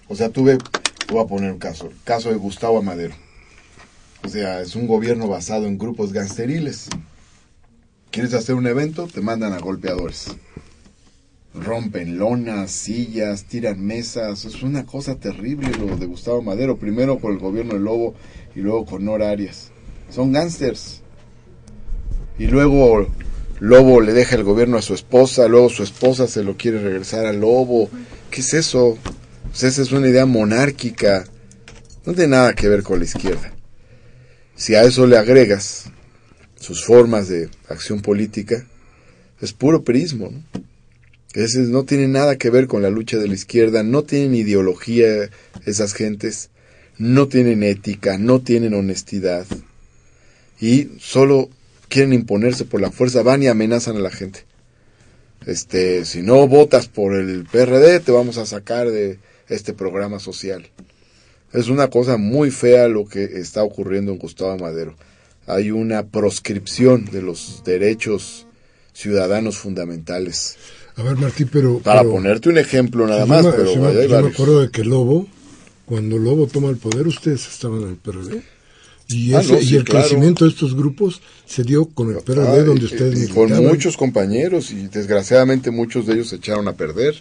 O 0.08 0.16
sea, 0.16 0.30
tuve, 0.30 0.58
voy 1.10 1.24
a 1.24 1.28
poner 1.28 1.52
un 1.52 1.60
caso, 1.60 1.88
el 1.88 1.96
caso 2.04 2.30
de 2.30 2.36
Gustavo 2.36 2.80
Amadero. 2.80 3.16
O 4.24 4.30
sea, 4.30 4.62
es 4.62 4.76
un 4.76 4.88
gobierno 4.88 5.28
basado 5.28 5.66
en 5.66 5.78
grupos 5.78 6.14
gangsteriles. 6.14 6.90
¿Quieres 8.12 8.34
hacer 8.34 8.56
un 8.56 8.68
evento? 8.68 9.08
Te 9.08 9.22
mandan 9.22 9.54
a 9.54 9.60
golpeadores. 9.60 10.28
Rompen 11.54 12.18
lonas, 12.18 12.72
sillas, 12.72 13.46
tiran 13.46 13.84
mesas. 13.84 14.46
Es 14.46 14.62
una 14.62 14.86
cosa 14.86 15.16
terrible 15.16 15.72
lo 15.72 15.98
de 15.98 16.06
Gustavo 16.06 16.42
Madero. 16.42 16.78
Primero 16.78 17.20
con 17.20 17.34
el 17.34 17.40
gobierno 17.40 17.74
de 17.74 17.80
Lobo 17.80 18.14
y 18.56 18.60
luego 18.60 18.86
con 18.86 19.06
Nora 19.06 19.32
Arias. 19.32 19.72
Son 20.10 20.32
gángsters. 20.32 21.01
Y 22.42 22.48
luego 22.48 23.08
Lobo 23.60 24.02
le 24.02 24.14
deja 24.14 24.36
el 24.36 24.44
gobierno 24.44 24.76
a 24.76 24.82
su 24.82 24.96
esposa, 24.96 25.48
luego 25.48 25.70
su 25.70 25.84
esposa 25.84 26.28
se 26.28 26.44
lo 26.44 26.58
quiere 26.58 26.82
regresar 26.82 27.28
a 27.28 27.34
Lobo. 27.34 27.88
¿Qué 28.32 28.42
es 28.42 28.56
eso? 28.56 28.98
Pues 29.52 29.62
esa 29.62 29.84
es 29.84 29.92
una 29.92 30.10
idea 30.10 30.26
monárquica. 30.26 31.26
No 32.04 32.14
tiene 32.14 32.30
nada 32.30 32.56
que 32.56 32.68
ver 32.68 32.82
con 32.82 32.98
la 32.98 33.06
izquierda. 33.06 33.54
Si 34.56 34.74
a 34.74 34.82
eso 34.82 35.06
le 35.06 35.20
agregas 35.20 35.84
sus 36.60 36.84
formas 36.84 37.28
de 37.28 37.48
acción 37.70 38.02
política, 38.02 38.66
es 39.40 39.54
puro 39.54 39.84
perismo. 39.84 40.32
¿no? 40.32 40.42
Ese 41.36 41.60
no 41.60 41.84
tiene 41.84 42.08
nada 42.08 42.38
que 42.38 42.50
ver 42.50 42.66
con 42.66 42.82
la 42.82 42.90
lucha 42.90 43.20
de 43.20 43.28
la 43.28 43.36
izquierda, 43.36 43.84
no 43.84 44.02
tienen 44.02 44.34
ideología 44.34 45.30
esas 45.68 45.94
gentes, 45.94 46.50
no 46.98 47.28
tienen 47.28 47.62
ética, 47.62 48.18
no 48.18 48.42
tienen 48.42 48.74
honestidad 48.74 49.46
y 50.60 50.90
solo 51.00 51.52
quieren 51.92 52.14
imponerse 52.14 52.66
por 52.66 52.82
la 52.82 52.90
fuerza, 52.90 53.22
van 53.22 53.44
y 53.44 53.48
amenazan 53.48 53.98
a 53.98 54.00
la 54.00 54.10
gente. 54.10 54.46
Este, 55.46 56.06
si 56.06 56.22
no 56.22 56.48
votas 56.48 56.88
por 56.88 57.14
el 57.16 57.46
PRD, 57.52 58.00
te 58.00 58.12
vamos 58.12 58.38
a 58.38 58.46
sacar 58.46 58.90
de 58.90 59.20
este 59.50 59.74
programa 59.74 60.20
social. 60.20 60.68
Es 61.52 61.68
una 61.68 61.90
cosa 61.90 62.18
muy 62.18 62.50
fea 62.52 62.88
lo 62.88 63.06
que 63.06 63.24
está 63.24 63.64
ocurriendo 63.64 64.12
en 64.12 64.20
Gustavo 64.20 64.58
Madero. 64.58 64.96
Hay 65.48 65.72
una 65.72 66.04
proscripción 66.08 67.06
de 67.06 67.22
los 67.22 67.64
derechos 67.66 68.46
ciudadanos 68.94 69.58
fundamentales. 69.58 70.56
A 70.96 71.04
ver, 71.04 71.18
Martín, 71.18 71.50
pero... 71.52 71.80
Para 71.80 72.02
pero- 72.02 72.12
ponerte 72.14 72.50
un 72.50 72.58
ejemplo 72.58 73.08
nada 73.08 73.26
más, 73.26 73.44
me- 73.46 73.52
pero 73.52 73.74
yo 73.74 73.82
me- 73.82 74.08
yo 74.08 74.22
me 74.22 74.30
acuerdo 74.30 74.62
de 74.62 74.70
que 74.72 74.84
Lobo, 74.86 75.28
cuando 75.86 76.18
Lobo 76.18 76.48
toma 76.48 76.70
el 76.70 76.78
poder, 76.78 77.08
ustedes 77.08 77.48
estaban 77.48 77.82
en 77.82 77.90
el 77.90 77.96
PRD. 77.96 78.44
Y, 79.14 79.34
Ah, 79.34 79.42
y 79.62 79.76
el 79.76 79.84
claro. 79.84 80.06
crecimiento 80.08 80.46
de 80.46 80.52
estos 80.52 80.76
grupos 80.76 81.22
se 81.46 81.64
dio 81.64 81.86
con 81.86 82.10
el 82.16 82.22
PRD, 82.24 82.48
Ah, 82.48 82.64
donde 82.64 82.86
ustedes 82.86 83.30
y 83.30 83.34
con 83.34 83.50
muchos 83.66 83.98
compañeros 83.98 84.72
y 84.72 84.88
desgraciadamente 84.88 85.72
muchos 85.72 86.06
de 86.08 86.14
ellos 86.14 86.30
se 86.30 86.38
echaron 86.38 86.68
a 86.68 86.74
perder. 86.78 87.16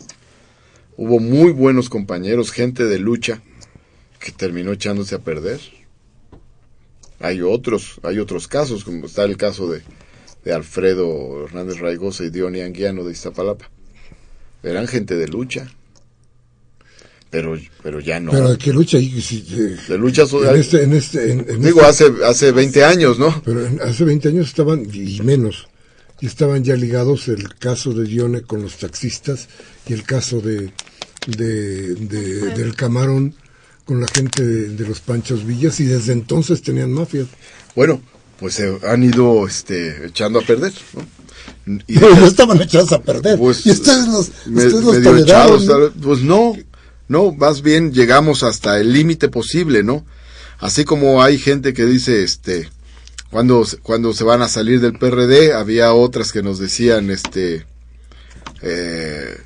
Hubo 0.96 1.18
muy 1.18 1.52
buenos 1.52 1.88
compañeros, 1.88 2.52
gente 2.52 2.84
de 2.84 2.98
lucha 2.98 3.42
que 4.18 4.32
terminó 4.32 4.72
echándose 4.72 5.14
a 5.14 5.18
perder. 5.20 5.60
Hay 7.18 7.42
otros, 7.42 8.00
hay 8.02 8.18
otros 8.18 8.48
casos, 8.48 8.84
como 8.84 9.06
está 9.06 9.24
el 9.24 9.36
caso 9.36 9.70
de, 9.70 9.82
de 10.44 10.52
Alfredo 10.52 11.44
Hernández 11.44 11.78
Raigosa 11.78 12.24
y 12.24 12.30
Diony 12.30 12.60
Anguiano 12.60 13.04
de 13.04 13.12
Iztapalapa. 13.12 13.70
Eran 14.62 14.86
gente 14.88 15.16
de 15.16 15.28
lucha. 15.28 15.70
Pero, 17.30 17.56
pero 17.82 18.00
ya 18.00 18.18
no. 18.18 18.32
Pero 18.32 18.50
de 18.50 18.58
qué 18.58 18.72
lucha 18.72 18.98
ahí, 18.98 19.20
si- 19.22 19.46
eh, 19.52 19.76
de 19.88 19.98
lucha 19.98 20.26
so- 20.26 20.44
en 20.44 20.56
este, 20.60 20.82
en 20.82 20.92
este, 20.94 21.30
en- 21.32 21.46
en 21.48 21.62
Digo, 21.62 21.80
este- 21.82 22.04
hace, 22.06 22.24
hace 22.24 22.52
20 22.52 22.84
años, 22.84 23.18
¿no? 23.20 23.40
Pero 23.44 23.64
en- 23.64 23.80
hace 23.82 24.04
20 24.04 24.28
años 24.28 24.48
estaban, 24.48 24.84
y 24.92 25.20
menos, 25.22 25.68
y 26.20 26.26
estaban 26.26 26.64
ya 26.64 26.74
ligados 26.74 27.28
el 27.28 27.54
caso 27.56 27.92
de 27.94 28.04
Dione 28.04 28.42
con 28.42 28.62
los 28.62 28.78
taxistas 28.78 29.48
y 29.88 29.92
el 29.92 30.02
caso 30.02 30.40
de, 30.40 30.72
de, 31.28 31.94
de- 31.94 32.54
del 32.56 32.74
Camarón 32.74 33.34
con 33.84 34.00
la 34.00 34.08
gente 34.08 34.44
de, 34.44 34.68
de 34.70 34.86
los 34.88 35.00
Panchos 35.00 35.44
Villas 35.46 35.78
y 35.80 35.84
desde 35.84 36.12
entonces 36.12 36.62
tenían 36.62 36.90
mafias. 36.92 37.26
Bueno, 37.76 38.00
pues 38.40 38.54
se 38.54 38.76
han 38.86 39.02
ido 39.04 39.46
este, 39.46 40.06
echando 40.06 40.40
a 40.40 40.42
perder, 40.42 40.72
¿no? 40.94 41.02
Y- 41.86 41.98
Pero 41.98 42.14
ya 42.20 42.26
estaban 42.26 42.60
echados 42.60 42.92
a 42.92 43.00
perder. 43.02 43.38
Pues, 43.38 43.64
y 43.66 43.70
ustedes 43.70 44.06
los, 44.08 44.30
me- 44.46 44.64
ustedes 44.66 44.84
los 44.84 44.94
medio 44.96 45.10
toleraron, 45.10 45.22
echados, 45.62 45.64
¿no? 45.66 45.72
¿sabes? 45.72 45.90
Pues 46.02 46.20
no, 46.22 46.56
no, 47.10 47.32
más 47.32 47.60
bien 47.62 47.92
llegamos 47.92 48.42
hasta 48.42 48.78
el 48.80 48.92
límite 48.92 49.28
posible, 49.28 49.82
¿no? 49.82 50.06
Así 50.58 50.84
como 50.84 51.22
hay 51.22 51.38
gente 51.38 51.74
que 51.74 51.84
dice, 51.84 52.22
este, 52.22 52.70
cuando, 53.30 53.64
se- 53.64 53.78
cuando 53.78 54.12
se 54.14 54.24
van 54.24 54.42
a 54.42 54.48
salir 54.48 54.80
del 54.80 54.98
PRD, 54.98 55.52
había 55.52 55.92
otras 55.92 56.32
que 56.32 56.42
nos 56.42 56.58
decían, 56.58 57.10
este, 57.10 57.66
eh, 58.62 59.38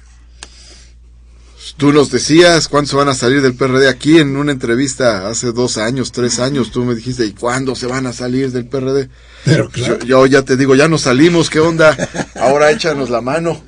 tú 1.76 1.92
nos 1.92 2.10
decías 2.10 2.68
cuándo 2.68 2.90
se 2.90 2.96
van 2.96 3.08
a 3.08 3.14
salir 3.14 3.42
del 3.42 3.54
PRD 3.54 3.88
aquí 3.88 4.18
en 4.18 4.36
una 4.36 4.52
entrevista 4.52 5.28
hace 5.28 5.52
dos 5.52 5.76
años, 5.78 6.12
tres 6.12 6.38
años, 6.38 6.70
tú 6.70 6.84
me 6.84 6.94
dijiste, 6.94 7.24
¿y 7.24 7.32
cuándo 7.32 7.74
se 7.74 7.86
van 7.86 8.06
a 8.06 8.12
salir 8.12 8.52
del 8.52 8.66
PRD? 8.66 9.08
Pero 9.44 9.68
claro. 9.70 9.98
Yo, 10.00 10.06
yo 10.06 10.26
ya 10.26 10.42
te 10.42 10.56
digo, 10.56 10.74
ya 10.74 10.88
nos 10.88 11.02
salimos, 11.02 11.48
¿qué 11.50 11.60
onda? 11.60 11.96
Ahora 12.36 12.70
échanos 12.70 13.10
la 13.10 13.20
mano. 13.20 13.62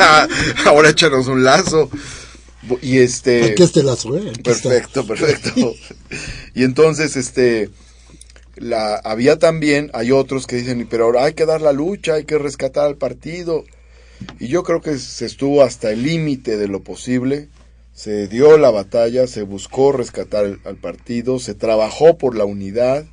Ahora 0.64 0.90
échanos 0.90 1.26
un 1.26 1.44
lazo. 1.44 1.90
Y 2.82 2.98
este. 2.98 3.44
Aquí 3.44 3.82
lazo, 3.82 4.16
¿eh? 4.16 4.30
Aquí 4.30 4.50
está. 4.50 4.70
Perfecto, 4.70 5.06
perfecto. 5.06 5.74
Y 6.54 6.64
entonces, 6.64 7.16
este, 7.16 7.70
la, 8.56 8.96
había 8.96 9.38
también, 9.38 9.90
hay 9.92 10.12
otros 10.12 10.46
que 10.46 10.56
dicen, 10.56 10.86
pero 10.88 11.04
ahora 11.04 11.24
hay 11.24 11.34
que 11.34 11.46
dar 11.46 11.60
la 11.60 11.72
lucha, 11.72 12.14
hay 12.14 12.24
que 12.24 12.38
rescatar 12.38 12.86
al 12.86 12.96
partido. 12.96 13.64
Y 14.40 14.48
yo 14.48 14.62
creo 14.62 14.80
que 14.80 14.98
se 14.98 15.26
estuvo 15.26 15.62
hasta 15.62 15.90
el 15.90 16.02
límite 16.02 16.56
de 16.56 16.68
lo 16.68 16.82
posible, 16.82 17.48
se 17.92 18.28
dio 18.28 18.56
la 18.56 18.70
batalla, 18.70 19.26
se 19.26 19.42
buscó 19.42 19.92
rescatar 19.92 20.44
al, 20.44 20.60
al 20.64 20.76
partido, 20.76 21.38
se 21.38 21.54
trabajó 21.54 22.16
por 22.16 22.34
la 22.34 22.46
unidad, 22.46 23.04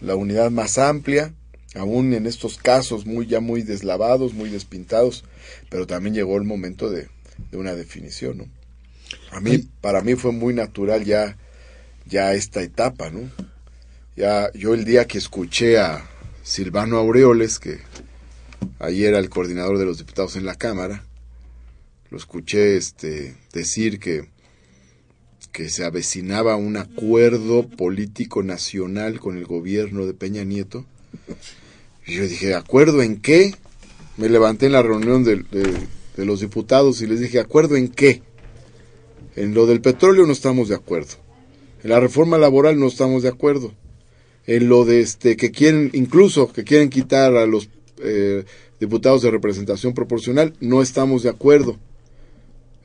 la 0.00 0.16
unidad 0.16 0.50
más 0.50 0.78
amplia, 0.78 1.34
aún 1.74 2.14
en 2.14 2.26
estos 2.26 2.56
casos 2.56 3.04
muy 3.04 3.26
ya 3.26 3.40
muy 3.40 3.62
deslavados, 3.62 4.32
muy 4.32 4.48
despintados, 4.48 5.24
pero 5.68 5.86
también 5.86 6.14
llegó 6.14 6.36
el 6.38 6.44
momento 6.44 6.90
de, 6.90 7.08
de 7.50 7.58
una 7.58 7.74
definición, 7.74 8.38
¿no? 8.38 8.61
A 9.32 9.40
mí, 9.40 9.66
para 9.80 10.02
mí 10.02 10.14
fue 10.14 10.30
muy 10.30 10.52
natural 10.52 11.04
ya, 11.04 11.38
ya 12.06 12.34
esta 12.34 12.62
etapa, 12.62 13.10
¿no? 13.10 13.30
Ya, 14.14 14.52
yo 14.52 14.74
el 14.74 14.84
día 14.84 15.06
que 15.06 15.16
escuché 15.16 15.78
a 15.78 16.04
Silvano 16.42 16.98
Aureoles, 16.98 17.58
que 17.58 17.78
ahí 18.78 19.04
era 19.04 19.18
el 19.18 19.30
coordinador 19.30 19.78
de 19.78 19.86
los 19.86 19.96
diputados 19.96 20.36
en 20.36 20.44
la 20.44 20.54
Cámara, 20.56 21.02
lo 22.10 22.18
escuché 22.18 22.76
este, 22.76 23.34
decir 23.54 24.00
que, 24.00 24.28
que 25.50 25.70
se 25.70 25.86
avecinaba 25.86 26.56
un 26.56 26.76
acuerdo 26.76 27.66
político 27.66 28.42
nacional 28.42 29.18
con 29.18 29.38
el 29.38 29.46
gobierno 29.46 30.04
de 30.04 30.12
Peña 30.12 30.44
Nieto. 30.44 30.84
Y 32.06 32.16
yo 32.16 32.28
dije, 32.28 32.54
¿acuerdo 32.54 33.02
en 33.02 33.18
qué? 33.18 33.54
Me 34.18 34.28
levanté 34.28 34.66
en 34.66 34.72
la 34.72 34.82
reunión 34.82 35.24
de 35.24 35.42
los 36.18 36.40
diputados 36.40 37.00
y 37.00 37.06
les 37.06 37.20
dije, 37.20 37.40
¿acuerdo 37.40 37.76
en 37.76 37.88
qué? 37.88 38.20
En 39.36 39.54
lo 39.54 39.66
del 39.66 39.80
petróleo 39.80 40.26
no 40.26 40.32
estamos 40.32 40.68
de 40.68 40.74
acuerdo. 40.74 41.14
En 41.82 41.90
la 41.90 42.00
reforma 42.00 42.38
laboral 42.38 42.78
no 42.78 42.86
estamos 42.86 43.22
de 43.22 43.28
acuerdo. 43.28 43.72
En 44.46 44.68
lo 44.68 44.84
de 44.84 45.00
este, 45.00 45.36
que 45.36 45.50
quieren, 45.50 45.90
incluso 45.92 46.52
que 46.52 46.64
quieren 46.64 46.90
quitar 46.90 47.36
a 47.36 47.46
los 47.46 47.68
eh, 48.02 48.44
diputados 48.80 49.22
de 49.22 49.30
representación 49.30 49.94
proporcional, 49.94 50.54
no 50.60 50.82
estamos 50.82 51.22
de 51.22 51.30
acuerdo. 51.30 51.78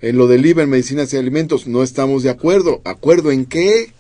En 0.02 0.18
lo 0.18 0.28
del 0.28 0.46
IVA 0.46 0.64
en 0.64 0.70
medicinas 0.70 1.12
y 1.14 1.18
alimentos, 1.18 1.68
no 1.68 1.84
estamos 1.84 2.24
de 2.24 2.30
acuerdo. 2.30 2.82
¿Acuerdo 2.86 3.32
en 3.32 3.46
qué? 3.46 3.92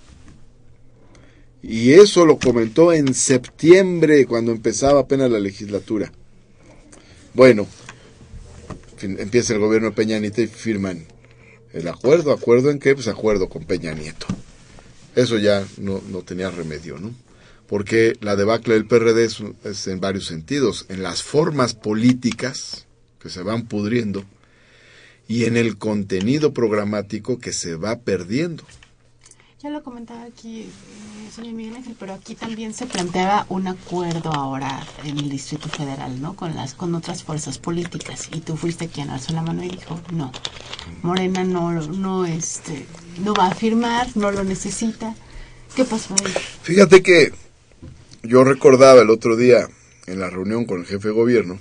Y 1.63 1.93
eso 1.93 2.25
lo 2.25 2.37
comentó 2.37 2.93
en 2.93 3.13
septiembre, 3.13 4.25
cuando 4.25 4.51
empezaba 4.51 5.01
apenas 5.01 5.31
la 5.31 5.39
legislatura. 5.39 6.11
Bueno, 7.33 7.67
empieza 9.01 9.53
el 9.53 9.59
gobierno 9.59 9.89
de 9.89 9.95
Peña 9.95 10.19
Nieto 10.19 10.41
y 10.41 10.47
firman 10.47 11.05
el 11.77 11.87
acuerdo. 11.87 12.31
¿Acuerdo 12.31 12.69
en 12.69 12.79
qué? 12.79 12.95
Pues 12.95 13.07
acuerdo 13.07 13.49
con 13.49 13.63
Peña 13.63 13.93
Nieto. 13.93 14.27
Eso 15.15 15.37
ya 15.37 15.65
no, 15.77 16.01
no 16.09 16.21
tenía 16.21 16.49
remedio, 16.49 16.97
¿no? 16.97 17.13
Porque 17.67 18.15
la 18.21 18.35
debacle 18.35 18.75
del 18.75 18.87
PRD 18.87 19.25
es, 19.25 19.37
es 19.63 19.87
en 19.87 19.99
varios 19.99 20.25
sentidos. 20.25 20.85
En 20.89 21.03
las 21.03 21.23
formas 21.23 21.73
políticas 21.73 22.85
que 23.19 23.29
se 23.29 23.41
van 23.41 23.65
pudriendo 23.67 24.25
y 25.27 25.45
en 25.45 25.57
el 25.57 25.77
contenido 25.77 26.53
programático 26.53 27.39
que 27.39 27.51
se 27.53 27.75
va 27.75 27.99
perdiendo. 27.99 28.63
Lo 29.69 29.83
comentaba 29.83 30.23
aquí, 30.23 30.61
eh, 30.61 31.31
señor 31.35 31.53
Miguel 31.53 31.75
Ángel, 31.75 31.95
pero 31.99 32.13
aquí 32.13 32.35
también 32.35 32.73
se 32.73 32.85
planteaba 32.85 33.45
un 33.49 33.67
acuerdo 33.67 34.31
ahora 34.31 34.87
en 35.03 35.17
el 35.17 35.29
Distrito 35.29 35.67
Federal, 35.67 36.21
¿no? 36.21 36.37
Con 36.37 36.55
las 36.55 36.73
con 36.73 36.95
otras 36.95 37.23
fuerzas 37.23 37.57
políticas 37.57 38.29
y 38.33 38.39
tú 38.39 38.55
fuiste 38.55 38.87
quien 38.87 39.09
alzó 39.09 39.33
la 39.33 39.41
mano 39.41 39.63
y 39.63 39.69
dijo 39.69 39.99
no, 40.13 40.31
Morena 41.03 41.43
no 41.43 41.71
no 41.73 42.25
este 42.25 42.85
no 43.23 43.33
va 43.33 43.47
a 43.47 43.55
firmar, 43.55 44.07
no 44.15 44.31
lo 44.31 44.45
necesita. 44.45 45.15
¿Qué 45.75 45.83
pasó 45.83 46.15
ahí? 46.23 46.33
Fíjate 46.61 47.03
que 47.03 47.33
yo 48.23 48.45
recordaba 48.45 49.01
el 49.01 49.09
otro 49.09 49.35
día 49.35 49.67
en 50.05 50.19
la 50.19 50.29
reunión 50.29 50.65
con 50.65 50.79
el 50.79 50.85
jefe 50.85 51.09
de 51.09 51.13
gobierno 51.13 51.59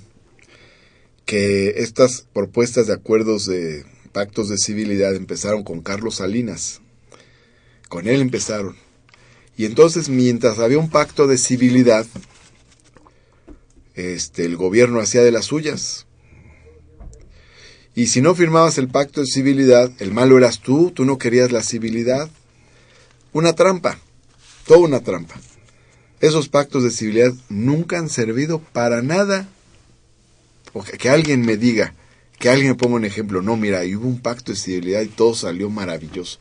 que 1.24 1.80
estas 1.82 2.28
propuestas 2.32 2.86
de 2.86 2.94
acuerdos 2.94 3.46
de 3.46 3.84
pactos 4.12 4.48
de 4.48 4.58
civilidad 4.58 5.16
empezaron 5.16 5.64
con 5.64 5.82
Carlos 5.82 6.16
Salinas. 6.16 6.80
Con 7.88 8.08
él 8.08 8.20
empezaron. 8.20 8.76
Y 9.56 9.64
entonces, 9.64 10.08
mientras 10.08 10.58
había 10.58 10.78
un 10.78 10.90
pacto 10.90 11.26
de 11.26 11.38
civilidad, 11.38 12.06
este, 13.94 14.44
el 14.44 14.56
gobierno 14.56 15.00
hacía 15.00 15.22
de 15.22 15.32
las 15.32 15.46
suyas. 15.46 16.06
Y 17.94 18.08
si 18.08 18.20
no 18.20 18.34
firmabas 18.34 18.76
el 18.76 18.88
pacto 18.88 19.22
de 19.22 19.26
civilidad, 19.26 19.90
el 20.00 20.12
malo 20.12 20.36
eras 20.36 20.60
tú, 20.60 20.90
tú 20.90 21.06
no 21.06 21.16
querías 21.16 21.50
la 21.50 21.62
civilidad. 21.62 22.28
Una 23.32 23.54
trampa, 23.54 23.98
toda 24.66 24.80
una 24.80 25.00
trampa. 25.00 25.40
Esos 26.20 26.48
pactos 26.48 26.84
de 26.84 26.90
civilidad 26.90 27.32
nunca 27.48 27.98
han 27.98 28.10
servido 28.10 28.58
para 28.58 29.00
nada 29.00 29.48
o 30.74 30.82
que, 30.82 31.08
alguien 31.08 31.40
me 31.40 31.56
diga, 31.56 31.94
que 32.38 32.50
alguien 32.50 32.68
me 32.68 32.74
ponga 32.74 32.96
un 32.96 33.06
ejemplo, 33.06 33.40
no, 33.40 33.56
mira, 33.56 33.80
hubo 33.80 34.06
un 34.06 34.20
pacto 34.20 34.52
de 34.52 34.58
civilidad 34.58 35.00
y 35.00 35.08
todo 35.08 35.34
salió 35.34 35.70
maravilloso. 35.70 36.38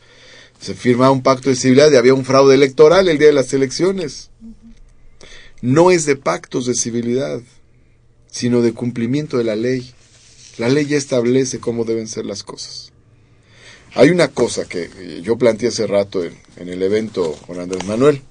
Se 0.59 0.73
firma 0.73 1.11
un 1.11 1.21
pacto 1.21 1.49
de 1.49 1.55
civilidad 1.55 1.91
y 1.91 1.95
había 1.95 2.13
un 2.13 2.25
fraude 2.25 2.55
electoral 2.55 3.07
el 3.07 3.17
día 3.17 3.27
de 3.27 3.33
las 3.33 3.53
elecciones. 3.53 4.29
No 5.61 5.91
es 5.91 6.05
de 6.05 6.15
pactos 6.15 6.65
de 6.65 6.75
civilidad, 6.75 7.41
sino 8.31 8.61
de 8.61 8.73
cumplimiento 8.73 9.37
de 9.37 9.43
la 9.43 9.55
ley. 9.55 9.93
La 10.57 10.69
ley 10.69 10.85
ya 10.85 10.97
establece 10.97 11.59
cómo 11.59 11.85
deben 11.85 12.07
ser 12.07 12.25
las 12.25 12.43
cosas. 12.43 12.91
Hay 13.93 14.09
una 14.09 14.27
cosa 14.29 14.65
que 14.65 15.21
yo 15.23 15.37
planteé 15.37 15.69
hace 15.69 15.87
rato 15.87 16.23
en, 16.23 16.37
en 16.57 16.69
el 16.69 16.81
evento 16.83 17.33
con 17.47 17.59
Andrés 17.59 17.85
Manuel, 17.85 18.21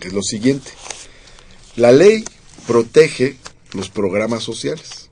que 0.00 0.08
es 0.08 0.14
lo 0.14 0.22
siguiente. 0.22 0.70
La 1.76 1.92
ley 1.92 2.24
protege 2.66 3.36
los 3.72 3.90
programas 3.90 4.42
sociales 4.42 5.10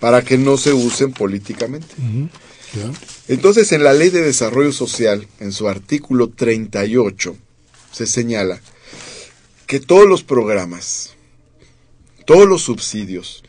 para 0.00 0.22
que 0.22 0.38
no 0.38 0.56
se 0.56 0.72
usen 0.72 1.12
políticamente. 1.12 1.94
Entonces, 3.30 3.70
en 3.70 3.84
la 3.84 3.92
Ley 3.92 4.10
de 4.10 4.22
Desarrollo 4.22 4.72
Social, 4.72 5.24
en 5.38 5.52
su 5.52 5.68
artículo 5.68 6.30
38, 6.30 7.36
se 7.92 8.06
señala 8.08 8.60
que 9.68 9.78
todos 9.78 10.08
los 10.08 10.24
programas, 10.24 11.14
todos 12.26 12.48
los 12.48 12.62
subsidios, 12.62 13.44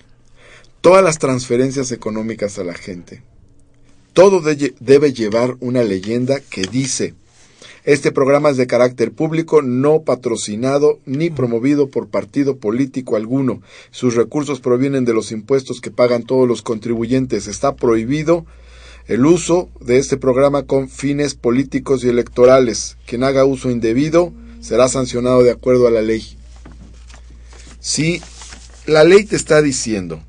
todas 0.81 1.03
las 1.03 1.17
transferencias 1.17 1.91
económicas 1.91 2.59
a 2.59 2.63
la 2.63 2.75
gente, 2.75 3.23
todo 4.13 4.39
debe 4.41 5.13
llevar 5.13 5.57
una 5.61 5.83
leyenda 5.83 6.39
que 6.41 6.61
dice 6.61 7.15
este 7.83 8.11
programa 8.11 8.51
es 8.51 8.57
de 8.57 8.67
carácter 8.67 9.11
público, 9.11 9.63
no 9.63 10.03
patrocinado 10.03 10.99
ni 11.07 11.31
promovido 11.31 11.89
por 11.89 12.09
partido 12.09 12.57
político 12.57 13.15
alguno. 13.15 13.63
Sus 13.89 14.13
recursos 14.13 14.59
provienen 14.59 15.03
de 15.03 15.15
los 15.15 15.31
impuestos 15.31 15.81
que 15.81 15.89
pagan 15.89 16.21
todos 16.21 16.47
los 16.47 16.61
contribuyentes. 16.61 17.47
Está 17.47 17.75
prohibido 17.75 18.45
el 19.07 19.25
uso 19.25 19.69
de 19.79 19.97
este 19.97 20.17
programa 20.17 20.63
con 20.63 20.89
fines 20.89 21.35
políticos 21.35 22.03
y 22.03 22.09
electorales. 22.09 22.97
Quien 23.05 23.23
haga 23.23 23.45
uso 23.45 23.69
indebido 23.69 24.33
será 24.61 24.87
sancionado 24.87 25.43
de 25.43 25.51
acuerdo 25.51 25.87
a 25.87 25.91
la 25.91 26.01
ley. 26.01 26.37
Si 27.79 28.21
la 28.85 29.03
ley 29.03 29.25
te 29.25 29.35
está 29.35 29.61
diciendo 29.61 30.21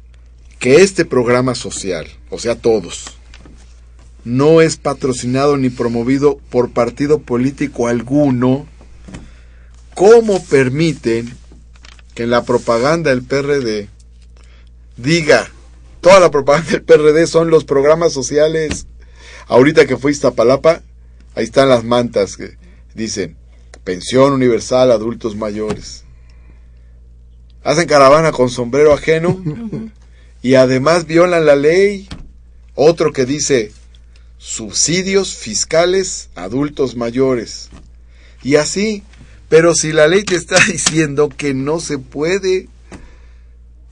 que 0.58 0.82
este 0.82 1.04
programa 1.04 1.54
social, 1.54 2.06
o 2.30 2.38
sea, 2.38 2.56
todos, 2.56 3.04
no 4.24 4.60
es 4.60 4.76
patrocinado 4.76 5.56
ni 5.56 5.70
promovido 5.70 6.38
por 6.50 6.70
partido 6.70 7.20
político 7.20 7.88
alguno, 7.88 8.66
¿cómo 9.94 10.42
permiten 10.44 11.34
que 12.14 12.22
en 12.24 12.30
la 12.30 12.44
propaganda 12.44 13.10
del 13.10 13.22
PRD 13.22 13.88
diga, 14.96 15.50
toda 16.02 16.20
la 16.20 16.30
propaganda 16.30 16.72
del 16.72 16.82
PRD 16.82 17.26
son 17.26 17.48
los 17.48 17.64
programas 17.64 18.12
sociales? 18.12 18.86
Ahorita 19.46 19.86
que 19.86 19.96
fuiste 19.96 20.26
a 20.26 20.32
Palapa, 20.32 20.82
ahí 21.34 21.44
están 21.44 21.70
las 21.70 21.84
mantas 21.84 22.36
que 22.36 22.58
dicen, 22.94 23.36
pensión 23.84 24.32
universal 24.32 24.90
adultos 24.90 25.36
mayores. 25.36 26.04
Hacen 27.64 27.86
caravana 27.86 28.32
con 28.32 28.50
sombrero 28.50 28.92
ajeno 28.92 29.40
y 30.42 30.56
además 30.56 31.06
violan 31.06 31.46
la 31.46 31.56
ley. 31.56 32.08
Otro 32.74 33.12
que 33.12 33.24
dice, 33.24 33.70
subsidios 34.38 35.36
fiscales 35.36 36.30
a 36.34 36.44
adultos 36.44 36.96
mayores. 36.96 37.70
Y 38.42 38.56
así, 38.56 39.04
pero 39.48 39.74
si 39.74 39.92
la 39.92 40.08
ley 40.08 40.24
te 40.24 40.34
está 40.34 40.56
diciendo 40.66 41.28
que 41.28 41.54
no 41.54 41.78
se 41.78 41.98
puede, 41.98 42.68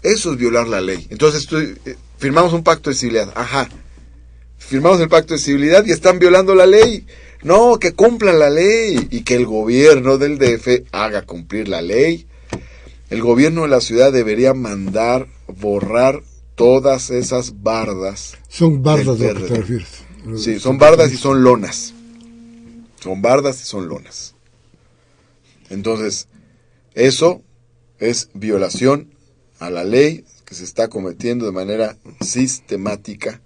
eso 0.02 0.32
es 0.32 0.38
violar 0.38 0.68
la 0.68 0.80
ley. 0.80 1.06
Entonces 1.10 1.48
eh, 1.84 1.96
firmamos 2.18 2.52
un 2.52 2.62
pacto 2.62 2.90
de 2.90 2.96
civilidad. 2.96 3.32
Ajá. 3.34 3.68
Firmamos 4.58 5.00
el 5.00 5.08
pacto 5.08 5.34
de 5.34 5.40
civilidad 5.40 5.84
y 5.86 5.92
están 5.92 6.18
violando 6.18 6.54
la 6.54 6.66
ley. 6.66 7.06
No, 7.42 7.78
que 7.78 7.92
cumplan 7.92 8.38
la 8.38 8.50
ley 8.50 9.08
y 9.10 9.22
que 9.22 9.34
el 9.34 9.46
gobierno 9.46 10.18
del 10.18 10.38
DF 10.38 10.86
haga 10.92 11.22
cumplir 11.22 11.68
la 11.68 11.80
ley. 11.80 12.26
El 13.08 13.22
gobierno 13.22 13.62
de 13.62 13.68
la 13.68 13.80
ciudad 13.80 14.12
debería 14.12 14.54
mandar 14.54 15.26
borrar 15.48 16.22
todas 16.54 17.10
esas 17.10 17.62
bardas. 17.62 18.36
Son 18.48 18.82
bardas 18.82 19.18
de 19.18 19.34
lo 19.34 19.40
que 19.40 19.46
te 19.46 19.54
refieres. 19.56 19.88
Sí, 20.36 20.60
son 20.60 20.78
bardas 20.78 21.12
y 21.12 21.16
son 21.16 21.42
lonas. 21.42 21.94
Son 23.02 23.22
bardas 23.22 23.60
y 23.62 23.64
son 23.64 23.88
lonas. 23.88 24.34
Entonces, 25.70 26.28
eso 26.94 27.42
es 27.98 28.28
violación 28.34 29.14
a 29.60 29.70
la 29.70 29.84
ley 29.84 30.24
que 30.44 30.54
se 30.56 30.64
está 30.64 30.88
cometiendo 30.88 31.46
de 31.46 31.52
manera 31.52 31.96
sistemática 32.20 33.40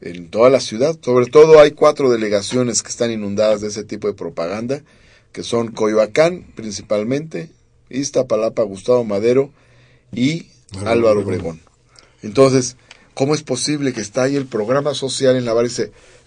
en 0.00 0.30
toda 0.30 0.48
la 0.48 0.60
ciudad. 0.60 0.96
Sobre 1.02 1.26
todo 1.26 1.60
hay 1.60 1.72
cuatro 1.72 2.10
delegaciones 2.10 2.82
que 2.82 2.88
están 2.88 3.10
inundadas 3.10 3.60
de 3.60 3.68
ese 3.68 3.84
tipo 3.84 4.08
de 4.08 4.14
propaganda, 4.14 4.82
que 5.32 5.42
son 5.42 5.72
Coyoacán 5.72 6.46
principalmente, 6.54 7.50
Iztapalapa, 7.90 8.62
Gustavo 8.62 9.04
Madero 9.04 9.50
y 10.12 10.46
Álvaro 10.84 11.20
Obregón. 11.20 11.60
Entonces, 12.22 12.76
¿Cómo 13.14 13.34
es 13.34 13.44
posible 13.44 13.92
que 13.92 14.00
está 14.00 14.24
ahí 14.24 14.34
el 14.34 14.46
programa 14.46 14.92
social 14.92 15.36
en 15.36 15.44
la 15.44 15.52
barra? 15.52 15.68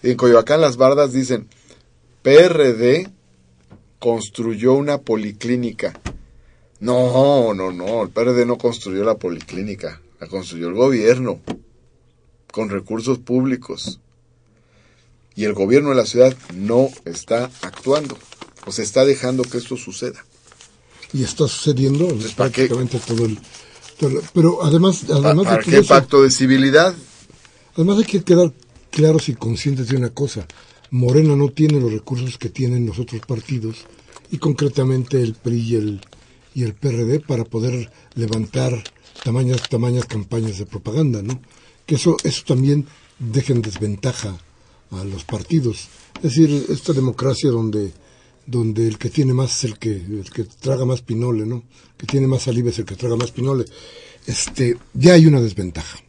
en 0.02 0.16
Coyoacán 0.16 0.62
las 0.62 0.78
bardas 0.78 1.12
dicen, 1.12 1.46
PRD 2.22 3.10
construyó 3.98 4.72
una 4.72 4.96
policlínica. 4.98 6.00
No, 6.80 7.54
no, 7.54 7.72
no, 7.72 8.02
el 8.02 8.10
PRD 8.10 8.46
no 8.46 8.56
construyó 8.56 9.04
la 9.04 9.16
policlínica, 9.16 10.00
la 10.20 10.28
construyó 10.28 10.68
el 10.68 10.74
gobierno, 10.74 11.40
con 12.52 12.70
recursos 12.70 13.18
públicos. 13.18 14.00
Y 15.34 15.44
el 15.44 15.54
gobierno 15.54 15.90
de 15.90 15.96
la 15.96 16.06
ciudad 16.06 16.36
no 16.54 16.88
está 17.04 17.50
actuando, 17.62 18.16
o 18.66 18.72
se 18.72 18.82
está 18.82 19.04
dejando 19.04 19.42
que 19.42 19.58
esto 19.58 19.76
suceda. 19.76 20.24
Y 21.12 21.22
está 21.24 21.48
sucediendo 21.48 22.08
prácticamente 22.36 23.00
todo 23.00 23.24
el 23.24 23.38
pero 24.32 24.62
además, 24.62 25.04
además 25.10 25.46
¿Para, 25.46 25.62
qué 25.62 25.82
pacto 25.82 26.22
de 26.22 26.30
civilidad? 26.30 26.94
Además 27.74 27.98
hay 27.98 28.04
que 28.04 28.22
quedar 28.22 28.52
claros 28.90 29.28
y 29.28 29.34
conscientes 29.34 29.88
de 29.88 29.96
una 29.96 30.10
cosa. 30.10 30.46
Morena 30.90 31.34
no 31.36 31.48
tiene 31.48 31.80
los 31.80 31.92
recursos 31.92 32.38
que 32.38 32.48
tienen 32.48 32.86
los 32.86 32.98
otros 32.98 33.20
partidos 33.26 33.86
y 34.30 34.38
concretamente 34.38 35.20
el 35.20 35.34
PRI 35.34 35.58
y 35.58 35.74
el, 35.74 36.00
y 36.58 36.64
el 36.64 36.74
PRD 36.74 37.20
para 37.20 37.44
poder 37.44 37.88
levantar 38.16 38.82
tamañas, 39.22 39.62
tamañas 39.68 40.06
campañas 40.06 40.58
de 40.58 40.66
propaganda, 40.66 41.22
¿no? 41.22 41.40
Que 41.86 41.94
eso, 41.94 42.16
eso 42.24 42.42
también 42.44 42.84
deja 43.20 43.52
en 43.52 43.62
desventaja 43.62 44.36
a 44.90 45.04
los 45.04 45.22
partidos. 45.22 45.86
Es 46.16 46.34
decir, 46.34 46.66
esta 46.68 46.92
democracia 46.92 47.50
donde, 47.50 47.92
donde 48.44 48.88
el 48.88 48.98
que 48.98 49.08
tiene 49.08 49.34
más 49.34 49.56
es 49.58 49.70
el 49.70 49.78
que, 49.78 49.92
el 49.92 50.28
que 50.34 50.42
traga 50.42 50.84
más 50.84 51.00
pinole, 51.00 51.46
¿no? 51.46 51.62
que 51.96 52.06
tiene 52.06 52.26
más 52.26 52.42
saliva 52.42 52.70
es 52.70 52.78
el 52.80 52.86
que 52.86 52.96
traga 52.96 53.14
más 53.14 53.30
pinole. 53.30 53.64
Este, 54.26 54.76
ya 54.94 55.12
hay 55.12 55.26
una 55.26 55.40
desventaja. 55.40 56.00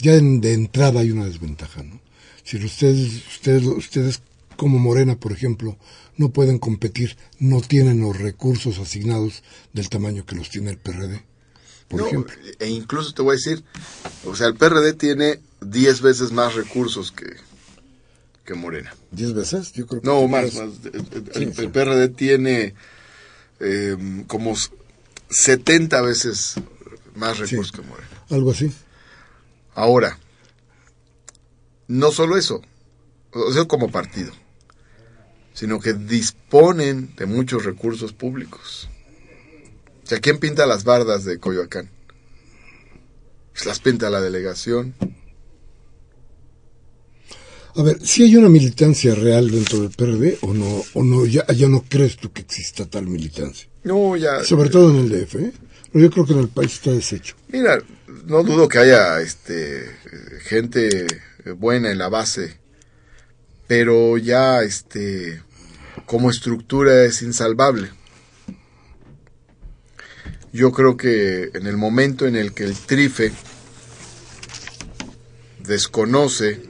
Ya 0.00 0.14
de 0.14 0.52
entrada 0.52 0.98
hay 0.98 1.12
una 1.12 1.26
desventaja, 1.26 1.84
¿no? 1.84 2.00
Si 2.42 2.56
ustedes, 2.56 3.22
ustedes, 3.34 3.64
ustedes 3.66 4.22
como 4.60 4.78
Morena, 4.78 5.16
por 5.16 5.32
ejemplo, 5.32 5.78
no 6.18 6.32
pueden 6.32 6.58
competir, 6.58 7.16
no 7.38 7.62
tienen 7.62 8.02
los 8.02 8.18
recursos 8.18 8.78
asignados 8.78 9.42
del 9.72 9.88
tamaño 9.88 10.26
que 10.26 10.36
los 10.36 10.50
tiene 10.50 10.68
el 10.68 10.76
PRD. 10.76 11.24
Por 11.88 12.02
ejemplo. 12.02 12.34
E 12.58 12.68
incluso 12.68 13.14
te 13.14 13.22
voy 13.22 13.30
a 13.30 13.36
decir, 13.36 13.64
o 14.26 14.36
sea, 14.36 14.48
el 14.48 14.56
PRD 14.56 14.92
tiene 14.92 15.40
10 15.62 16.02
veces 16.02 16.32
más 16.32 16.56
recursos 16.56 17.10
que, 17.10 17.36
que 18.44 18.52
Morena. 18.52 18.94
¿10 19.16 19.32
veces? 19.32 19.72
Yo 19.72 19.86
creo 19.86 20.02
que 20.02 20.06
no, 20.06 20.28
más. 20.28 20.52
más. 20.52 20.68
El, 21.32 21.70
PRD 21.70 22.10
tiene 22.10 22.74
eh, 23.60 23.96
como 24.26 24.54
70 25.30 26.02
veces 26.02 26.56
más 27.14 27.38
recursos 27.38 27.72
que 27.72 27.80
Morena. 27.80 28.10
Algo 28.28 28.50
así. 28.50 28.70
Ahora, 29.74 30.18
no 31.88 32.12
solo 32.12 32.36
eso, 32.36 32.60
o 33.32 33.52
sea, 33.54 33.64
como 33.64 33.90
partido, 33.90 34.34
sino 35.60 35.78
que 35.78 35.92
disponen 35.92 37.14
de 37.18 37.26
muchos 37.26 37.66
recursos 37.66 38.14
públicos. 38.14 38.88
O 40.02 40.06
sea, 40.06 40.18
¿quién 40.18 40.38
pinta 40.38 40.64
las 40.64 40.84
bardas 40.84 41.26
de 41.26 41.38
Coyoacán? 41.38 41.90
Pues 43.52 43.66
las 43.66 43.78
pinta 43.78 44.08
la 44.08 44.22
delegación. 44.22 44.94
A 47.76 47.82
ver, 47.82 48.00
si 48.00 48.22
hay 48.22 48.36
una 48.36 48.48
militancia 48.48 49.14
real 49.14 49.50
dentro 49.50 49.80
del 49.80 49.90
PRD 49.90 50.38
o 50.40 50.54
no, 50.54 50.82
o 50.94 51.04
no 51.04 51.26
ya, 51.26 51.46
ya 51.48 51.68
no 51.68 51.84
crees 51.86 52.16
tú 52.16 52.32
que 52.32 52.40
exista 52.40 52.86
tal 52.86 53.06
militancia. 53.06 53.68
No, 53.84 54.16
ya. 54.16 54.42
Sobre 54.42 54.70
todo 54.70 54.88
en 54.88 54.96
el 54.96 55.10
DF, 55.10 55.34
¿eh? 55.34 55.52
Pero 55.92 56.04
yo 56.06 56.10
creo 56.10 56.24
que 56.24 56.32
en 56.32 56.38
el 56.38 56.48
país 56.48 56.72
está 56.72 56.90
deshecho. 56.90 57.36
Mira, 57.48 57.78
no 58.24 58.42
dudo 58.44 58.66
que 58.66 58.78
haya 58.78 59.20
este 59.20 59.90
gente 60.40 61.06
buena 61.58 61.92
en 61.92 61.98
la 61.98 62.08
base, 62.08 62.56
pero 63.66 64.16
ya 64.16 64.62
este 64.62 65.42
como 66.10 66.28
estructura 66.28 67.04
es 67.04 67.22
insalvable. 67.22 67.92
Yo 70.52 70.72
creo 70.72 70.96
que 70.96 71.50
en 71.54 71.68
el 71.68 71.76
momento 71.76 72.26
en 72.26 72.34
el 72.34 72.52
que 72.52 72.64
el 72.64 72.76
Trife 72.76 73.30
desconoce 75.60 76.64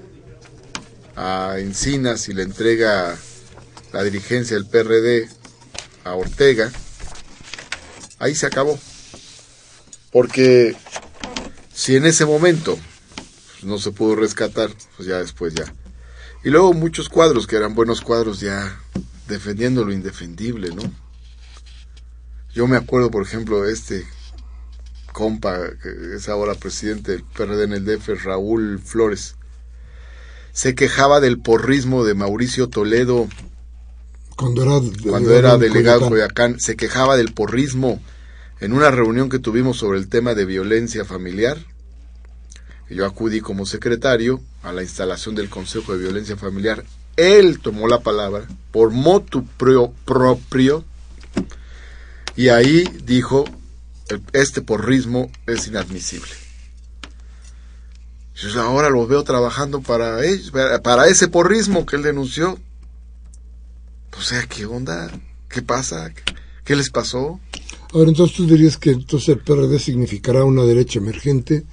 a 1.16 1.55
Encinas 1.57 2.28
y 2.28 2.34
le 2.34 2.43
entrega 2.43 3.16
la 3.95 4.03
dirigencia 4.05 4.59
del 4.59 4.66
PRD 4.66 5.30
a 6.05 6.16
Ortega, 6.16 6.70
ahí 8.18 8.34
se 8.34 8.45
acabó. 8.45 8.78
Porque 10.12 10.76
si 11.72 11.97
en 11.97 12.05
ese 12.05 12.26
momento 12.26 12.78
pues, 13.53 13.64
no 13.64 13.78
se 13.78 13.91
pudo 13.91 14.16
rescatar, 14.16 14.68
pues 14.99 15.09
ya 15.09 15.16
después 15.16 15.55
ya. 15.55 15.64
Y 16.45 16.51
luego 16.51 16.74
muchos 16.74 17.09
cuadros 17.09 17.47
que 17.47 17.57
eran 17.57 17.74
buenos 17.74 18.03
cuadros 18.03 18.41
ya 18.41 18.78
defendiendo 19.31 19.85
lo 19.85 19.93
indefendible, 19.93 20.74
¿no? 20.74 20.83
Yo 22.53 22.66
me 22.66 22.76
acuerdo, 22.76 23.11
por 23.11 23.22
ejemplo, 23.22 23.64
este 23.64 24.07
compa, 25.12 25.57
que 25.83 26.16
es 26.16 26.28
ahora 26.28 26.55
presidente 26.55 27.12
del 27.12 27.24
PRD 27.24 27.64
en 27.64 27.72
el 27.72 27.85
DF, 27.85 28.24
Raúl 28.24 28.78
Flores. 28.78 29.37
Se 30.53 30.74
quejaba 30.74 31.20
del 31.20 31.41
porrismo 31.41 32.05
de 32.05 32.14
Mauricio 32.14 32.68
Toledo 32.68 33.28
cuando 34.37 34.62
era, 34.62 34.81
cuando 35.09 35.35
era 35.35 35.59
delegado 35.59 36.01
de 36.01 36.09
Coyacán. 36.09 36.61
Se 36.61 36.76
quejaba 36.76 37.16
del 37.16 37.33
porrismo 37.33 38.01
en 38.61 38.72
una 38.72 38.91
reunión 38.91 39.28
que 39.28 39.39
tuvimos 39.39 39.78
sobre 39.78 39.99
el 39.99 40.09
tema 40.09 40.35
de 40.35 40.45
violencia 40.45 41.05
familiar, 41.05 41.57
yo 42.91 43.07
acudí 43.07 43.41
como 43.41 43.66
secretario 43.66 44.41
a 44.62 44.72
la 44.72 44.83
instalación 44.83 45.35
del 45.37 45.49
Consejo 45.49 45.93
de 45.93 46.01
Violencia 46.01 46.37
Familiar, 46.37 46.85
él 47.17 47.61
tomó 47.61 47.89
la 47.89 48.01
palabra 48.01 48.47
por 48.73 48.91
motu 48.91 49.45
propio 49.45 50.85
y 52.37 52.49
ahí 52.49 52.85
dijo, 53.05 53.45
este 54.33 54.63
porrismo 54.63 55.31
es 55.47 55.67
inadmisible. 55.67 56.31
Yo 58.35 58.63
ahora 58.63 58.89
lo 58.89 59.07
veo 59.07 59.23
trabajando 59.23 59.83
para, 59.83 60.25
ellos, 60.25 60.51
para 60.83 61.09
ese 61.09 61.29
porrismo 61.29 61.85
que 61.85 61.97
él 61.97 62.03
denunció. 62.03 62.59
O 64.17 64.23
sea, 64.23 64.47
¿qué 64.47 64.65
onda? 64.65 65.11
¿Qué 65.49 65.61
pasa? 65.61 66.11
¿Qué 66.65 66.75
les 66.75 66.91
pasó? 66.91 67.39
Ahora, 67.93 68.09
entonces 68.09 68.37
tú 68.37 68.47
dirías 68.47 68.77
que 68.77 68.91
entonces 68.91 69.29
el 69.31 69.41
PRD 69.41 69.79
significará 69.79 70.45
una 70.45 70.63
derecha 70.63 71.01
emergente 71.01 71.65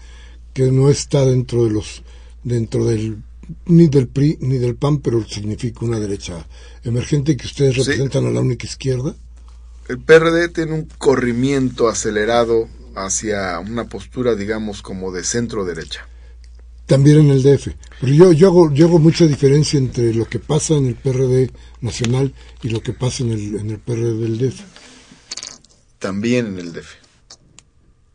que 0.54 0.72
no 0.72 0.90
está 0.90 1.26
dentro 1.26 1.64
de 1.66 1.72
los 1.72 2.04
dentro 2.44 2.86
del 2.86 3.22
ni 3.66 3.88
del 3.88 4.08
PRI 4.08 4.38
ni 4.42 4.58
del 4.58 4.76
PAN, 4.76 5.00
pero 5.00 5.26
significa 5.28 5.86
una 5.86 6.00
derecha 6.00 6.46
emergente 6.84 7.36
que 7.38 7.46
ustedes 7.46 7.78
representan 7.78 8.26
a 8.26 8.32
la 8.32 8.42
única 8.42 8.66
izquierda. 8.66 9.16
El 9.88 10.00
PRD 10.00 10.50
tiene 10.50 10.74
un 10.74 10.90
corrimiento 10.98 11.88
acelerado 11.88 12.68
hacia 12.96 13.60
una 13.60 13.88
postura, 13.88 14.36
digamos, 14.36 14.82
como 14.82 15.12
de 15.12 15.24
centro 15.24 15.66
derecha. 15.66 16.08
También 16.86 17.20
en 17.20 17.30
el 17.30 17.44
DF. 17.44 17.70
Pero 18.02 18.14
yo, 18.14 18.32
yo, 18.32 18.48
hago, 18.48 18.74
yo 18.74 18.88
hago 18.88 19.00
mucha 19.00 19.26
diferencia 19.28 19.78
entre 19.78 20.14
lo 20.14 20.26
que 20.26 20.40
pasa 20.40 20.76
en 20.76 20.88
el 20.88 20.96
PRD 20.96 21.52
nacional 21.82 22.34
y 22.64 22.70
lo 22.70 22.82
que 22.82 22.94
pasa 22.94 23.24
en 23.24 23.32
el, 23.32 23.56
en 23.56 23.70
el 23.72 23.80
PRD 23.80 24.18
del 24.18 24.38
DF 24.38 24.62
también 26.00 26.48
en 26.48 26.60
el 26.60 26.74
DF. 26.74 26.96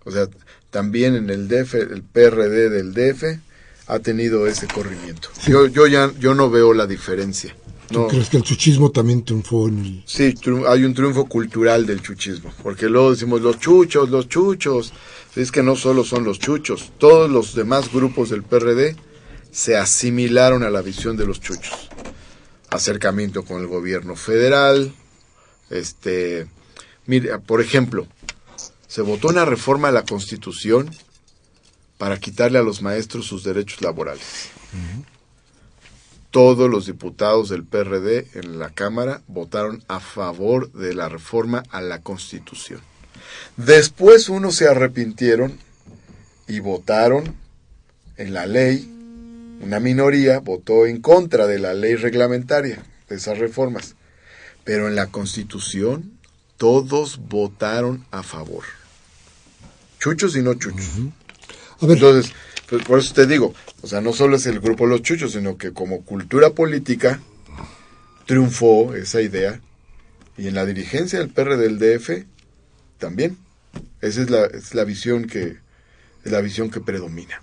O 0.04 0.10
sea, 0.10 0.28
también 0.70 1.14
en 1.14 1.30
el 1.30 1.48
DF, 1.48 1.74
el 1.74 2.02
PRD 2.02 2.70
del 2.70 2.94
DF 2.94 3.38
ha 3.92 3.98
tenido 3.98 4.46
ese 4.46 4.66
corrimiento. 4.66 5.28
Yo, 5.46 5.66
yo 5.66 5.86
ya 5.86 6.10
yo 6.18 6.34
no 6.34 6.50
veo 6.50 6.72
la 6.72 6.86
diferencia. 6.86 7.54
¿Tú 7.88 8.08
crees 8.08 8.30
que 8.30 8.38
el 8.38 8.42
chuchismo 8.42 8.90
también 8.90 9.22
triunfó 9.22 9.68
en 9.68 9.78
el... 9.78 10.02
Sí, 10.06 10.34
hay 10.66 10.84
un 10.84 10.94
triunfo 10.94 11.26
cultural 11.26 11.84
del 11.84 12.00
chuchismo, 12.00 12.50
porque 12.62 12.88
luego 12.88 13.10
decimos 13.10 13.42
los 13.42 13.58
chuchos, 13.58 14.08
los 14.08 14.28
chuchos. 14.28 14.94
Es 15.36 15.52
que 15.52 15.62
no 15.62 15.76
solo 15.76 16.02
son 16.02 16.24
los 16.24 16.38
chuchos, 16.38 16.92
todos 16.96 17.30
los 17.30 17.54
demás 17.54 17.92
grupos 17.92 18.30
del 18.30 18.42
PRD 18.42 18.96
se 19.50 19.76
asimilaron 19.76 20.62
a 20.62 20.70
la 20.70 20.80
visión 20.80 21.18
de 21.18 21.26
los 21.26 21.40
chuchos. 21.40 21.90
Acercamiento 22.70 23.44
con 23.44 23.60
el 23.60 23.66
gobierno 23.66 24.16
federal, 24.16 24.94
este 25.68 26.46
Mire, 27.06 27.38
por 27.40 27.60
ejemplo, 27.60 28.06
se 28.86 29.02
votó 29.02 29.28
una 29.28 29.44
reforma 29.44 29.88
a 29.88 29.92
la 29.92 30.04
Constitución 30.04 30.90
para 32.02 32.18
quitarle 32.18 32.58
a 32.58 32.62
los 32.62 32.82
maestros 32.82 33.26
sus 33.26 33.44
derechos 33.44 33.80
laborales. 33.80 34.48
Todos 36.32 36.68
los 36.68 36.86
diputados 36.86 37.48
del 37.48 37.62
PRD 37.62 38.26
en 38.34 38.58
la 38.58 38.70
Cámara 38.70 39.22
votaron 39.28 39.84
a 39.86 40.00
favor 40.00 40.72
de 40.72 40.96
la 40.96 41.08
reforma 41.08 41.62
a 41.70 41.80
la 41.80 42.00
Constitución. 42.00 42.80
Después 43.56 44.28
unos 44.28 44.56
se 44.56 44.66
arrepintieron 44.66 45.56
y 46.48 46.58
votaron 46.58 47.36
en 48.16 48.34
la 48.34 48.46
ley, 48.46 48.90
una 49.60 49.78
minoría 49.78 50.40
votó 50.40 50.86
en 50.86 51.00
contra 51.00 51.46
de 51.46 51.60
la 51.60 51.72
ley 51.72 51.94
reglamentaria 51.94 52.84
de 53.08 53.14
esas 53.14 53.38
reformas, 53.38 53.94
pero 54.64 54.88
en 54.88 54.96
la 54.96 55.06
Constitución 55.06 56.18
todos 56.56 57.20
votaron 57.28 58.04
a 58.10 58.24
favor. 58.24 58.64
Chuchos 60.00 60.34
y 60.34 60.42
no 60.42 60.54
chuchos. 60.54 60.98
Entonces, 61.82 62.32
pues, 62.68 62.84
por 62.84 62.98
eso 62.98 63.12
te 63.14 63.26
digo, 63.26 63.54
o 63.82 63.86
sea, 63.86 64.00
no 64.00 64.12
solo 64.12 64.36
es 64.36 64.46
el 64.46 64.60
grupo 64.60 64.84
de 64.84 64.90
los 64.90 65.02
chuchos, 65.02 65.32
sino 65.32 65.56
que 65.56 65.72
como 65.72 66.04
cultura 66.04 66.50
política 66.50 67.20
triunfó 68.26 68.94
esa 68.94 69.20
idea 69.20 69.60
y 70.38 70.48
en 70.48 70.54
la 70.54 70.64
dirigencia 70.64 71.18
del 71.18 71.30
PR 71.30 71.56
del 71.56 71.78
DF 71.78 72.24
también. 72.98 73.36
Esa 74.00 74.22
es 74.22 74.30
la, 74.30 74.46
es 74.46 74.74
la 74.74 74.84
visión 74.84 75.26
que 75.26 75.56
es 76.24 76.32
la 76.32 76.40
visión 76.40 76.70
que 76.70 76.80
predomina. 76.80 77.42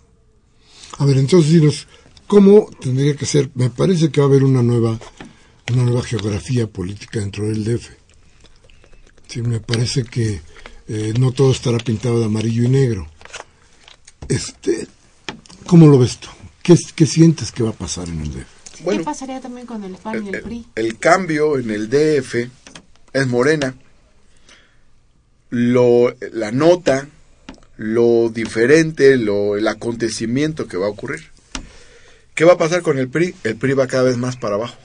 A 0.98 1.06
ver, 1.06 1.18
entonces 1.18 1.52
dinos, 1.52 1.88
¿cómo 2.28 2.70
tendría 2.82 3.16
que 3.16 3.26
ser? 3.26 3.50
Me 3.56 3.70
parece 3.70 4.10
que 4.10 4.22
va 4.22 4.28
a 4.28 4.30
haber 4.30 4.44
una 4.44 4.64
nueva 4.64 5.00
una 5.72 5.84
nueva 5.84 6.04
geografía 6.04 6.68
política 6.68 7.20
dentro 7.20 7.48
del 7.48 7.64
DF. 7.64 7.90
Sí, 9.28 9.42
me 9.42 9.60
parece 9.60 10.04
que 10.04 10.42
eh, 10.88 11.14
no 11.20 11.32
todo 11.32 11.52
estará 11.52 11.78
pintado 11.78 12.20
de 12.20 12.26
amarillo 12.26 12.64
y 12.64 12.70
negro. 12.70 13.08
Este, 14.30 14.88
¿Cómo 15.66 15.88
lo 15.88 16.00
ves 16.00 16.18
tú? 16.18 16.30
¿Qué, 16.64 16.76
¿Qué, 16.96 17.06
sientes 17.06 17.52
que 17.52 17.64
va 17.64 17.72
a 17.72 17.74
pasar 17.74 18.08
en 18.08 18.22
el 18.22 18.32
DF? 18.32 18.86
¿Qué 18.90 19.00
pasaría 19.02 19.42
también 19.42 19.68
con 19.68 19.84
el 19.84 19.96
PAN 19.96 20.26
y 20.26 20.30
el, 20.30 20.42
PRI? 20.42 20.66
El, 20.76 20.98
cambio 20.98 21.58
en 21.58 21.70
el 21.72 21.90
DF 21.90 22.50
es 23.14 23.28
Morena. 23.28 23.76
Lo, 25.50 26.16
la 26.32 26.52
nota, 26.52 27.08
lo 27.78 28.30
diferente, 28.30 29.18
lo, 29.18 29.58
el 29.58 29.68
acontecimiento 29.68 30.68
que 30.68 30.78
va 30.78 30.86
a 30.86 30.90
ocurrir. 30.90 31.32
¿Qué 32.36 32.46
va 32.46 32.54
a 32.54 32.58
pasar 32.58 32.82
con 32.82 32.98
el 32.98 33.10
PRI? 33.10 33.36
El 33.44 33.58
PRI 33.58 33.74
va 33.74 33.88
cada 33.88 34.04
vez 34.04 34.18
más 34.18 34.38
para 34.38 34.56
abajo. 34.56 34.78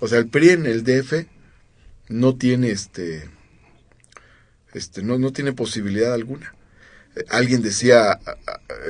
O 0.00 0.08
sea, 0.08 0.18
el 0.18 0.28
PRI 0.28 0.50
en 0.50 0.66
el 0.66 0.84
DF 0.84 1.26
no 2.08 2.36
tiene 2.36 2.70
este, 2.70 3.28
este, 4.72 5.02
no, 5.02 5.18
no 5.18 5.32
tiene 5.32 5.52
posibilidad 5.52 6.14
alguna. 6.14 6.55
Alguien 7.28 7.62
decía, 7.62 8.20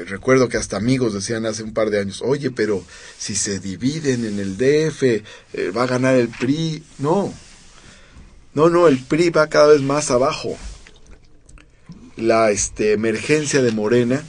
recuerdo 0.07 0.49
que 0.49 0.57
hasta 0.57 0.77
amigos 0.77 1.15
decían 1.15 1.47
hace 1.47 1.63
un 1.63 1.73
par 1.73 1.91
de 1.91 2.01
años, 2.01 2.23
oye, 2.23 2.51
pero 2.51 2.83
si 3.19 3.37
se 3.37 3.61
dividen 3.61 4.25
en 4.25 4.41
el 4.41 4.57
DF, 4.57 5.03
eh, 5.03 5.23
va 5.77 5.85
a 5.85 5.87
ganar 5.87 6.17
el 6.17 6.29
PRI. 6.29 6.83
No, 6.99 7.33
no, 8.55 8.69
no, 8.69 8.89
el 8.89 8.99
PRI 8.99 9.31
va 9.31 9.49
cada 9.49 9.69
vez 9.69 9.83
más 9.83 10.11
abajo. 10.11 10.57
La 12.17 12.51
este, 12.51 12.93
emergencia 12.93 13.63
de 13.63 13.71
Morena 13.71 14.25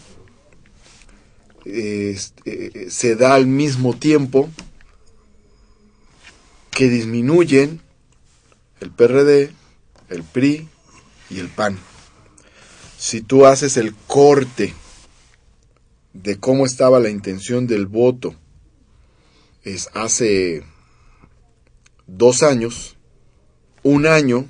este, 1.66 2.90
se 2.90 3.16
da 3.16 3.34
al 3.34 3.48
mismo 3.48 3.96
tiempo 3.96 4.50
que 6.72 6.90
disminuyen 6.90 7.82
el 8.80 8.92
PRD, 8.92 9.52
el 10.10 10.24
PRI 10.24 10.70
y 11.30 11.40
el 11.40 11.48
PAN. 11.48 11.80
Si 12.98 13.22
tú 13.22 13.46
haces 13.46 13.78
el 13.78 13.94
corte 13.94 14.74
de 16.14 16.40
cómo 16.40 16.66
estaba 16.66 17.00
la 17.00 17.10
intención 17.10 17.68
del 17.68 17.86
voto 17.86 18.36
es 19.64 19.90
hace 19.94 20.64
dos 22.08 22.42
años, 22.42 22.98
un 23.84 24.08
año, 24.08 24.48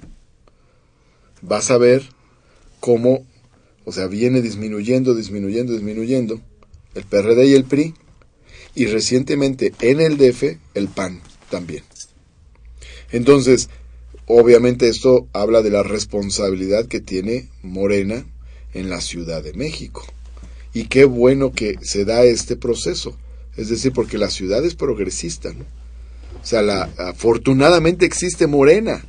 vas 1.41 1.71
a 1.71 1.77
ver 1.77 2.09
cómo, 2.79 3.25
o 3.83 3.91
sea, 3.91 4.07
viene 4.07 4.41
disminuyendo, 4.41 5.13
disminuyendo, 5.13 5.73
disminuyendo 5.73 6.39
el 6.95 7.03
PRD 7.03 7.47
y 7.47 7.53
el 7.53 7.65
PRI, 7.65 7.95
y 8.75 8.85
recientemente 8.85 9.73
en 9.81 9.99
el 9.99 10.17
DF 10.17 10.57
el 10.73 10.87
PAN 10.87 11.21
también. 11.49 11.83
Entonces, 13.11 13.69
obviamente 14.25 14.87
esto 14.87 15.27
habla 15.33 15.61
de 15.63 15.71
la 15.71 15.83
responsabilidad 15.83 16.85
que 16.85 17.01
tiene 17.01 17.49
Morena 17.61 18.25
en 18.73 18.89
la 18.89 19.01
Ciudad 19.01 19.43
de 19.43 19.53
México. 19.53 20.05
Y 20.73 20.85
qué 20.85 21.05
bueno 21.05 21.51
que 21.51 21.77
se 21.81 22.05
da 22.05 22.23
este 22.23 22.55
proceso. 22.55 23.17
Es 23.55 23.69
decir, 23.69 23.91
porque 23.93 24.17
la 24.17 24.29
ciudad 24.29 24.63
es 24.63 24.75
progresista. 24.75 25.49
O 25.49 26.45
sea, 26.45 26.61
la, 26.61 26.89
afortunadamente 26.97 28.05
existe 28.05 28.45
Morena. 28.45 29.03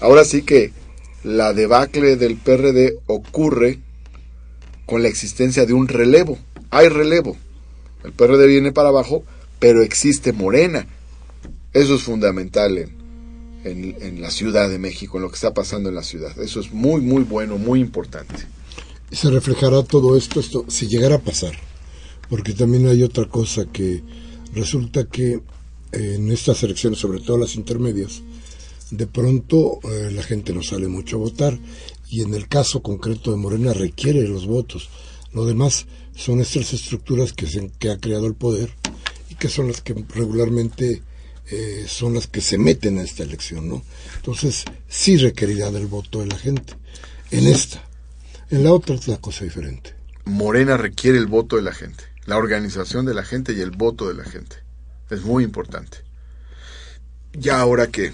Ahora 0.00 0.24
sí 0.24 0.42
que 0.42 0.72
la 1.24 1.52
debacle 1.52 2.16
del 2.16 2.36
PRD 2.36 2.98
ocurre 3.06 3.80
con 4.86 5.02
la 5.02 5.08
existencia 5.08 5.66
de 5.66 5.72
un 5.72 5.88
relevo. 5.88 6.38
Hay 6.70 6.88
relevo. 6.88 7.36
El 8.04 8.12
PRD 8.12 8.46
viene 8.46 8.70
para 8.70 8.90
abajo, 8.90 9.24
pero 9.58 9.82
existe 9.82 10.32
Morena. 10.32 10.86
Eso 11.72 11.96
es 11.96 12.02
fundamental 12.02 12.78
en, 12.78 12.96
en, 13.64 13.96
en, 14.00 14.20
la 14.22 14.30
Ciudad 14.30 14.70
de 14.70 14.78
México, 14.78 15.18
en 15.18 15.24
lo 15.24 15.30
que 15.30 15.34
está 15.34 15.52
pasando 15.52 15.88
en 15.88 15.96
la 15.96 16.04
ciudad. 16.04 16.38
Eso 16.38 16.60
es 16.60 16.72
muy, 16.72 17.00
muy 17.00 17.24
bueno, 17.24 17.58
muy 17.58 17.80
importante 17.80 18.46
se 19.10 19.30
reflejará 19.30 19.82
todo 19.82 20.16
esto, 20.16 20.40
esto 20.40 20.64
si 20.68 20.88
llegara 20.88 21.16
a 21.16 21.22
pasar. 21.22 21.52
Porque 22.28 22.52
también 22.52 22.86
hay 22.88 23.02
otra 23.02 23.26
cosa 23.26 23.66
que 23.66 24.02
resulta 24.54 25.04
que 25.04 25.40
en 25.92 26.30
estas 26.30 26.62
elecciones, 26.62 26.98
sobre 26.98 27.20
todo 27.20 27.38
las 27.38 27.54
intermedias, 27.54 28.22
de 28.90 29.06
pronto 29.06 29.80
eh, 29.84 30.10
la 30.12 30.22
gente 30.22 30.52
no 30.52 30.62
sale 30.62 30.88
mucho 30.88 31.16
a 31.16 31.20
votar 31.20 31.58
y 32.08 32.22
en 32.22 32.34
el 32.34 32.48
caso 32.48 32.82
concreto 32.82 33.30
de 33.30 33.36
Morena 33.36 33.72
requiere 33.72 34.26
los 34.28 34.46
votos. 34.46 34.88
Lo 35.32 35.44
demás 35.44 35.86
son 36.14 36.40
estas 36.40 36.72
estructuras 36.72 37.32
que, 37.32 37.46
se, 37.46 37.70
que 37.78 37.90
ha 37.90 37.98
creado 37.98 38.26
el 38.26 38.34
poder 38.34 38.70
y 39.30 39.34
que 39.34 39.48
son 39.48 39.68
las 39.68 39.80
que 39.80 39.94
regularmente 40.14 41.02
eh, 41.50 41.84
son 41.88 42.14
las 42.14 42.26
que 42.26 42.40
se 42.40 42.58
meten 42.58 42.98
a 42.98 43.02
esta 43.02 43.22
elección, 43.22 43.68
¿no? 43.68 43.82
Entonces 44.16 44.64
sí 44.88 45.16
requerirá 45.16 45.70
del 45.70 45.86
voto 45.86 46.20
de 46.20 46.26
la 46.26 46.38
gente. 46.38 46.74
En 47.30 47.46
esta, 47.46 47.85
en 48.50 48.64
la 48.64 48.72
otra 48.72 48.94
es 48.94 49.08
la 49.08 49.18
cosa 49.18 49.44
diferente. 49.44 49.94
Morena 50.24 50.76
requiere 50.76 51.18
el 51.18 51.26
voto 51.26 51.56
de 51.56 51.62
la 51.62 51.72
gente, 51.72 52.04
la 52.26 52.36
organización 52.36 53.06
de 53.06 53.14
la 53.14 53.22
gente 53.22 53.52
y 53.52 53.60
el 53.60 53.70
voto 53.70 54.08
de 54.08 54.14
la 54.14 54.24
gente. 54.24 54.56
Es 55.10 55.22
muy 55.22 55.44
importante. 55.44 55.98
Ya 57.32 57.60
ahora 57.60 57.88
que... 57.88 58.12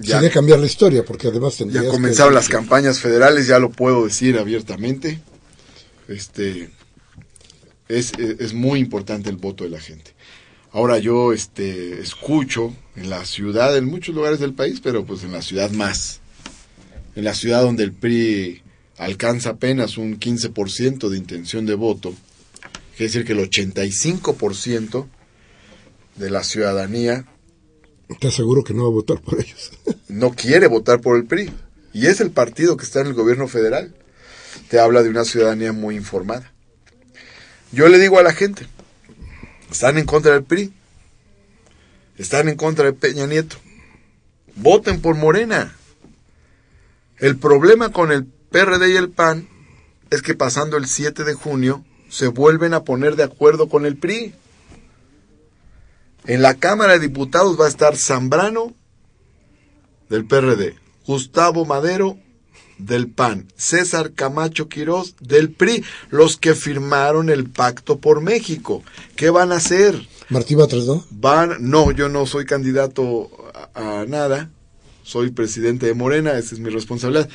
Ya, 0.00 0.28
cambiar 0.30 0.58
la 0.58 0.66
historia, 0.66 1.04
porque 1.04 1.28
además 1.28 1.58
Ya 1.58 1.84
comenzaron 1.84 2.32
las 2.32 2.48
campañas 2.48 2.98
federales, 2.98 3.46
ya 3.46 3.58
lo 3.58 3.70
puedo 3.70 4.04
decir 4.04 4.38
abiertamente. 4.38 5.20
Este, 6.08 6.70
es, 7.88 8.12
es, 8.18 8.54
muy 8.54 8.80
importante 8.80 9.28
el 9.28 9.36
voto 9.36 9.64
de 9.64 9.70
la 9.70 9.80
gente. 9.80 10.12
Ahora 10.72 10.98
yo 10.98 11.34
este, 11.34 12.00
escucho 12.00 12.74
en 12.96 13.10
la 13.10 13.26
ciudad, 13.26 13.76
en 13.76 13.84
muchos 13.84 14.14
lugares 14.14 14.40
del 14.40 14.54
país, 14.54 14.80
pero 14.82 15.04
pues 15.04 15.24
en 15.24 15.32
la 15.32 15.42
ciudad 15.42 15.70
más. 15.72 16.20
En 17.14 17.24
la 17.24 17.34
ciudad 17.34 17.60
donde 17.60 17.84
el 17.84 17.92
PRI 17.92 18.62
alcanza 18.98 19.50
apenas 19.50 19.98
un 19.98 20.18
15% 20.18 21.08
de 21.08 21.16
intención 21.16 21.66
de 21.66 21.74
voto, 21.74 22.14
quiere 22.96 23.12
decir 23.12 23.24
que 23.24 23.32
el 23.32 23.40
85% 23.40 25.06
de 26.16 26.30
la 26.30 26.44
ciudadanía... 26.44 27.26
Te 28.20 28.28
aseguro 28.28 28.62
que 28.62 28.74
no 28.74 28.82
va 28.82 28.88
a 28.88 28.92
votar 28.92 29.20
por 29.20 29.40
ellos. 29.40 29.72
no 30.08 30.32
quiere 30.32 30.66
votar 30.66 31.00
por 31.00 31.16
el 31.16 31.24
PRI. 31.24 31.50
Y 31.94 32.06
es 32.06 32.20
el 32.20 32.30
partido 32.30 32.76
que 32.76 32.84
está 32.84 33.00
en 33.00 33.08
el 33.08 33.14
gobierno 33.14 33.48
federal. 33.48 33.94
Te 34.68 34.78
habla 34.78 35.02
de 35.02 35.08
una 35.08 35.24
ciudadanía 35.24 35.72
muy 35.72 35.96
informada. 35.96 36.52
Yo 37.72 37.88
le 37.88 37.98
digo 37.98 38.18
a 38.18 38.22
la 38.22 38.34
gente, 38.34 38.66
están 39.70 39.96
en 39.96 40.04
contra 40.04 40.32
del 40.32 40.44
PRI, 40.44 40.72
están 42.18 42.50
en 42.50 42.56
contra 42.56 42.84
de 42.84 42.92
Peña 42.92 43.26
Nieto, 43.26 43.56
voten 44.56 45.00
por 45.00 45.16
Morena. 45.16 45.74
El 47.16 47.38
problema 47.38 47.90
con 47.90 48.12
el 48.12 48.26
PRD 48.52 48.92
y 48.92 48.96
el 48.96 49.10
PAN 49.10 49.48
es 50.10 50.22
que 50.22 50.34
pasando 50.34 50.76
el 50.76 50.86
7 50.86 51.24
de 51.24 51.34
junio 51.34 51.84
se 52.08 52.28
vuelven 52.28 52.74
a 52.74 52.84
poner 52.84 53.16
de 53.16 53.24
acuerdo 53.24 53.68
con 53.68 53.86
el 53.86 53.96
PRI. 53.96 54.34
En 56.26 56.42
la 56.42 56.54
Cámara 56.54 56.92
de 56.92 57.00
Diputados 57.00 57.58
va 57.58 57.64
a 57.64 57.68
estar 57.68 57.96
Zambrano 57.96 58.74
del 60.10 60.26
PRD, 60.26 60.76
Gustavo 61.06 61.64
Madero 61.64 62.18
del 62.76 63.08
PAN, 63.08 63.48
César 63.56 64.12
Camacho 64.12 64.68
Quirós 64.68 65.16
del 65.20 65.50
PRI, 65.50 65.82
los 66.10 66.36
que 66.36 66.54
firmaron 66.54 67.30
el 67.30 67.48
pacto 67.48 67.98
por 67.98 68.20
México. 68.20 68.82
¿Qué 69.16 69.30
van 69.30 69.50
a 69.50 69.56
hacer? 69.56 70.06
Martí 70.28 70.54
Batres, 70.54 70.84
¿no? 70.84 71.04
Van, 71.10 71.56
no, 71.60 71.90
yo 71.90 72.08
no 72.10 72.26
soy 72.26 72.44
candidato 72.44 73.30
a, 73.74 74.00
a 74.00 74.06
nada, 74.06 74.50
soy 75.02 75.30
presidente 75.30 75.86
de 75.86 75.94
Morena, 75.94 76.38
esa 76.38 76.54
es 76.54 76.60
mi 76.60 76.68
responsabilidad. 76.68 77.28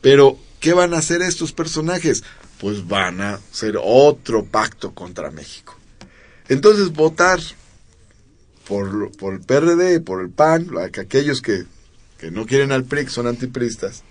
Pero 0.00 0.38
¿Qué 0.60 0.74
van 0.74 0.94
a 0.94 0.98
hacer 0.98 1.22
estos 1.22 1.52
personajes? 1.52 2.22
Pues 2.58 2.86
van 2.86 3.20
a 3.20 3.34
hacer 3.34 3.78
otro 3.82 4.44
pacto 4.44 4.94
contra 4.94 5.30
México. 5.30 5.76
Entonces 6.48 6.92
votar 6.92 7.40
por, 8.68 9.32
el 9.32 9.40
PRD, 9.40 10.00
por 10.00 10.20
el 10.20 10.30
PAN, 10.30 10.68
aquellos 10.78 11.42
que, 11.42 11.64
no 12.30 12.46
quieren 12.46 12.70
al 12.70 12.84
PRI, 12.84 13.08
son 13.08 13.26
antipristas, 13.26 14.04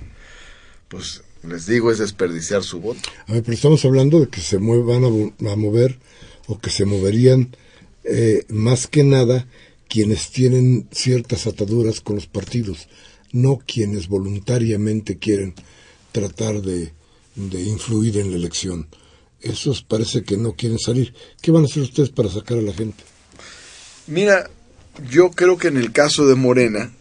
pues 0.87 1.21
les 1.43 1.65
digo 1.65 1.91
es 1.91 1.99
desperdiciar 1.99 2.63
su 2.63 2.81
voto. 2.81 2.99
A 3.27 3.33
ver, 3.33 3.43
pero 3.43 3.53
estamos 3.53 3.85
hablando 3.85 4.19
de 4.19 4.27
que 4.27 4.41
se 4.41 4.57
van 4.57 5.05
a, 5.05 5.55
mover 5.55 5.99
o 6.47 6.59
que 6.59 6.69
se 6.69 6.85
moverían 6.85 7.55
eh, 8.03 8.43
más 8.49 8.87
que 8.87 9.03
nada 9.03 9.47
quienes 9.87 10.31
tienen 10.31 10.87
ciertas 10.91 11.47
ataduras 11.47 12.01
con 12.01 12.15
los 12.15 12.27
partidos, 12.27 12.89
no 13.31 13.59
quienes 13.65 14.07
voluntariamente 14.07 15.19
quieren 15.19 15.53
tratar 16.11 16.61
de, 16.61 16.93
de 17.35 17.61
influir 17.61 18.17
en 18.17 18.31
la 18.31 18.37
elección. 18.37 18.87
Esos 19.41 19.83
parece 19.83 20.23
que 20.23 20.37
no 20.37 20.53
quieren 20.53 20.79
salir. 20.79 21.13
¿Qué 21.41 21.51
van 21.51 21.63
a 21.63 21.65
hacer 21.65 21.83
ustedes 21.83 22.09
para 22.09 22.29
sacar 22.29 22.57
a 22.57 22.61
la 22.61 22.73
gente? 22.73 23.03
Mira, 24.07 24.49
yo 25.09 25.31
creo 25.31 25.57
que 25.57 25.69
en 25.69 25.77
el 25.77 25.91
caso 25.91 26.27
de 26.27 26.35
Morena, 26.35 26.91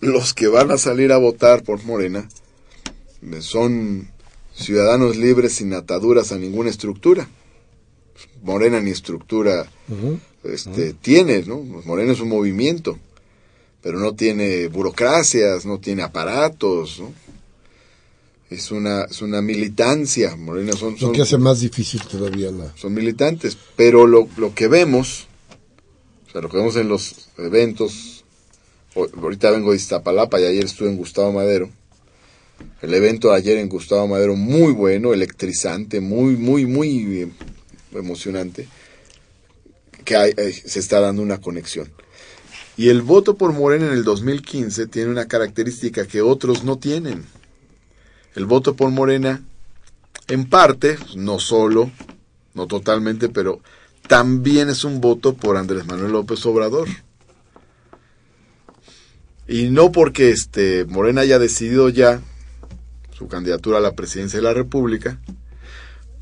los 0.00 0.34
que 0.34 0.48
van 0.48 0.70
a 0.70 0.78
salir 0.78 1.12
a 1.12 1.16
votar 1.16 1.62
por 1.62 1.82
Morena 1.84 2.28
son 3.40 4.08
ciudadanos 4.54 5.16
libres 5.16 5.54
sin 5.54 5.72
ataduras 5.72 6.32
a 6.32 6.38
ninguna 6.38 6.70
estructura. 6.70 7.28
Morena 8.42 8.80
ni 8.80 8.90
estructura 8.90 9.70
este, 10.44 10.92
tiene, 10.94 11.42
¿no? 11.42 11.58
Morena 11.58 12.12
es 12.12 12.20
un 12.20 12.28
movimiento, 12.28 12.98
pero 13.82 13.98
no 13.98 14.14
tiene 14.14 14.68
burocracias, 14.68 15.66
no 15.66 15.78
tiene 15.78 16.02
aparatos, 16.02 17.00
¿no? 17.00 17.12
Es 18.50 18.70
una, 18.70 19.04
es 19.04 19.22
una 19.22 19.42
militancia. 19.42 20.36
Morena 20.36 20.72
son, 20.72 20.96
lo 21.00 21.12
que 21.12 21.22
hace 21.22 21.38
más 21.38 21.60
difícil 21.60 22.00
todavía 22.02 22.50
la... 22.50 22.72
Son 22.76 22.94
militantes, 22.94 23.56
pero 23.76 24.06
lo, 24.06 24.28
lo 24.36 24.54
que 24.54 24.68
vemos, 24.68 25.26
o 26.28 26.32
sea, 26.32 26.40
lo 26.40 26.48
que 26.48 26.56
vemos 26.56 26.76
en 26.76 26.88
los 26.88 27.28
eventos 27.38 28.16
ahorita 28.96 29.50
vengo 29.50 29.70
de 29.70 29.76
Iztapalapa 29.76 30.40
y 30.40 30.44
ayer 30.44 30.64
estuve 30.64 30.88
en 30.88 30.96
Gustavo 30.96 31.32
Madero. 31.32 31.70
El 32.80 32.94
evento 32.94 33.30
de 33.30 33.36
ayer 33.36 33.58
en 33.58 33.68
Gustavo 33.68 34.06
Madero 34.08 34.34
muy 34.34 34.72
bueno, 34.72 35.12
electrizante, 35.12 36.00
muy, 36.00 36.36
muy, 36.36 36.64
muy 36.64 37.22
eh, 37.22 37.28
emocionante, 37.92 38.66
que 40.04 40.16
hay, 40.16 40.32
eh, 40.36 40.52
se 40.52 40.78
está 40.78 41.00
dando 41.00 41.22
una 41.22 41.40
conexión. 41.40 41.92
Y 42.78 42.88
el 42.88 43.02
voto 43.02 43.36
por 43.36 43.52
Morena 43.52 43.86
en 43.86 43.92
el 43.92 44.04
2015 44.04 44.86
tiene 44.86 45.10
una 45.10 45.26
característica 45.26 46.06
que 46.06 46.22
otros 46.22 46.64
no 46.64 46.78
tienen. 46.78 47.24
El 48.36 48.44
voto 48.44 48.76
por 48.76 48.90
Morena, 48.90 49.42
en 50.28 50.44
parte, 50.44 50.98
no 51.16 51.38
solo, 51.38 51.90
no 52.52 52.66
totalmente, 52.66 53.30
pero 53.30 53.62
también 54.06 54.68
es 54.68 54.84
un 54.84 55.00
voto 55.00 55.34
por 55.34 55.56
Andrés 55.56 55.86
Manuel 55.86 56.12
López 56.12 56.44
Obrador. 56.44 56.86
Y 59.48 59.70
no 59.70 59.90
porque 59.90 60.30
este 60.30 60.84
Morena 60.84 61.22
haya 61.22 61.38
decidido 61.38 61.88
ya 61.88 62.20
su 63.12 63.26
candidatura 63.26 63.78
a 63.78 63.80
la 63.80 63.94
presidencia 63.94 64.38
de 64.38 64.44
la 64.44 64.52
República, 64.52 65.18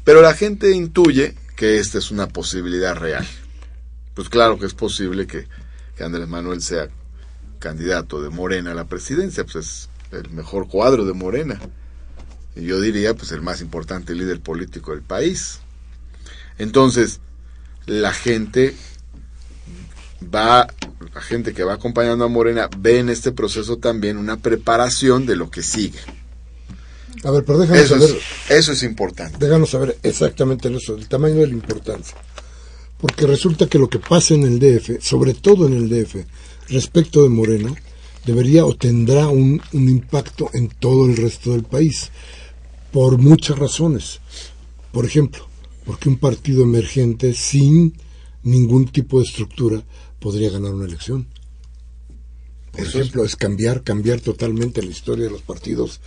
pero 0.04 0.22
la 0.22 0.34
gente 0.34 0.70
intuye 0.70 1.34
que 1.56 1.80
esta 1.80 1.98
es 1.98 2.12
una 2.12 2.28
posibilidad 2.28 2.94
real. 2.94 3.26
Pues 4.14 4.28
claro 4.28 4.60
que 4.60 4.66
es 4.66 4.74
posible 4.74 5.26
que, 5.26 5.48
que 5.96 6.04
Andrés 6.04 6.28
Manuel 6.28 6.62
sea 6.62 6.88
candidato 7.58 8.22
de 8.22 8.30
Morena 8.30 8.70
a 8.70 8.74
la 8.74 8.84
presidencia, 8.84 9.42
pues 9.42 9.56
es 9.56 9.88
el 10.12 10.30
mejor 10.30 10.68
cuadro 10.68 11.04
de 11.04 11.12
Morena. 11.12 11.58
Yo 12.56 12.80
diría, 12.80 13.14
pues 13.14 13.32
el 13.32 13.42
más 13.42 13.60
importante 13.60 14.14
líder 14.14 14.40
político 14.40 14.92
del 14.92 15.02
país. 15.02 15.58
Entonces, 16.58 17.20
la 17.86 18.12
gente 18.12 18.74
va, 20.32 20.68
la 21.14 21.20
gente 21.20 21.52
que 21.52 21.64
va 21.64 21.74
acompañando 21.74 22.24
a 22.24 22.28
Morena 22.28 22.68
ve 22.78 22.98
en 22.98 23.08
este 23.08 23.32
proceso 23.32 23.78
también 23.78 24.16
una 24.16 24.36
preparación 24.36 25.26
de 25.26 25.36
lo 25.36 25.50
que 25.50 25.62
sigue. 25.62 25.98
A 27.24 27.30
ver, 27.30 27.44
pero 27.44 27.58
déjanos 27.58 27.84
Eso 27.84 27.94
saber, 27.98 28.16
es, 28.16 28.50
eso 28.50 28.72
es 28.72 28.82
importante. 28.82 29.38
déjanos 29.38 29.70
saber 29.70 29.96
exactamente 30.02 30.74
eso, 30.74 30.94
el 30.96 31.08
tamaño 31.08 31.36
de 31.36 31.46
la 31.48 31.54
importancia. 31.54 32.16
Porque 33.00 33.26
resulta 33.26 33.66
que 33.66 33.78
lo 33.78 33.88
que 33.88 33.98
pasa 33.98 34.34
en 34.34 34.44
el 34.44 34.58
DF, 34.58 35.02
sobre 35.02 35.34
todo 35.34 35.66
en 35.66 35.74
el 35.74 35.88
DF, 35.88 36.16
respecto 36.68 37.22
de 37.22 37.28
Moreno, 37.28 37.74
debería 38.24 38.64
o 38.64 38.74
tendrá 38.74 39.28
un, 39.28 39.60
un 39.72 39.88
impacto 39.88 40.50
en 40.54 40.68
todo 40.68 41.06
el 41.06 41.16
resto 41.16 41.52
del 41.52 41.64
país, 41.64 42.10
por 42.94 43.18
muchas 43.18 43.58
razones. 43.58 44.20
Por 44.92 45.04
ejemplo, 45.04 45.44
porque 45.84 46.08
un 46.08 46.16
partido 46.16 46.62
emergente 46.62 47.34
sin 47.34 47.92
ningún 48.44 48.86
tipo 48.86 49.18
de 49.18 49.24
estructura 49.24 49.82
podría 50.20 50.48
ganar 50.48 50.72
una 50.72 50.86
elección. 50.86 51.26
Por 52.70 52.82
Eso 52.82 53.00
ejemplo, 53.00 53.24
es 53.24 53.34
cambiar, 53.34 53.82
cambiar 53.82 54.20
totalmente 54.20 54.80
la 54.80 54.90
historia 54.90 55.24
de 55.24 55.32
los 55.32 55.42
partidos 55.42 56.00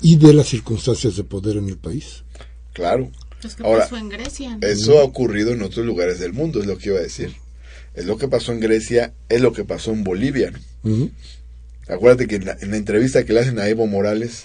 y 0.00 0.16
de 0.16 0.34
las 0.34 0.48
circunstancias 0.48 1.14
de 1.14 1.22
poder 1.22 1.58
en 1.58 1.68
el 1.68 1.78
país. 1.78 2.24
Claro. 2.72 3.08
Pues 3.40 3.54
que 3.54 3.62
Ahora, 3.62 3.84
pasó 3.84 3.96
en 3.96 4.08
Grecia. 4.08 4.58
Eso 4.62 4.98
ha 4.98 5.04
ocurrido 5.04 5.52
en 5.52 5.62
otros 5.62 5.86
lugares 5.86 6.18
del 6.18 6.32
mundo, 6.32 6.58
es 6.58 6.66
lo 6.66 6.76
que 6.76 6.88
iba 6.88 6.98
a 6.98 7.02
decir. 7.02 7.36
Es 7.94 8.04
lo 8.04 8.18
que 8.18 8.26
pasó 8.26 8.50
en 8.50 8.58
Grecia, 8.58 9.14
es 9.28 9.40
lo 9.40 9.52
que 9.52 9.62
pasó 9.62 9.92
en 9.92 10.02
Bolivia. 10.02 10.52
Acuérdate 11.86 12.26
que 12.26 12.34
en 12.34 12.46
la, 12.46 12.56
en 12.60 12.72
la 12.72 12.78
entrevista 12.78 13.24
que 13.24 13.32
le 13.32 13.40
hacen 13.40 13.60
a 13.60 13.68
Evo 13.68 13.86
Morales, 13.86 14.44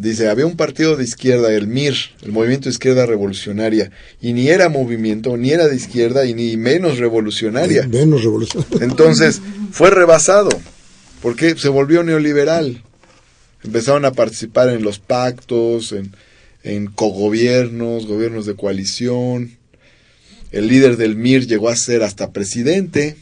dice, 0.00 0.28
había 0.28 0.46
un 0.46 0.56
partido 0.56 0.96
de 0.96 1.04
izquierda, 1.04 1.52
el 1.52 1.66
MIR, 1.66 1.94
el 2.22 2.32
Movimiento 2.32 2.64
de 2.64 2.70
Izquierda 2.70 3.06
Revolucionaria, 3.06 3.90
y 4.20 4.32
ni 4.32 4.48
era 4.48 4.68
movimiento, 4.68 5.36
ni 5.36 5.50
era 5.50 5.68
de 5.68 5.76
izquierda, 5.76 6.24
y 6.24 6.34
ni 6.34 6.56
menos 6.56 6.98
revolucionaria. 6.98 7.86
Menos 7.86 8.24
revolución. 8.24 8.64
Entonces, 8.80 9.40
fue 9.70 9.90
rebasado, 9.90 10.50
porque 11.20 11.54
se 11.56 11.68
volvió 11.68 12.02
neoliberal. 12.02 12.82
Empezaron 13.62 14.06
a 14.06 14.12
participar 14.12 14.70
en 14.70 14.82
los 14.82 14.98
pactos, 14.98 15.92
en, 15.92 16.12
en 16.62 16.86
cogobiernos, 16.86 18.06
gobiernos 18.06 18.46
de 18.46 18.56
coalición. 18.56 19.58
El 20.50 20.68
líder 20.68 20.96
del 20.96 21.16
MIR 21.16 21.46
llegó 21.46 21.68
a 21.68 21.76
ser 21.76 22.02
hasta 22.02 22.32
presidente. 22.32 23.16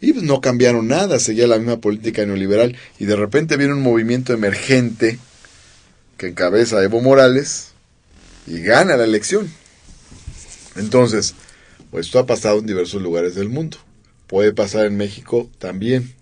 Y 0.00 0.12
pues 0.12 0.24
no 0.24 0.40
cambiaron 0.40 0.86
nada, 0.86 1.18
seguía 1.18 1.48
la 1.48 1.58
misma 1.58 1.80
política 1.80 2.24
neoliberal. 2.24 2.76
Y 3.00 3.06
de 3.06 3.16
repente 3.16 3.56
viene 3.56 3.72
un 3.72 3.82
movimiento 3.82 4.32
emergente 4.34 5.18
que 6.18 6.26
encabeza 6.26 6.82
Evo 6.82 7.00
Morales 7.00 7.68
y 8.46 8.60
gana 8.60 8.96
la 8.96 9.04
elección. 9.04 9.50
Entonces, 10.76 11.34
pues 11.90 12.06
esto 12.06 12.18
ha 12.18 12.26
pasado 12.26 12.58
en 12.58 12.66
diversos 12.66 13.00
lugares 13.00 13.34
del 13.34 13.48
mundo. 13.48 13.78
Puede 14.26 14.52
pasar 14.52 14.84
en 14.86 14.96
México 14.98 15.48
también. 15.58 16.14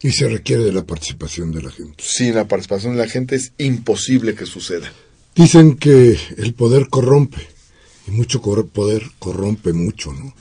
Y 0.00 0.12
se 0.12 0.28
requiere 0.28 0.62
de 0.64 0.72
la 0.72 0.84
participación 0.84 1.50
de 1.52 1.62
la 1.62 1.70
gente. 1.70 2.04
Sin 2.06 2.34
la 2.34 2.46
participación 2.46 2.92
de 2.94 2.98
la 3.02 3.08
gente 3.08 3.34
es 3.36 3.52
imposible 3.58 4.34
que 4.34 4.46
suceda. 4.46 4.92
Dicen 5.34 5.76
que 5.76 6.16
el 6.36 6.54
poder 6.54 6.88
corrompe. 6.88 7.48
Y 8.06 8.10
mucho 8.10 8.42
poder 8.42 9.02
corrompe 9.18 9.72
mucho, 9.72 10.12
¿no? 10.12 10.34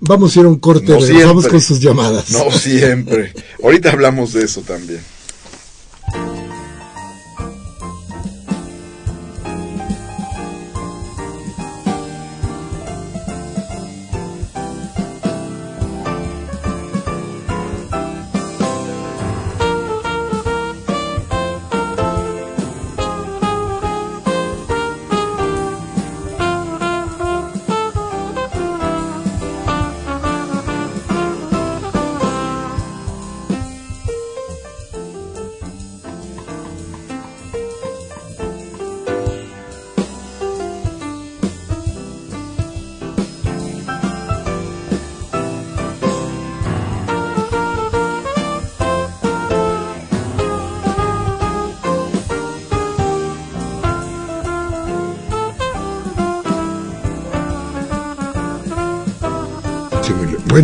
Vamos 0.00 0.34
a 0.36 0.40
ir 0.40 0.46
a 0.46 0.48
un 0.48 0.58
corte, 0.58 0.86
No 0.86 0.98
regresamos 0.98 1.44
siempre. 1.44 1.50
con 1.50 1.60
sus 1.60 1.80
llamadas. 1.80 2.30
No 2.30 2.50
siempre. 2.50 3.32
Ahorita 3.62 3.92
hablamos 3.92 4.32
de 4.32 4.44
eso 4.44 4.62
también. 4.62 5.00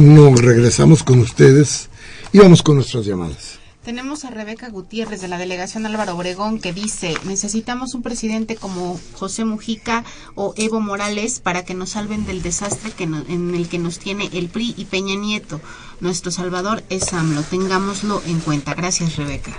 Bueno, 0.03 0.35
regresamos 0.35 1.03
con 1.03 1.19
ustedes 1.19 1.91
y 2.33 2.39
vamos 2.39 2.63
con 2.63 2.77
nuestras 2.77 3.05
llamadas. 3.05 3.59
Tenemos 3.85 4.25
a 4.25 4.31
Rebeca 4.31 4.71
Gutiérrez 4.71 5.21
de 5.21 5.29
la 5.29 5.37
delegación 5.37 5.85
Álvaro 5.85 6.17
Obregón 6.17 6.59
que 6.59 6.73
dice, 6.73 7.13
necesitamos 7.27 7.93
un 7.93 8.01
presidente 8.03 8.57
como 8.57 8.99
José 9.13 9.45
Mujica 9.45 10.05
o 10.37 10.55
Evo 10.57 10.81
Morales 10.81 11.41
para 11.41 11.67
que 11.67 11.75
nos 11.75 11.91
salven 11.91 12.25
del 12.25 12.41
desastre 12.41 12.93
que 12.97 13.07
no- 13.07 13.27
en 13.29 13.55
el 13.55 13.69
que 13.69 13.79
nos 13.79 13.99
tiene 13.99 14.31
el 14.33 14.49
PRI 14.49 14.75
y 14.79 14.87
Peña 14.87 15.17
Nieto. 15.17 15.61
Nuestro 16.01 16.31
salvador 16.31 16.83
es 16.89 17.13
AMLO, 17.13 17.43
tengámoslo 17.43 18.23
en 18.27 18.41
cuenta. 18.41 18.73
Gracias, 18.73 19.17
Rebeca. 19.17 19.53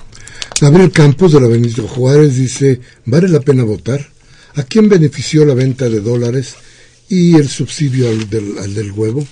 Gabriel 0.60 0.92
Campos 0.92 1.34
de 1.34 1.42
la 1.42 1.48
Benito 1.48 1.88
Juárez 1.88 2.36
dice, 2.36 2.82
¿vale 3.06 3.28
la 3.28 3.42
pena 3.42 3.64
votar? 3.64 4.10
¿A 4.56 4.64
quién 4.64 4.90
benefició 4.90 5.46
la 5.46 5.54
venta 5.54 5.88
de 5.88 6.00
dólares 6.00 6.56
y 7.10 7.36
el 7.36 7.48
subsidio 7.48 8.10
al 8.10 8.28
del, 8.28 8.58
al 8.58 8.74
del 8.74 8.92
huevo? 8.92 9.24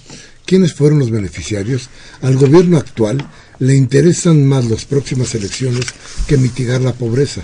¿Quiénes 0.50 0.74
fueron 0.74 0.98
los 0.98 1.12
beneficiarios? 1.12 1.92
Al 2.24 2.36
gobierno 2.36 2.80
actual 2.80 3.24
le 3.60 3.76
interesan 3.76 4.48
más 4.48 4.66
las 4.66 4.84
próximas 4.84 5.36
elecciones 5.36 5.86
que 6.28 6.38
mitigar 6.38 6.82
la 6.82 6.94
pobreza. 6.94 7.44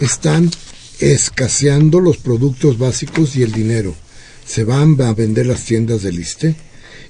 Están 0.00 0.50
escaseando 0.98 2.00
los 2.00 2.16
productos 2.16 2.78
básicos 2.78 3.36
y 3.36 3.42
el 3.42 3.52
dinero. 3.52 3.94
¿Se 4.46 4.64
van 4.64 4.98
a 5.02 5.12
vender 5.12 5.44
las 5.44 5.66
tiendas 5.66 6.02
del 6.02 6.18
ISTE? 6.18 6.56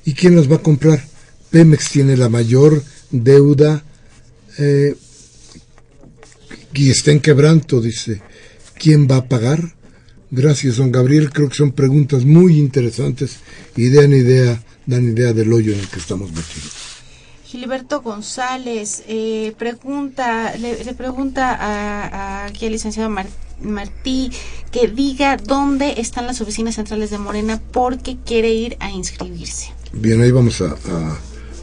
¿Y 0.05 0.15
quién 0.15 0.35
las 0.35 0.51
va 0.51 0.57
a 0.57 0.63
comprar? 0.63 1.07
Pemex 1.51 1.91
tiene 1.91 2.17
la 2.17 2.29
mayor 2.29 2.83
deuda 3.13 3.85
eh, 4.59 4.97
y 6.75 6.91
está 6.91 7.13
en 7.13 7.21
quebranto, 7.21 7.81
dice. 7.81 8.21
¿Quién 8.77 9.07
va 9.09 9.19
a 9.19 9.29
pagar? 9.29 9.77
Gracias, 10.33 10.79
don 10.79 10.91
Gabriel. 10.91 11.31
Creo 11.31 11.49
que 11.49 11.55
son 11.55 11.71
preguntas 11.71 12.25
muy 12.25 12.59
interesantes 12.59 13.37
y 13.77 13.91
dan 13.91 14.13
idea, 14.13 14.61
dan 14.87 15.05
idea 15.09 15.33
del 15.33 15.53
hoyo 15.53 15.73
en 15.73 15.81
el 15.81 15.89
que 15.89 15.99
estamos 15.99 16.31
metidos. 16.31 16.73
Gilberto 17.45 18.03
González 18.03 19.03
eh, 19.07 19.53
pregunta, 19.59 20.55
le, 20.57 20.85
le 20.85 20.95
pregunta 20.95 21.55
a, 21.55 22.07
a 22.43 22.47
aquí 22.47 22.67
al 22.67 22.73
licenciado 22.73 23.09
Mar- 23.09 23.29
Martí 23.63 24.31
que 24.73 24.89
diga 24.89 25.37
dónde 25.37 25.95
están 26.01 26.27
las 26.27 26.41
oficinas 26.41 26.75
centrales 26.75 27.11
de 27.11 27.19
Morena 27.19 27.61
porque 27.73 28.17
quiere 28.27 28.53
ir 28.53 28.77
a 28.81 28.91
inscribirse. 28.91 29.73
Bien, 29.93 30.21
ahí 30.23 30.31
vamos 30.33 30.61
a, 30.61 30.73
a- 30.73 31.19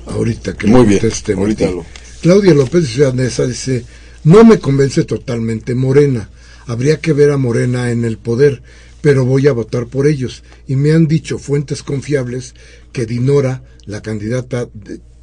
ahorita 0.08 0.54
que 0.56 0.68
Muy 0.68 0.86
bien, 0.86 1.00
conteste 1.00 1.34
ahorita 1.34 1.70
lo- 1.70 1.86
Claudia 2.22 2.54
López 2.54 2.88
Ciudad 2.88 3.14
dice, 3.14 3.86
no 4.24 4.44
me 4.46 4.60
convence 4.60 5.04
totalmente 5.04 5.76
Morena. 5.76 6.30
Habría 6.66 7.02
que 7.02 7.12
ver 7.12 7.30
a 7.32 7.38
Morena 7.38 7.92
en 7.92 8.06
el 8.06 8.18
poder, 8.18 8.64
pero 9.02 9.26
voy 9.26 9.50
a 9.50 9.52
votar 9.52 9.88
por 9.88 10.08
ellos. 10.08 10.44
Y 10.66 10.78
me 10.78 10.94
han 10.94 11.08
dicho 11.08 11.38
fuentes 11.38 11.84
confiables 11.84 12.56
que 12.94 13.06
Dinora, 13.06 13.64
la 13.86 14.02
candidata, 14.02 14.70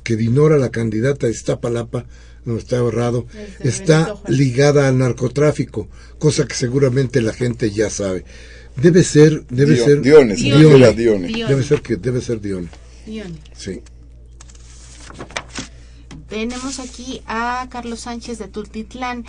que 0.02 0.16
Dinora, 0.16 0.58
la 0.58 0.70
candidata 0.70 1.26
de 1.26 1.32
Iztapalapa, 1.32 2.04
no 2.44 2.56
está 2.56 2.78
ahorrado, 2.78 3.26
está 3.60 4.14
ligada 4.28 4.88
al 4.88 4.98
narcotráfico, 4.98 5.88
cosa 6.18 6.46
que 6.46 6.54
seguramente 6.54 7.22
la 7.22 7.32
gente 7.32 7.70
ya 7.70 7.88
sabe. 7.88 8.24
Debe 8.76 9.04
ser, 9.04 9.46
debe 9.48 9.76
ser 9.76 10.00
Diones, 10.00 10.42
Debe 10.42 11.62
ser 11.62 11.82
que 11.82 11.96
debe 11.96 12.20
ser 12.20 12.40
Dione. 12.40 12.68
Sí. 13.56 13.80
Tenemos 16.28 16.78
aquí 16.78 17.22
a 17.26 17.66
Carlos 17.70 18.00
Sánchez 18.00 18.38
de 18.38 18.46
Tultitlán. 18.48 19.24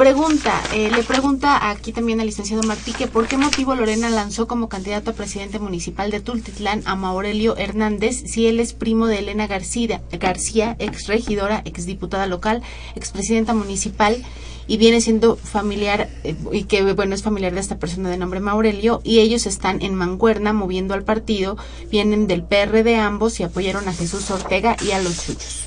Pregunta, 0.00 0.62
eh, 0.72 0.90
le 0.90 1.02
pregunta 1.02 1.68
aquí 1.68 1.92
también 1.92 2.20
al 2.20 2.26
licenciado 2.26 2.62
Martí 2.62 2.94
que 2.94 3.06
por 3.06 3.28
qué 3.28 3.36
motivo 3.36 3.74
Lorena 3.74 4.08
lanzó 4.08 4.48
como 4.48 4.70
candidato 4.70 5.10
a 5.10 5.12
presidente 5.12 5.58
municipal 5.58 6.10
de 6.10 6.20
Tultitlán 6.20 6.80
a 6.86 6.96
Maurelio 6.96 7.54
Hernández 7.58 8.22
si 8.24 8.46
él 8.46 8.60
es 8.60 8.72
primo 8.72 9.08
de 9.08 9.18
Elena 9.18 9.46
García, 9.46 10.00
García 10.10 10.74
ex 10.78 11.06
regidora, 11.06 11.60
ex 11.66 11.84
diputada 11.84 12.26
local, 12.26 12.62
ex 12.96 13.10
presidenta 13.10 13.52
municipal 13.52 14.24
y 14.66 14.78
viene 14.78 15.02
siendo 15.02 15.36
familiar 15.36 16.08
eh, 16.24 16.34
y 16.50 16.64
que 16.64 16.94
bueno 16.94 17.14
es 17.14 17.22
familiar 17.22 17.52
de 17.52 17.60
esta 17.60 17.78
persona 17.78 18.08
de 18.08 18.16
nombre 18.16 18.40
Maurelio 18.40 19.02
y 19.04 19.18
ellos 19.18 19.44
están 19.44 19.82
en 19.82 19.94
Mancuerna 19.94 20.54
moviendo 20.54 20.94
al 20.94 21.04
partido, 21.04 21.58
vienen 21.90 22.26
del 22.26 22.42
PR 22.42 22.84
de 22.84 22.96
ambos 22.96 23.38
y 23.38 23.42
apoyaron 23.42 23.86
a 23.86 23.92
Jesús 23.92 24.30
Ortega 24.30 24.78
y 24.82 24.92
a 24.92 25.02
los 25.02 25.12
suyos. 25.12 25.66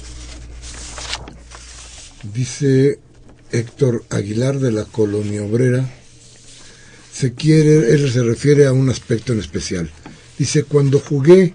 Dice 2.24 3.00
Héctor 3.54 4.04
Aguilar 4.10 4.60
de 4.60 4.72
la 4.72 4.86
Colonia 4.86 5.44
Obrera, 5.44 5.88
se 7.14 7.34
quiere, 7.34 7.94
él 7.94 8.12
se 8.12 8.24
refiere 8.24 8.66
a 8.66 8.74
un 8.74 8.90
aspecto 8.90 9.32
en 9.32 9.40
especial. 9.40 9.92
Dice, 10.40 10.64
cuando 10.64 11.00
jugué, 11.00 11.54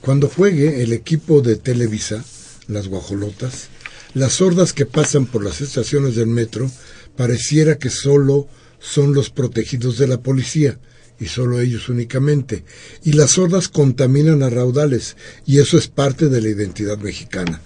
cuando 0.00 0.28
juegue 0.28 0.82
el 0.82 0.92
equipo 0.92 1.40
de 1.40 1.56
Televisa, 1.56 2.24
las 2.68 2.86
guajolotas, 2.86 3.68
las 4.14 4.34
sordas 4.34 4.72
que 4.72 4.86
pasan 4.86 5.26
por 5.26 5.44
las 5.44 5.60
estaciones 5.60 6.14
del 6.14 6.28
metro, 6.28 6.70
pareciera 7.16 7.76
que 7.78 7.90
solo 7.90 8.46
son 8.78 9.12
los 9.12 9.30
protegidos 9.30 9.98
de 9.98 10.06
la 10.06 10.22
policía, 10.22 10.78
y 11.18 11.26
solo 11.26 11.60
ellos 11.60 11.88
únicamente. 11.88 12.64
Y 13.02 13.12
las 13.12 13.32
sordas 13.32 13.68
contaminan 13.68 14.44
a 14.44 14.50
raudales, 14.50 15.16
y 15.44 15.58
eso 15.58 15.76
es 15.76 15.88
parte 15.88 16.28
de 16.28 16.40
la 16.40 16.48
identidad 16.48 16.98
mexicana. 16.98 17.60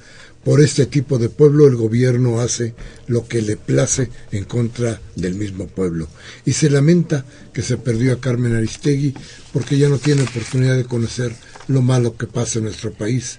Por 0.45 0.61
este 0.61 0.87
tipo 0.87 1.19
de 1.19 1.31
pueblo 1.31 1.67
el 1.67 1.77
gobierno 1.77 2.41
hace 2.41 2.75
lo 3.07 3.27
que 3.27 3.41
le 3.41 3.57
place 3.57 4.11
en 4.31 4.45
contra 4.45 5.01
del 5.17 5.35
mismo 5.35 5.67
pueblo. 5.67 6.09
Y 6.45 6.53
se 6.53 6.69
lamenta 6.69 7.25
que 7.53 7.63
se 7.63 7.79
perdió 7.79 8.13
a 8.13 8.21
Carmen 8.21 8.55
Aristegui 8.55 9.15
porque 9.53 9.79
ya 9.79 9.89
no 9.89 9.99
tiene 9.99 10.23
oportunidad 10.23 10.77
de 10.77 10.85
conocer 10.85 11.35
lo 11.69 11.81
malo 11.81 12.17
que 12.17 12.27
pasa 12.27 12.59
en 12.59 12.67
nuestro 12.67 12.93
país 12.93 13.39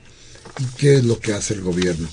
y 0.59 0.65
qué 0.77 0.95
es 0.95 1.03
lo 1.03 1.19
que 1.19 1.33
hace 1.33 1.53
el 1.53 1.61
gobierno. 1.61 2.07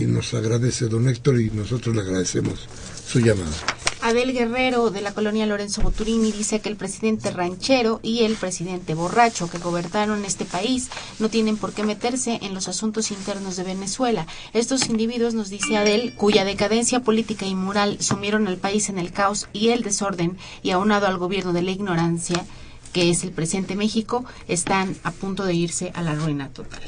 Y 0.00 0.04
nos 0.06 0.34
agradece 0.34 0.86
don 0.86 1.08
Héctor 1.08 1.40
y 1.40 1.50
nosotros 1.50 1.94
le 1.94 2.02
agradecemos 2.02 2.68
su 3.06 3.20
llamada. 3.20 3.81
Abel 4.02 4.32
Guerrero 4.32 4.90
de 4.90 5.00
la 5.00 5.14
colonia 5.14 5.46
Lorenzo 5.46 5.80
Boturini 5.80 6.32
dice 6.32 6.60
que 6.60 6.68
el 6.68 6.74
presidente 6.74 7.30
ranchero 7.30 8.00
y 8.02 8.24
el 8.24 8.34
presidente 8.34 8.94
borracho 8.94 9.48
que 9.48 9.58
gobernaron 9.58 10.24
este 10.24 10.44
país 10.44 10.88
no 11.20 11.28
tienen 11.28 11.56
por 11.56 11.72
qué 11.72 11.84
meterse 11.84 12.40
en 12.42 12.52
los 12.52 12.66
asuntos 12.66 13.12
internos 13.12 13.56
de 13.56 13.62
Venezuela. 13.62 14.26
Estos 14.54 14.88
individuos, 14.88 15.34
nos 15.34 15.50
dice 15.50 15.76
Adel, 15.76 16.14
cuya 16.16 16.44
decadencia 16.44 16.98
política 17.00 17.46
y 17.46 17.54
moral 17.54 17.98
sumieron 18.00 18.48
al 18.48 18.56
país 18.56 18.88
en 18.88 18.98
el 18.98 19.12
caos 19.12 19.46
y 19.52 19.68
el 19.68 19.82
desorden 19.82 20.36
y 20.64 20.72
aunado 20.72 21.06
al 21.06 21.18
gobierno 21.18 21.52
de 21.52 21.62
la 21.62 21.70
ignorancia, 21.70 22.44
que 22.92 23.08
es 23.08 23.22
el 23.22 23.30
presente 23.30 23.76
México, 23.76 24.24
están 24.48 24.96
a 25.04 25.12
punto 25.12 25.44
de 25.44 25.54
irse 25.54 25.92
a 25.94 26.02
la 26.02 26.16
ruina 26.16 26.48
total. 26.48 26.82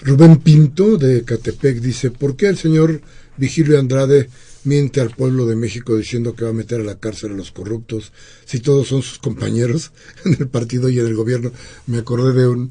Rubén 0.00 0.36
Pinto 0.36 0.96
de 0.96 1.24
Catepec 1.24 1.80
dice, 1.80 2.12
¿por 2.12 2.36
qué 2.36 2.46
el 2.46 2.56
señor 2.56 3.02
Vigilio 3.36 3.80
Andrade 3.80 4.30
miente 4.64 5.00
al 5.00 5.10
pueblo 5.10 5.46
de 5.46 5.56
México 5.56 5.96
diciendo 5.96 6.34
que 6.34 6.44
va 6.44 6.50
a 6.50 6.54
meter 6.54 6.80
a 6.80 6.84
la 6.84 6.98
cárcel 6.98 7.32
a 7.32 7.36
los 7.36 7.50
corruptos, 7.50 8.12
si 8.44 8.60
todos 8.60 8.88
son 8.88 9.02
sus 9.02 9.18
compañeros 9.18 9.92
en 10.24 10.36
el 10.38 10.48
partido 10.48 10.88
y 10.88 10.98
en 10.98 11.06
el 11.06 11.14
gobierno. 11.14 11.52
Me 11.86 11.98
acordé 11.98 12.32
de 12.32 12.48
un, 12.48 12.70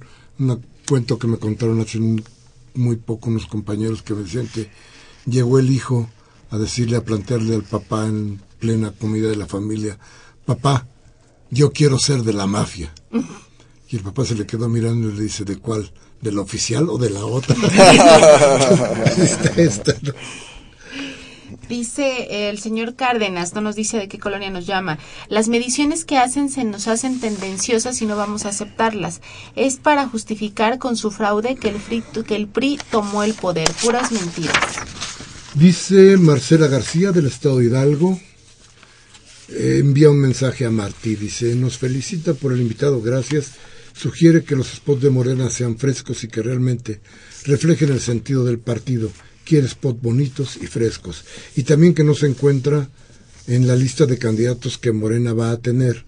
cuento 0.88 1.20
que 1.20 1.28
me 1.28 1.38
contaron 1.38 1.80
hace 1.82 2.00
muy 2.74 2.96
poco 2.96 3.30
unos 3.30 3.48
compañeros 3.48 4.02
que 4.02 4.14
me 4.14 4.24
decían 4.24 4.48
que 4.48 4.70
llegó 5.26 5.60
el 5.60 5.70
hijo 5.70 6.10
a 6.50 6.58
decirle, 6.58 6.98
a 6.98 7.04
plantearle 7.04 7.56
al 7.56 7.64
papá 7.64 8.08
en 8.08 8.42
plena 8.60 8.92
comida 8.92 9.30
de 9.30 9.36
la 9.36 9.46
familia, 9.46 10.00
papá, 10.46 10.88
yo 11.52 11.72
quiero 11.72 12.00
ser 12.00 12.24
de 12.24 12.34
la 12.34 12.48
mafia. 12.48 12.94
Y 13.90 13.96
el 13.96 14.04
papá 14.04 14.26
se 14.26 14.36
le 14.36 14.46
quedó 14.46 14.70
mirando 14.70 15.10
y 15.10 15.14
le 15.14 15.24
dice, 15.24 15.46
¿de 15.46 15.58
cuál? 15.58 15.92
¿De 16.22 16.32
la 16.32 16.42
oficial 16.42 16.90
o 16.90 16.98
de 16.98 17.10
la 17.10 17.26
otra? 17.26 17.56
esta, 19.58 19.96
Dice 21.70 22.50
el 22.50 22.58
señor 22.58 22.96
Cárdenas, 22.96 23.54
no 23.54 23.62
nos 23.62 23.76
dice 23.76 23.98
de 23.98 24.08
qué 24.08 24.18
colonia 24.18 24.50
nos 24.50 24.66
llama. 24.66 24.98
Las 25.28 25.50
mediciones 25.50 26.04
que 26.04 26.18
hacen 26.18 26.50
se 26.50 26.64
nos 26.64 26.88
hacen 26.88 27.20
tendenciosas 27.20 28.02
y 28.02 28.08
no 28.08 28.16
vamos 28.16 28.46
a 28.46 28.50
aceptarlas. 28.50 29.22
Es 29.56 29.76
para 29.76 30.08
justificar 30.08 30.80
con 30.80 30.98
su 30.98 31.12
fraude 31.12 31.58
que 31.58 31.70
el, 31.70 32.26
que 32.26 32.36
el 32.36 32.48
PRI 32.48 32.80
tomó 32.90 33.22
el 33.22 33.36
poder. 33.36 33.70
Puras 33.84 34.12
mentiras. 34.12 34.58
Dice 35.54 36.18
Marcela 36.18 36.66
García 36.66 37.12
del 37.12 37.28
Estado 37.28 37.60
de 37.60 37.66
Hidalgo. 37.66 38.20
Envía 39.50 40.10
un 40.10 40.22
mensaje 40.22 40.66
a 40.66 40.72
Martí. 40.72 41.16
Dice, 41.16 41.54
nos 41.54 41.78
felicita 41.78 42.34
por 42.34 42.52
el 42.52 42.62
invitado, 42.62 43.00
gracias. 43.00 43.52
Sugiere 43.94 44.44
que 44.44 44.56
los 44.56 44.70
spots 44.70 45.04
de 45.04 45.12
Morena 45.12 45.52
sean 45.52 45.78
frescos 45.78 46.24
y 46.24 46.30
que 46.30 46.42
realmente 46.42 47.00
reflejen 47.46 47.92
el 47.92 48.00
sentido 48.00 48.44
del 48.44 48.58
partido 48.58 49.12
quiere 49.50 49.68
spots 49.68 50.00
bonitos 50.00 50.58
y 50.62 50.68
frescos. 50.68 51.26
Y 51.56 51.64
también 51.64 51.96
que 51.96 52.04
no 52.04 52.14
se 52.14 52.28
encuentra 52.28 52.88
en 53.48 53.68
la 53.68 53.76
lista 53.76 54.06
de 54.06 54.20
candidatos 54.20 54.78
que 54.78 54.92
Morena 54.92 55.34
va 55.34 55.50
a 55.50 55.58
tener. 55.58 56.06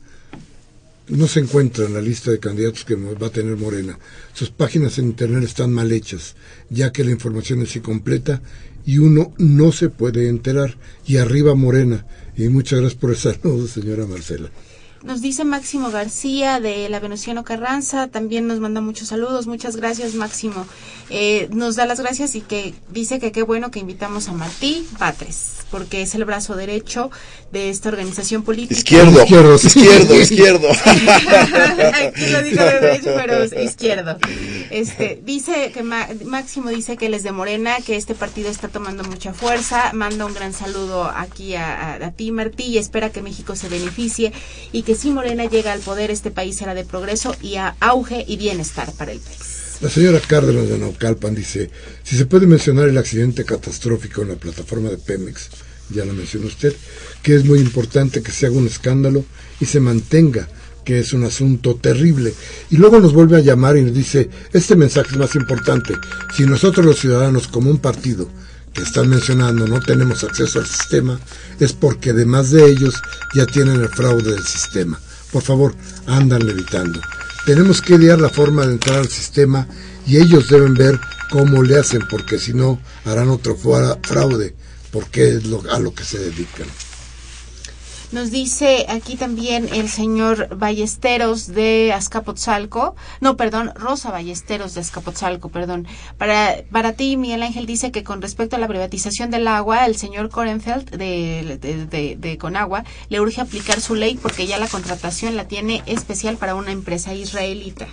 No 1.07 1.27
se 1.27 1.39
encuentra 1.39 1.85
en 1.85 1.95
la 1.95 2.01
lista 2.01 2.29
de 2.29 2.39
candidatos 2.39 2.85
que 2.85 2.93
va 2.93 3.27
a 3.27 3.31
tener 3.31 3.57
Morena. 3.57 3.97
Sus 4.35 4.51
páginas 4.51 4.99
en 4.99 5.05
Internet 5.05 5.43
están 5.43 5.73
mal 5.73 5.91
hechas, 5.91 6.35
ya 6.69 6.91
que 6.91 7.03
la 7.03 7.09
información 7.09 7.63
es 7.63 7.75
incompleta 7.75 8.43
y 8.85 8.99
uno 8.99 9.33
no 9.39 9.71
se 9.71 9.89
puede 9.89 10.29
enterar. 10.29 10.77
Y 11.07 11.17
arriba 11.17 11.55
Morena. 11.55 12.05
Y 12.37 12.47
muchas 12.49 12.79
gracias 12.79 13.01
por 13.01 13.09
el 13.09 13.17
saludo, 13.17 13.67
señora 13.67 14.05
Marcela. 14.05 14.51
Nos 15.03 15.21
dice 15.21 15.45
Máximo 15.45 15.89
García 15.89 16.59
de 16.59 16.87
la 16.87 16.99
Venustiano 16.99 17.43
Carranza, 17.43 18.07
también 18.07 18.45
nos 18.45 18.59
manda 18.59 18.81
muchos 18.81 19.07
saludos, 19.07 19.47
muchas 19.47 19.75
gracias 19.75 20.13
Máximo. 20.13 20.67
Eh, 21.09 21.49
nos 21.51 21.75
da 21.75 21.85
las 21.85 21.99
gracias 21.99 22.35
y 22.35 22.41
que 22.41 22.73
dice 22.91 23.19
que 23.19 23.31
qué 23.31 23.41
bueno 23.41 23.71
que 23.71 23.79
invitamos 23.79 24.29
a 24.29 24.33
Martí 24.33 24.87
Patres, 24.99 25.55
porque 25.71 26.03
es 26.03 26.13
el 26.13 26.23
brazo 26.23 26.55
derecho 26.55 27.09
de 27.51 27.69
esta 27.69 27.89
organización 27.89 28.43
política. 28.43 28.77
Izquierdo, 28.77 29.23
izquierdo, 29.23 29.55
izquierdo, 29.55 30.21
izquierdo. 30.21 30.67
Aquí 32.07 32.27
lo 32.27 32.43
digo 32.43 32.63
de 32.63 33.01
pero 33.03 33.43
izquierdo. 33.43 34.17
Este, 34.69 35.19
dice 35.25 35.71
que 35.73 35.83
Máximo 35.83 36.69
dice 36.69 36.95
que 36.95 37.07
él 37.07 37.13
es 37.15 37.23
de 37.23 37.31
Morena, 37.31 37.77
que 37.85 37.97
este 37.97 38.15
partido 38.15 38.49
está 38.49 38.69
tomando 38.69 39.03
mucha 39.03 39.33
fuerza, 39.33 39.91
manda 39.93 40.25
un 40.25 40.33
gran 40.33 40.53
saludo 40.53 41.11
aquí 41.13 41.55
a, 41.55 41.95
a 41.95 42.11
ti 42.11 42.31
Martí 42.31 42.65
y 42.65 42.77
espera 42.77 43.09
que 43.09 43.21
México 43.21 43.55
se 43.55 43.67
beneficie 43.67 44.31
y 44.71 44.83
que 44.83 44.90
si 44.95 45.11
Morena 45.11 45.45
llega 45.45 45.73
al 45.73 45.79
poder, 45.79 46.11
este 46.11 46.31
país 46.31 46.57
será 46.57 46.73
de 46.73 46.83
progreso 46.83 47.35
y 47.41 47.55
a 47.55 47.75
auge 47.79 48.25
y 48.27 48.37
bienestar 48.37 48.91
para 48.93 49.11
el 49.11 49.19
país. 49.19 49.77
La 49.81 49.89
señora 49.89 50.19
Cárdenas 50.19 50.69
de 50.69 50.77
Naucalpan 50.77 51.33
dice, 51.33 51.71
si 52.03 52.15
se 52.17 52.25
puede 52.25 52.45
mencionar 52.45 52.87
el 52.87 52.97
accidente 52.97 53.45
catastrófico 53.45 54.21
en 54.21 54.29
la 54.29 54.35
plataforma 54.35 54.89
de 54.89 54.97
Pemex, 54.97 55.49
ya 55.89 56.05
lo 56.05 56.13
mencionó 56.13 56.47
usted, 56.47 56.73
que 57.23 57.35
es 57.35 57.45
muy 57.45 57.59
importante 57.59 58.21
que 58.21 58.31
se 58.31 58.45
haga 58.45 58.57
un 58.57 58.67
escándalo 58.67 59.25
y 59.59 59.65
se 59.65 59.79
mantenga 59.79 60.47
que 60.85 60.99
es 60.99 61.13
un 61.13 61.23
asunto 61.23 61.75
terrible. 61.75 62.33
Y 62.69 62.77
luego 62.77 62.99
nos 62.99 63.13
vuelve 63.13 63.37
a 63.37 63.41
llamar 63.41 63.77
y 63.77 63.83
nos 63.83 63.93
dice, 63.93 64.29
este 64.53 64.75
mensaje 64.75 65.11
es 65.11 65.17
más 65.17 65.35
importante. 65.35 65.93
Si 66.35 66.45
nosotros 66.45 66.85
los 66.85 66.99
ciudadanos 66.99 67.47
como 67.47 67.69
un 67.69 67.77
partido 67.77 68.27
que 68.73 68.83
están 68.83 69.09
mencionando 69.09 69.67
no 69.67 69.79
tenemos 69.79 70.23
acceso 70.23 70.59
al 70.59 70.65
sistema, 70.65 71.19
es 71.59 71.73
porque 71.73 72.11
además 72.11 72.51
de 72.51 72.65
ellos 72.65 73.01
ya 73.33 73.45
tienen 73.45 73.81
el 73.81 73.89
fraude 73.89 74.31
del 74.31 74.45
sistema. 74.45 74.99
Por 75.31 75.43
favor, 75.43 75.75
andan 76.07 76.47
evitando. 76.49 76.99
Tenemos 77.45 77.81
que 77.81 77.95
idear 77.95 78.19
la 78.19 78.29
forma 78.29 78.65
de 78.65 78.73
entrar 78.73 78.99
al 78.99 79.09
sistema 79.09 79.67
y 80.05 80.17
ellos 80.17 80.49
deben 80.49 80.73
ver 80.73 80.99
cómo 81.29 81.63
le 81.63 81.79
hacen, 81.79 82.01
porque 82.09 82.37
si 82.37 82.53
no 82.53 82.79
harán 83.05 83.29
otro 83.29 83.55
fraude, 83.55 84.55
porque 84.91 85.29
es 85.29 85.43
a 85.71 85.79
lo 85.79 85.93
que 85.93 86.03
se 86.03 86.19
dedican. 86.19 86.67
Nos 88.11 88.29
dice 88.29 88.85
aquí 88.89 89.15
también 89.15 89.69
el 89.71 89.87
señor 89.87 90.57
Ballesteros 90.57 91.47
de 91.47 91.93
Azcapotzalco, 91.93 92.93
no, 93.21 93.37
perdón, 93.37 93.71
Rosa 93.73 94.11
Ballesteros 94.11 94.73
de 94.73 94.81
Azcapotzalco, 94.81 95.47
perdón. 95.47 95.87
Para, 96.17 96.57
para 96.71 96.91
ti, 96.91 97.15
Miguel 97.15 97.41
Ángel 97.41 97.65
dice 97.65 97.91
que 97.91 98.03
con 98.03 98.21
respecto 98.21 98.57
a 98.57 98.59
la 98.59 98.67
privatización 98.67 99.31
del 99.31 99.47
agua, 99.47 99.85
el 99.85 99.95
señor 99.95 100.29
Korenfeld 100.29 100.89
de, 100.89 101.57
de, 101.61 102.17
de, 102.17 102.37
Conagua 102.37 102.83
le 103.07 103.21
urge 103.21 103.39
aplicar 103.39 103.79
su 103.79 103.95
ley 103.95 104.19
porque 104.21 104.45
ya 104.45 104.57
la 104.57 104.67
contratación 104.67 105.37
la 105.37 105.47
tiene 105.47 105.81
especial 105.85 106.35
para 106.35 106.55
una 106.55 106.71
empresa 106.73 107.13
israelita. 107.13 107.87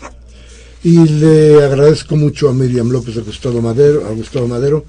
Y 0.83 0.97
le 0.97 1.63
agradezco 1.63 2.17
mucho 2.17 2.49
a 2.49 2.53
Miriam 2.53 2.91
López 2.91 3.17
a 3.19 3.21
Gustavo 3.21 3.63
Madero, 3.63 4.07
a 4.07 4.11
Gustavo 4.11 4.49
Madero 4.49 4.85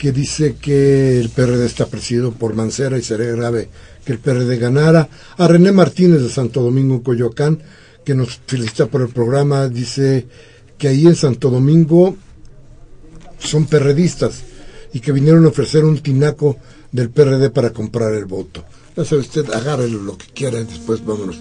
que 0.00 0.12
dice 0.12 0.56
que 0.56 1.20
el 1.20 1.28
PRD 1.28 1.66
está 1.66 1.84
presidido 1.84 2.32
por 2.32 2.54
Mancera 2.54 2.96
y 2.96 3.02
sería 3.02 3.32
grave 3.32 3.68
que 4.02 4.12
el 4.12 4.18
PRD 4.18 4.56
ganara. 4.56 5.10
A 5.36 5.46
René 5.46 5.72
Martínez 5.72 6.22
de 6.22 6.30
Santo 6.30 6.62
Domingo, 6.62 7.02
Coyoacán, 7.02 7.62
que 8.02 8.14
nos 8.14 8.40
felicita 8.46 8.86
por 8.86 9.02
el 9.02 9.10
programa, 9.10 9.68
dice 9.68 10.26
que 10.78 10.88
ahí 10.88 11.06
en 11.06 11.16
Santo 11.16 11.50
Domingo 11.50 12.16
son 13.40 13.66
perredistas 13.66 14.40
y 14.94 15.00
que 15.00 15.12
vinieron 15.12 15.44
a 15.44 15.48
ofrecer 15.48 15.84
un 15.84 15.98
tinaco 15.98 16.56
del 16.90 17.10
PRD 17.10 17.50
para 17.50 17.74
comprar 17.74 18.14
el 18.14 18.24
voto. 18.24 18.64
Ya 18.96 19.04
sabe 19.04 19.20
usted, 19.20 19.52
agárrelo 19.52 20.02
lo 20.02 20.16
que 20.16 20.28
quiera 20.28 20.60
y 20.60 20.64
después 20.64 21.04
vámonos. 21.04 21.36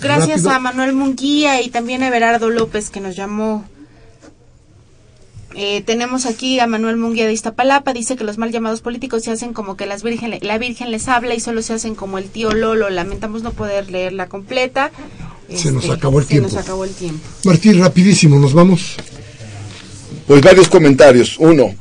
Gracias 0.00 0.46
a 0.46 0.58
Manuel 0.58 0.94
Munguía 0.94 1.60
y 1.60 1.68
también 1.68 2.02
a 2.02 2.08
Everardo 2.08 2.48
López 2.48 2.88
que 2.88 3.00
nos 3.00 3.14
llamó 3.14 3.66
eh, 5.54 5.82
tenemos 5.82 6.26
aquí 6.26 6.60
a 6.60 6.66
Manuel 6.66 6.96
Munguía 6.96 7.26
de 7.26 7.32
Iztapalapa, 7.32 7.92
dice 7.92 8.16
que 8.16 8.24
los 8.24 8.38
mal 8.38 8.52
llamados 8.52 8.82
políticos 8.82 9.24
se 9.24 9.32
hacen 9.32 9.52
como 9.52 9.76
que 9.76 9.86
las 9.86 10.02
virgen, 10.02 10.38
la 10.42 10.58
Virgen 10.58 10.90
les 10.90 11.08
habla 11.08 11.34
y 11.34 11.40
solo 11.40 11.62
se 11.62 11.72
hacen 11.72 11.94
como 11.94 12.18
el 12.18 12.28
tío 12.30 12.52
Lolo. 12.52 12.88
Lamentamos 12.88 13.42
no 13.42 13.52
poder 13.52 13.90
leerla 13.90 14.28
completa. 14.28 14.92
se 15.52 15.72
nos 15.72 15.84
este, 15.84 15.96
acabó 15.96 16.20
el 16.20 16.26
tiempo. 16.26 16.48
Se 16.48 16.56
nos 16.56 16.64
acabó 16.64 16.84
el 16.84 16.94
tiempo. 16.94 17.20
Martín, 17.44 17.80
rapidísimo, 17.80 18.38
nos 18.38 18.54
vamos. 18.54 18.96
Pues 20.26 20.40
varios 20.42 20.68
comentarios. 20.68 21.36
Uno, 21.38 21.74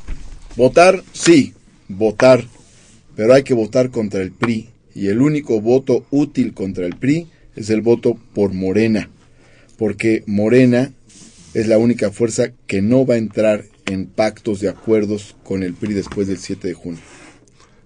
votar, 0.55 1.03
sí, 1.13 1.53
votar, 1.87 2.45
pero 3.15 3.35
hay 3.35 3.43
que 3.43 3.53
votar 3.53 3.91
contra 3.91 4.21
el 4.21 4.31
PRI. 4.31 4.69
Y 4.95 5.07
el 5.07 5.21
único 5.21 5.61
voto 5.61 6.05
útil 6.09 6.55
contra 6.55 6.87
el 6.87 6.95
PRI 6.95 7.27
es 7.55 7.69
el 7.69 7.81
voto 7.81 8.17
por 8.33 8.53
Morena, 8.53 9.09
porque 9.77 10.23
Morena 10.25 10.91
es 11.53 11.67
la 11.67 11.77
única 11.77 12.11
fuerza 12.11 12.51
que 12.67 12.81
no 12.81 13.05
va 13.05 13.15
a 13.15 13.17
entrar 13.17 13.65
en 13.85 14.07
pactos 14.07 14.59
de 14.59 14.69
acuerdos 14.69 15.35
con 15.43 15.63
el 15.63 15.73
PRI 15.73 15.93
después 15.93 16.27
del 16.27 16.37
7 16.37 16.67
de 16.67 16.73
junio. 16.73 17.01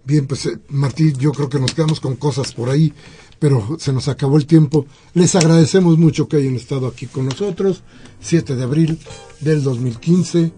Bien, 0.05 0.28
pues 0.28 0.45
eh, 0.45 0.59
Martín, 0.68 1.14
yo 1.18 1.32
creo 1.32 1.49
que 1.49 1.59
nos 1.59 1.74
quedamos 1.74 1.99
con 1.99 2.16
cosas 2.18 2.53
por 2.53 2.70
ahí, 2.70 2.93
pero 3.39 3.78
se 3.80 3.93
nos 3.93 4.09
acabó 4.09 4.38
el 4.38 4.45
tiempo. 4.45 4.86
Les 5.14 5.36
agradecemos 5.36 5.97
mucho 5.97 6.28
que 6.28 6.38
hayan 6.38 6.55
estado 6.55 6.88
aquí 6.88 7.07
con 7.07 7.26
nosotros. 7.26 7.84
7 8.22 8.55
de 8.55 8.64
abril 8.64 8.99
del 9.39 9.64
2015. 9.64 10.51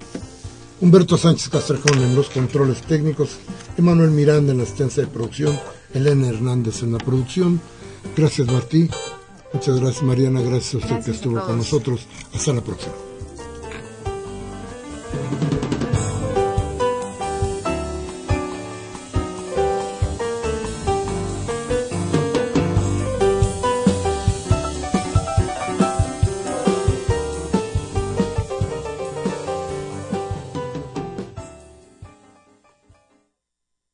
Humberto 0.81 1.17
Sánchez 1.17 1.49
Castrejón 1.49 2.03
en 2.03 2.15
los 2.15 2.29
controles 2.29 2.81
técnicos, 2.81 3.37
Emanuel 3.77 4.11
Miranda 4.11 4.51
en 4.51 4.57
la 4.57 4.65
asistencia 4.65 5.03
de 5.03 5.09
producción, 5.09 5.57
Elena 5.93 6.27
Hernández 6.27 6.83
en 6.83 6.91
la 6.91 6.97
producción. 6.97 7.61
Gracias 8.15 8.47
Martí. 8.47 8.89
Muchas 9.55 9.79
gracias 9.79 10.03
Mariana, 10.03 10.41
gracias 10.41 10.73
a 10.73 10.77
usted 10.79 11.05
que 11.05 11.11
estuvo 11.11 11.41
con 11.41 11.57
nosotros. 11.57 12.05
Hasta 12.33 12.51
la 12.51 12.61
próxima. 12.61 12.93